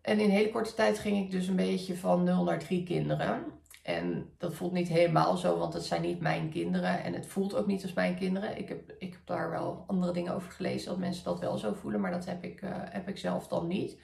En 0.00 0.20
in 0.20 0.30
hele 0.30 0.50
korte 0.50 0.74
tijd 0.74 0.98
ging 0.98 1.24
ik 1.24 1.30
dus 1.30 1.46
een 1.46 1.56
beetje 1.56 1.96
van 1.96 2.24
0 2.24 2.44
naar 2.44 2.58
3 2.58 2.82
kinderen. 2.82 3.57
En 3.88 4.30
dat 4.38 4.54
voelt 4.54 4.72
niet 4.72 4.88
helemaal 4.88 5.36
zo, 5.36 5.58
want 5.58 5.74
het 5.74 5.84
zijn 5.84 6.02
niet 6.02 6.20
mijn 6.20 6.50
kinderen. 6.50 7.02
En 7.02 7.12
het 7.12 7.26
voelt 7.26 7.54
ook 7.54 7.66
niet 7.66 7.82
als 7.82 7.92
mijn 7.92 8.16
kinderen. 8.16 8.58
Ik 8.58 8.68
heb, 8.68 8.94
ik 8.98 9.12
heb 9.12 9.20
daar 9.24 9.50
wel 9.50 9.84
andere 9.86 10.12
dingen 10.12 10.34
over 10.34 10.52
gelezen, 10.52 10.88
dat 10.88 10.98
mensen 10.98 11.24
dat 11.24 11.40
wel 11.40 11.58
zo 11.58 11.72
voelen. 11.72 12.00
Maar 12.00 12.10
dat 12.10 12.24
heb 12.24 12.44
ik, 12.44 12.62
uh, 12.62 12.70
heb 12.74 13.08
ik 13.08 13.18
zelf 13.18 13.48
dan 13.48 13.66
niet. 13.66 14.00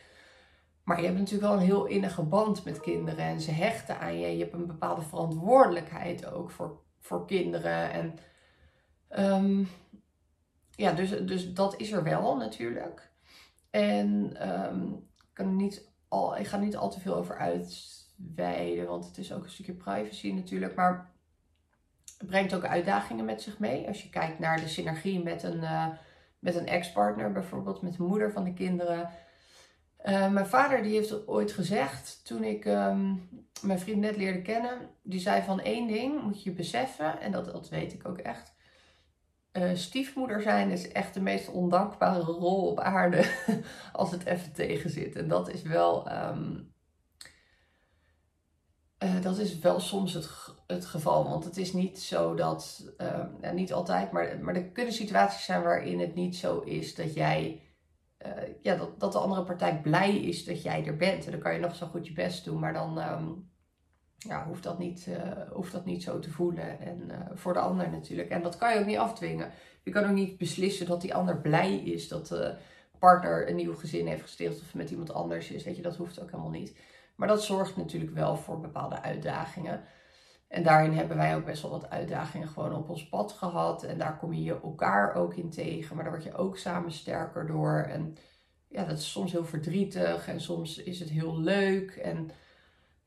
Maar 0.85 1.01
je 1.01 1.07
hebt 1.07 1.19
natuurlijk 1.19 1.49
wel 1.49 1.61
een 1.61 1.67
heel 1.67 1.85
innige 1.85 2.23
band 2.23 2.65
met 2.65 2.81
kinderen. 2.81 3.25
En 3.25 3.41
ze 3.41 3.51
hechten 3.51 3.99
aan 3.99 4.19
je. 4.19 4.37
Je 4.37 4.43
hebt 4.43 4.55
een 4.55 4.67
bepaalde 4.67 5.03
verantwoordelijkheid 5.03 6.27
ook 6.27 6.51
voor, 6.51 6.81
voor 6.99 7.27
kinderen. 7.27 7.91
En 7.91 8.19
um, 9.19 9.69
ja, 10.71 10.93
dus, 10.93 11.11
dus 11.11 11.53
dat 11.53 11.77
is 11.77 11.93
er 11.93 12.03
wel 12.03 12.37
natuurlijk. 12.37 13.11
En 13.71 14.37
um, 14.49 15.09
ik, 15.17 15.29
kan 15.33 15.57
niet 15.57 15.93
ik 16.39 16.47
ga 16.47 16.57
er 16.57 16.63
niet 16.63 16.77
al 16.77 16.91
te 16.91 17.01
veel 17.01 17.15
over 17.15 17.37
uit 17.37 18.04
wijden, 18.17 18.87
want 18.87 19.07
het 19.07 19.19
is 19.19 19.33
ook 19.33 19.45
een 19.45 19.51
stukje 19.51 19.73
privacy 19.73 20.33
natuurlijk. 20.33 20.75
Maar 20.75 21.11
het 22.19 22.27
brengt 22.27 22.55
ook 22.55 22.65
uitdagingen 22.65 23.25
met 23.25 23.43
zich 23.43 23.59
mee. 23.59 23.87
Als 23.87 24.03
je 24.03 24.11
kijkt 24.11 24.39
naar 24.39 24.61
de 24.61 24.69
synergie 24.69 25.23
met 25.23 25.43
een, 25.43 25.61
uh, 25.63 25.87
met 26.39 26.55
een 26.55 26.67
ex-partner, 26.67 27.33
bijvoorbeeld 27.33 27.83
met 27.83 27.97
de 27.97 28.03
moeder 28.03 28.33
van 28.33 28.45
de 28.45 28.55
kinderen. 28.55 29.11
Uh, 30.05 30.31
mijn 30.31 30.47
vader 30.47 30.83
die 30.83 30.95
heeft 30.95 31.29
ooit 31.29 31.53
gezegd, 31.53 32.21
toen 32.25 32.45
ik 32.45 32.65
um, 32.65 33.29
mijn 33.63 33.79
vriend 33.79 34.01
net 34.01 34.17
leerde 34.17 34.43
kennen, 34.43 34.91
die 35.03 35.21
zei 35.21 35.43
van 35.43 35.61
één 35.61 35.87
ding 35.87 36.23
moet 36.23 36.43
je 36.43 36.53
beseffen, 36.53 37.21
en 37.21 37.33
dat, 37.33 37.45
dat 37.45 37.69
weet 37.69 37.93
ik 37.93 38.09
ook 38.09 38.19
echt. 38.19 38.53
Uh, 39.53 39.71
stiefmoeder 39.75 40.43
zijn 40.43 40.71
is 40.71 40.93
echt 40.93 41.15
de 41.15 41.21
meest 41.21 41.49
ondankbare 41.49 42.21
rol 42.21 42.71
op 42.71 42.81
aarde 42.81 43.25
als 43.93 44.11
het 44.11 44.25
even 44.25 44.53
tegen 44.53 44.91
zit. 44.91 45.17
En 45.17 45.29
dat 45.29 45.49
is 45.49 45.63
wel 45.63 46.13
um, 46.13 46.74
uh, 49.05 49.23
dat 49.23 49.39
is 49.39 49.59
wel 49.59 49.81
soms 49.81 50.13
het, 50.13 50.31
het 50.67 50.85
geval. 50.85 51.29
Want 51.29 51.45
het 51.45 51.57
is 51.57 51.73
niet 51.73 52.01
zo 52.01 52.35
dat, 52.35 52.93
uh, 52.99 53.53
niet 53.53 53.73
altijd, 53.73 54.11
maar, 54.13 54.39
maar 54.41 54.55
er 54.55 54.65
kunnen 54.65 54.93
situaties 54.93 55.45
zijn 55.45 55.63
waarin 55.63 56.01
het 56.01 56.15
niet 56.15 56.37
zo 56.37 56.61
is 56.61 56.95
dat 56.95 57.15
jij, 57.15 57.63
uh, 58.27 58.33
ja, 58.63 58.89
dat, 58.99 59.13
de 59.13 59.19
andere 59.19 59.45
partij 59.45 59.81
blij 59.81 60.17
is 60.17 60.45
dat 60.45 60.63
jij 60.63 60.87
er 60.87 60.97
bent. 60.97 61.25
En 61.25 61.31
dan 61.31 61.41
kan 61.41 61.55
je 61.55 61.61
nog 61.61 61.77
zo 61.77 61.87
goed 61.87 62.07
je 62.07 62.13
best 62.13 62.45
doen, 62.45 62.59
maar 62.59 62.73
dan 62.73 62.99
um, 62.99 63.51
ja, 64.17 64.47
hoeft, 64.47 64.63
dat 64.63 64.79
niet, 64.79 65.09
hoeft 65.53 65.73
dat 65.73 65.85
niet 65.85 66.03
zo 66.03 66.19
te 66.19 66.31
voelen. 66.31 66.81
En 66.81 67.11
voor 67.35 67.53
de 67.53 67.59
ander 67.59 67.91
natuurlijk. 67.91 68.29
En 68.29 68.43
dat 68.43 68.57
kan 68.57 68.75
je 68.75 68.81
ook 68.81 68.87
niet 68.87 68.97
afdwingen. 68.97 69.51
Je 69.83 69.91
kan 69.91 70.05
ook 70.05 70.15
niet 70.15 70.39
beslissen 70.39 70.87
dat 70.87 71.01
die 71.01 71.15
ander 71.15 71.41
blij 71.41 71.77
is 71.77 72.09
dat 72.09 72.29
de 72.29 72.57
partner 72.99 73.49
een 73.49 73.57
nieuw 73.57 73.75
gezin 73.75 74.07
heeft 74.07 74.23
gesticht 74.23 74.61
of 74.61 74.75
met 74.75 74.91
iemand 74.91 75.13
anders 75.13 75.51
is. 75.51 75.65
Weet 75.65 75.77
je, 75.77 75.83
dat 75.83 75.97
hoeft 75.97 76.21
ook 76.21 76.31
helemaal 76.31 76.51
niet. 76.51 76.77
Maar 77.17 77.29
dat 77.29 77.43
zorgt 77.43 77.77
natuurlijk 77.77 78.15
wel 78.15 78.37
voor 78.37 78.61
bepaalde 78.61 79.03
uitdagingen. 79.03 79.85
En 80.49 80.63
daarin 80.63 80.93
hebben 80.93 81.17
wij 81.17 81.37
ook 81.37 81.45
best 81.45 81.63
wel 81.63 81.71
wat 81.71 81.91
uitdagingen 81.91 82.49
gewoon 82.49 82.75
op 82.75 82.89
ons 82.89 83.09
pad 83.09 83.33
gehad. 83.33 83.83
En 83.83 83.99
daar 83.99 84.17
kom 84.17 84.33
je 84.33 84.61
elkaar 84.61 85.15
ook 85.15 85.35
in 85.35 85.51
tegen. 85.51 85.95
Maar 85.95 86.05
daar 86.05 86.13
word 86.13 86.25
je 86.25 86.37
ook 86.37 86.57
samen 86.57 86.93
sterker 86.93 87.47
door. 87.47 87.79
En 87.79 88.17
ja, 88.69 88.85
dat 88.85 88.99
is 88.99 89.11
soms 89.11 89.33
heel 89.33 89.45
verdrietig 89.45 90.29
en 90.29 90.41
soms 90.41 90.79
is 90.79 91.01
het 91.01 91.11
heel 91.11 91.41
leuk. 91.41 91.91
En 91.91 92.31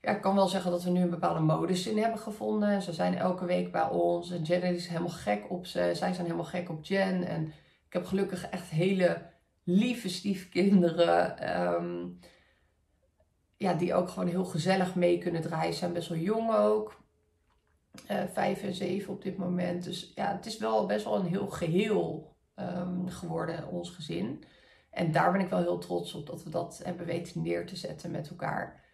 ja, 0.02 0.12
ik 0.12 0.22
kan 0.22 0.36
wel 0.36 0.48
zeggen 0.48 0.72
dat 0.72 0.84
we 0.84 0.90
nu 0.90 1.02
een 1.02 1.10
bepaalde 1.10 1.40
modus 1.40 1.88
in 1.88 1.98
hebben 1.98 2.20
gevonden. 2.20 2.82
Ze 2.82 2.94
zijn 2.94 3.16
elke 3.16 3.46
week 3.46 3.72
bij 3.72 3.90
ons. 3.90 4.32
En 4.32 4.42
Jen 4.42 4.62
is 4.62 4.88
helemaal 4.88 5.10
gek 5.10 5.46
op 5.50 5.66
ze. 5.66 5.80
Zij 5.94 6.14
zijn 6.14 6.26
helemaal 6.26 6.44
gek 6.44 6.70
op 6.70 6.84
Jen. 6.84 7.24
En 7.24 7.46
ik 7.88 7.94
heb 7.94 8.06
gelukkig 8.06 8.50
echt 8.50 8.70
hele 8.70 9.22
lieve 9.64 10.10
stiefkinderen. 10.10 11.50
Um, 11.74 12.20
ja, 13.58 13.74
die 13.74 13.94
ook 13.94 14.10
gewoon 14.10 14.28
heel 14.28 14.46
gezellig 14.46 14.96
mee 14.96 15.18
kunnen 15.18 15.42
draaien. 15.42 15.74
Ze 15.74 15.80
zijn 15.80 15.94
best 15.94 16.10
wel 16.10 16.18
jong 16.18 16.54
ook. 16.54 17.06
Uh, 18.12 18.24
vijf 18.34 18.64
en 18.64 18.74
zeven 18.74 19.14
op 19.14 19.22
dit 19.22 19.38
moment. 19.38 19.84
Dus 19.84 20.12
ja, 20.16 20.32
het 20.36 20.46
is 20.46 20.58
wel 20.58 20.86
best 20.86 21.06
wel 21.06 21.16
een 21.16 21.26
heel 21.26 21.48
geheel 21.48 22.36
um, 22.56 23.10
geworden, 23.10 23.68
ons 23.68 23.90
gezin. 23.90 24.44
En 24.90 25.12
daar 25.12 25.32
ben 25.32 25.42
ik 25.42 25.50
wel 25.50 25.62
heel 25.62 25.78
trots 25.78 26.14
op 26.14 26.26
dat 26.26 26.44
we 26.44 26.50
dat 26.50 26.82
hebben 26.84 27.06
weten 27.06 27.42
neer 27.42 27.66
te 27.66 27.76
zetten 27.76 28.12
met 28.12 28.30
elkaar. 28.30 28.86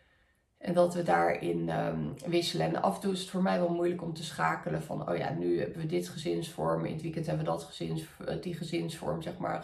En 0.58 0.74
dat 0.74 0.94
we 0.94 1.04
daarin 1.04 1.70
um, 1.70 2.14
wisselen. 2.26 2.68
En 2.68 2.82
af 2.82 2.96
en 2.96 3.02
toe 3.02 3.14
is 3.14 3.20
het 3.20 3.30
voor 3.30 3.42
mij 3.42 3.60
wel 3.60 3.74
moeilijk 3.74 4.02
om 4.02 4.14
te 4.14 4.24
schakelen 4.24 4.82
van, 4.82 5.10
oh 5.10 5.18
ja, 5.18 5.34
nu 5.34 5.60
hebben 5.60 5.78
we 5.78 5.86
dit 5.86 6.10
gezinsvorm, 6.10 6.86
in 6.86 6.94
het 6.94 7.02
weekend 7.02 7.26
hebben 7.26 7.46
we 7.46 7.52
dat 7.52 7.64
gezins, 7.64 8.06
eh, 8.26 8.42
die 8.42 8.54
gezinsvorm, 8.54 9.22
zeg 9.22 9.38
maar. 9.38 9.64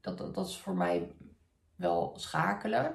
Dat, 0.00 0.18
dat, 0.18 0.34
dat, 0.34 0.48
is 0.48 0.58
voor 0.58 0.76
mij 0.76 1.12
wel 1.76 2.12
schakelen. 2.16 2.92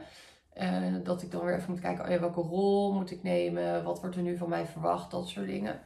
Uh, 0.61 0.95
dat 1.03 1.21
ik 1.21 1.31
dan 1.31 1.45
weer 1.45 1.55
even 1.55 1.71
moet 1.71 1.79
kijken, 1.79 2.09
oh 2.09 2.19
welke 2.19 2.41
rol 2.41 2.93
moet 2.93 3.11
ik 3.11 3.23
nemen, 3.23 3.83
wat 3.83 3.99
wordt 4.01 4.15
er 4.15 4.21
nu 4.21 4.37
van 4.37 4.49
mij 4.49 4.65
verwacht, 4.65 5.11
dat 5.11 5.27
soort 5.27 5.47
dingen. 5.47 5.79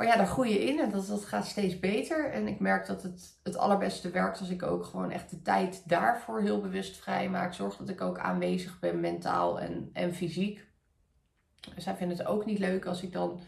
Maar 0.00 0.08
ja, 0.08 0.16
daar 0.16 0.26
groei 0.26 0.52
je 0.52 0.64
in 0.64 0.80
en 0.80 0.90
dat, 0.90 1.24
gaat 1.24 1.46
steeds 1.46 1.78
beter. 1.78 2.30
En 2.30 2.46
ik 2.46 2.60
merk 2.60 2.86
dat 2.86 3.02
het 3.02 3.38
het 3.42 3.56
allerbeste 3.56 4.10
werkt 4.10 4.40
als 4.40 4.50
ik 4.50 4.62
ook 4.62 4.84
gewoon 4.84 5.10
echt 5.10 5.30
de 5.30 5.42
tijd 5.42 5.88
daarvoor 5.88 6.40
heel 6.40 6.60
bewust 6.60 6.96
vrij 6.96 7.28
maak. 7.28 7.54
Zorg 7.54 7.76
dat 7.76 7.88
ik 7.88 8.00
ook 8.00 8.18
aanwezig 8.18 8.78
ben, 8.78 9.00
mentaal 9.00 9.60
en, 9.60 9.90
en 9.92 10.14
fysiek. 10.14 10.66
Zij 11.76 11.96
vinden 11.96 12.16
het 12.16 12.26
ook 12.26 12.44
niet 12.44 12.58
leuk 12.58 12.86
als 12.86 13.02
ik 13.02 13.12
dan 13.12 13.40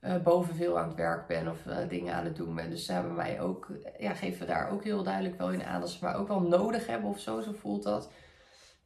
uh, 0.00 0.16
boven 0.22 0.54
veel 0.54 0.78
aan 0.78 0.88
het 0.88 0.96
werk 0.96 1.26
ben 1.26 1.48
of 1.48 1.66
uh, 1.66 1.76
dingen 1.88 2.14
aan 2.14 2.24
het 2.24 2.36
doen 2.36 2.54
ben. 2.54 2.70
Dus 2.70 2.84
ze 2.84 2.92
hebben 2.92 3.14
mij 3.14 3.40
ook, 3.40 3.72
ja, 3.98 4.14
geven 4.14 4.46
daar 4.46 4.70
ook 4.70 4.84
heel 4.84 5.02
duidelijk 5.02 5.38
wel 5.38 5.50
in 5.50 5.64
aan 5.64 5.80
dat 5.80 5.90
ze 5.90 6.04
mij 6.04 6.14
ook 6.14 6.28
wel 6.28 6.40
nodig 6.40 6.86
hebben 6.86 7.10
of 7.10 7.18
zo, 7.18 7.40
zo 7.40 7.52
voelt 7.52 7.82
dat. 7.82 8.10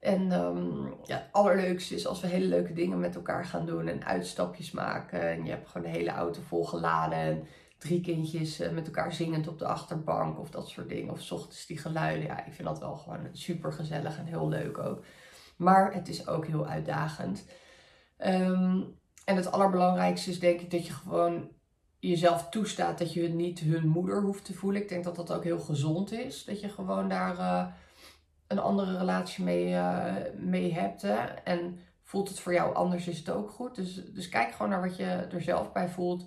En 0.05 0.33
um, 0.33 0.95
ja, 1.05 1.17
het 1.17 1.29
allerleukste 1.33 1.95
is 1.95 2.07
als 2.07 2.21
we 2.21 2.27
hele 2.27 2.47
leuke 2.47 2.73
dingen 2.73 3.01
met 3.01 3.15
elkaar 3.15 3.45
gaan 3.45 3.67
doen 3.67 3.89
en 3.89 4.05
uitstapjes 4.05 4.71
maken. 4.71 5.31
En 5.31 5.45
je 5.45 5.51
hebt 5.51 5.69
gewoon 5.69 5.91
de 5.91 5.99
hele 5.99 6.11
auto 6.11 6.41
volgeladen 6.47 7.19
en 7.19 7.47
drie 7.79 8.01
kindjes 8.01 8.61
uh, 8.61 8.71
met 8.71 8.87
elkaar 8.87 9.13
zingend 9.13 9.49
op 9.49 9.59
de 9.59 9.67
achterbank 9.67 10.39
of 10.39 10.51
dat 10.51 10.69
soort 10.69 10.89
dingen. 10.89 11.13
Of 11.13 11.21
s 11.21 11.31
ochtends 11.31 11.67
die 11.67 11.79
geluiden. 11.79 12.27
Ja, 12.27 12.47
ik 12.47 12.53
vind 12.53 12.69
dat 12.69 12.79
wel 12.79 12.95
gewoon 12.97 13.29
super 13.33 13.73
gezellig 13.73 14.19
en 14.19 14.27
heel 14.27 14.49
leuk 14.49 14.79
ook. 14.79 15.05
Maar 15.57 15.95
het 15.95 16.09
is 16.09 16.27
ook 16.27 16.47
heel 16.47 16.67
uitdagend. 16.67 17.47
Um, 18.19 18.99
en 19.25 19.37
het 19.37 19.53
allerbelangrijkste 19.53 20.31
is 20.31 20.41
denk 20.41 20.61
ik 20.61 20.71
dat 20.71 20.87
je 20.87 20.93
gewoon 20.93 21.49
jezelf 21.99 22.49
toestaat 22.49 22.99
dat 22.99 23.13
je 23.13 23.29
niet 23.29 23.61
hun 23.61 23.89
moeder 23.89 24.23
hoeft 24.23 24.45
te 24.45 24.55
voelen. 24.55 24.83
Ik 24.83 24.89
denk 24.89 25.05
dat 25.05 25.17
dat 25.17 25.33
ook 25.33 25.45
heel 25.45 25.61
gezond 25.61 26.13
is. 26.13 26.45
Dat 26.45 26.61
je 26.61 26.69
gewoon 26.69 27.09
daar... 27.09 27.39
Uh, 27.39 27.67
een 28.57 28.63
andere 28.63 28.99
relatie 28.99 29.45
mee, 29.45 29.69
uh, 29.69 30.15
mee 30.37 30.73
hebt. 30.73 31.03
Hè? 31.03 31.25
En 31.25 31.79
voelt 32.03 32.29
het 32.29 32.41
voor 32.41 32.53
jou 32.53 32.75
anders, 32.75 33.09
is 33.09 33.19
het 33.19 33.31
ook 33.31 33.51
goed. 33.51 33.75
Dus, 33.75 33.95
dus 33.95 34.29
kijk 34.29 34.53
gewoon 34.53 34.71
naar 34.71 34.89
wat 34.89 34.97
je 34.97 35.05
er 35.05 35.43
zelf 35.43 35.73
bij 35.73 35.89
voelt. 35.89 36.27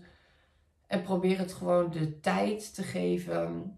En 0.88 1.02
probeer 1.02 1.38
het 1.38 1.54
gewoon 1.54 1.92
de 1.92 2.20
tijd 2.20 2.76
te 2.76 2.84
geven 2.84 3.78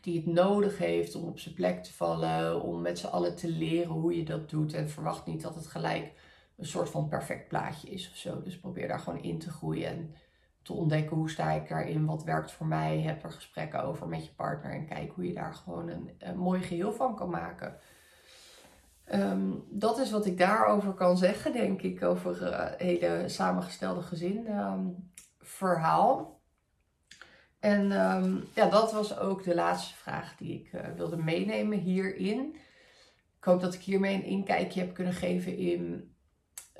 die 0.00 0.16
het 0.16 0.26
nodig 0.26 0.78
heeft 0.78 1.14
om 1.14 1.28
op 1.28 1.38
zijn 1.38 1.54
plek 1.54 1.84
te 1.84 1.92
vallen. 1.92 2.62
Om 2.62 2.80
met 2.80 2.98
z'n 2.98 3.06
allen 3.06 3.36
te 3.36 3.48
leren 3.48 3.92
hoe 3.92 4.16
je 4.16 4.24
dat 4.24 4.50
doet. 4.50 4.72
En 4.72 4.90
verwacht 4.90 5.26
niet 5.26 5.42
dat 5.42 5.54
het 5.54 5.66
gelijk 5.66 6.12
een 6.56 6.66
soort 6.66 6.90
van 6.90 7.08
perfect 7.08 7.48
plaatje 7.48 7.88
is 7.88 8.10
of 8.10 8.16
zo. 8.16 8.42
Dus 8.42 8.58
probeer 8.58 8.88
daar 8.88 9.00
gewoon 9.00 9.22
in 9.22 9.38
te 9.38 9.50
groeien. 9.50 9.88
En 9.88 10.14
te 10.68 10.74
ontdekken 10.74 11.16
hoe 11.16 11.30
sta 11.30 11.50
ik 11.50 11.68
daarin, 11.68 12.06
wat 12.06 12.24
werkt 12.24 12.52
voor 12.52 12.66
mij. 12.66 13.00
Heb 13.00 13.22
er 13.22 13.30
gesprekken 13.30 13.82
over 13.82 14.08
met 14.08 14.24
je 14.24 14.34
partner 14.34 14.72
en 14.72 14.86
kijk 14.86 15.12
hoe 15.14 15.26
je 15.26 15.34
daar 15.34 15.54
gewoon 15.54 15.88
een, 15.88 16.38
mooi 16.38 16.62
geheel 16.62 16.92
van 16.92 17.16
kan 17.16 17.30
maken. 17.30 17.76
Ehm, 19.04 19.50
dat 19.70 19.98
is 19.98 20.10
wat 20.10 20.26
ik 20.26 20.38
daarover 20.38 20.92
kan 20.92 21.16
zeggen, 21.16 21.52
denk 21.52 21.82
ik, 21.82 22.02
over 22.02 22.42
uh, 22.42 22.66
hele 22.76 23.28
samengestelde 23.28 24.02
gezin 24.02 24.46
ehm, 24.46 24.86
verhaal. 25.38 26.40
En 27.58 27.92
ehm, 27.92 28.36
ja, 28.54 28.68
dat 28.68 28.92
was 28.92 29.18
ook 29.18 29.44
de 29.44 29.54
laatste 29.54 29.94
vraag 29.94 30.36
die 30.36 30.60
ik 30.60 30.72
uh, 30.72 30.80
wilde 30.96 31.16
meenemen 31.16 31.78
hierin. 31.78 32.56
Ik 33.38 33.44
hoop 33.44 33.60
dat 33.60 33.74
ik 33.74 33.80
hiermee 33.80 34.14
een 34.14 34.24
inkijkje 34.24 34.80
heb 34.80 34.94
kunnen 34.94 35.14
geven 35.14 35.56
in 35.56 36.12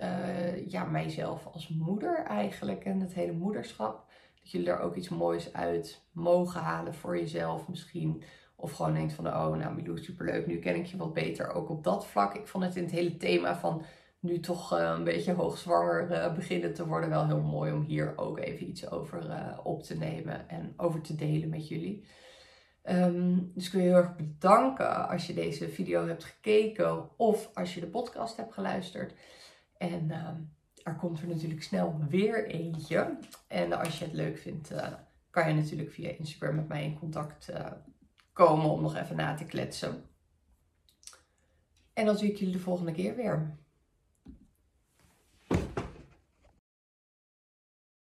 uh, 0.03 0.67
ja, 0.67 0.85
mijzelf 0.85 1.47
als 1.47 1.69
moeder 1.69 2.25
eigenlijk 2.25 2.85
en 2.85 3.01
het 3.01 3.15
hele 3.15 3.33
moederschap. 3.33 4.07
Dat 4.41 4.51
jullie 4.51 4.71
er 4.71 4.81
ook 4.81 4.95
iets 4.95 5.09
moois 5.09 5.53
uit 5.53 6.05
mogen 6.13 6.61
halen 6.61 6.95
voor 6.95 7.19
jezelf 7.19 7.69
misschien. 7.69 8.23
Of 8.57 8.73
gewoon 8.73 8.95
denkt 8.95 9.13
van, 9.13 9.27
oh 9.27 9.57
nou 9.57 9.75
Milou, 9.75 9.99
superleuk, 9.99 10.47
nu 10.47 10.59
ken 10.59 10.77
ik 10.77 10.87
je 10.87 10.97
wat 10.97 11.15
beter 11.15 11.53
ook 11.53 11.69
op 11.69 11.85
dat 11.85 12.07
vlak. 12.07 12.35
Ik 12.35 12.47
vond 12.47 12.65
het 12.65 12.77
in 12.77 12.83
het 12.83 12.93
hele 12.93 13.17
thema 13.17 13.57
van 13.57 13.85
nu 14.21 14.41
toch 14.41 14.79
uh, 14.79 14.95
een 14.97 15.05
beetje 15.05 15.33
hoogzwanger 15.33 16.11
uh, 16.11 16.35
beginnen 16.35 16.75
te 16.75 16.87
worden 16.87 17.09
wel 17.09 17.27
heel 17.27 17.43
mooi 17.43 17.73
om 17.73 17.83
hier 17.83 18.13
ook 18.17 18.39
even 18.39 18.69
iets 18.69 18.91
over 18.91 19.25
op 19.63 19.83
te 19.83 19.97
nemen 19.97 20.49
en 20.49 20.75
over 20.77 21.01
te 21.01 21.15
delen 21.15 21.49
met 21.49 21.69
jullie. 21.69 22.05
Um, 22.91 23.53
dus 23.55 23.67
ik 23.67 23.73
wil 23.73 23.81
je 23.81 23.87
heel 23.87 23.97
erg 23.97 24.17
bedanken 24.17 25.09
als 25.09 25.27
je 25.27 25.35
deze 25.35 25.69
video 25.69 26.07
hebt 26.07 26.25
gekeken 26.25 27.19
of 27.19 27.51
als 27.55 27.75
je 27.75 27.81
de 27.81 27.87
podcast 27.87 28.37
hebt 28.37 28.55
geluisterd. 28.55 29.15
En 29.79 30.05
uh, 30.09 30.29
er 30.83 30.97
komt 30.97 31.21
er 31.21 31.27
natuurlijk 31.27 31.63
snel 31.63 31.99
weer 32.09 32.47
eentje. 32.47 33.19
En 33.47 33.73
als 33.73 33.99
je 33.99 34.05
het 34.05 34.15
leuk 34.15 34.39
vindt, 34.39 34.73
uh, 34.73 34.93
kan 35.31 35.49
je 35.49 35.55
natuurlijk 35.55 35.93
via 35.93 36.11
Instagram 36.11 36.55
met 36.55 36.69
mij 36.69 36.85
in 36.85 36.99
contact 36.99 37.51
uh, 37.51 37.73
komen 38.33 38.71
om 38.71 38.83
nog 38.83 38.97
even 38.97 39.17
na 39.17 39.35
te 39.35 39.45
kletsen. 39.45 40.03
En 41.93 42.07
dan 42.07 42.19
zie 42.19 42.31
ik 42.31 42.37
jullie 42.37 42.55
de 42.55 42.61
volgende 42.61 42.93
keer 42.93 43.17
weer. 43.17 43.59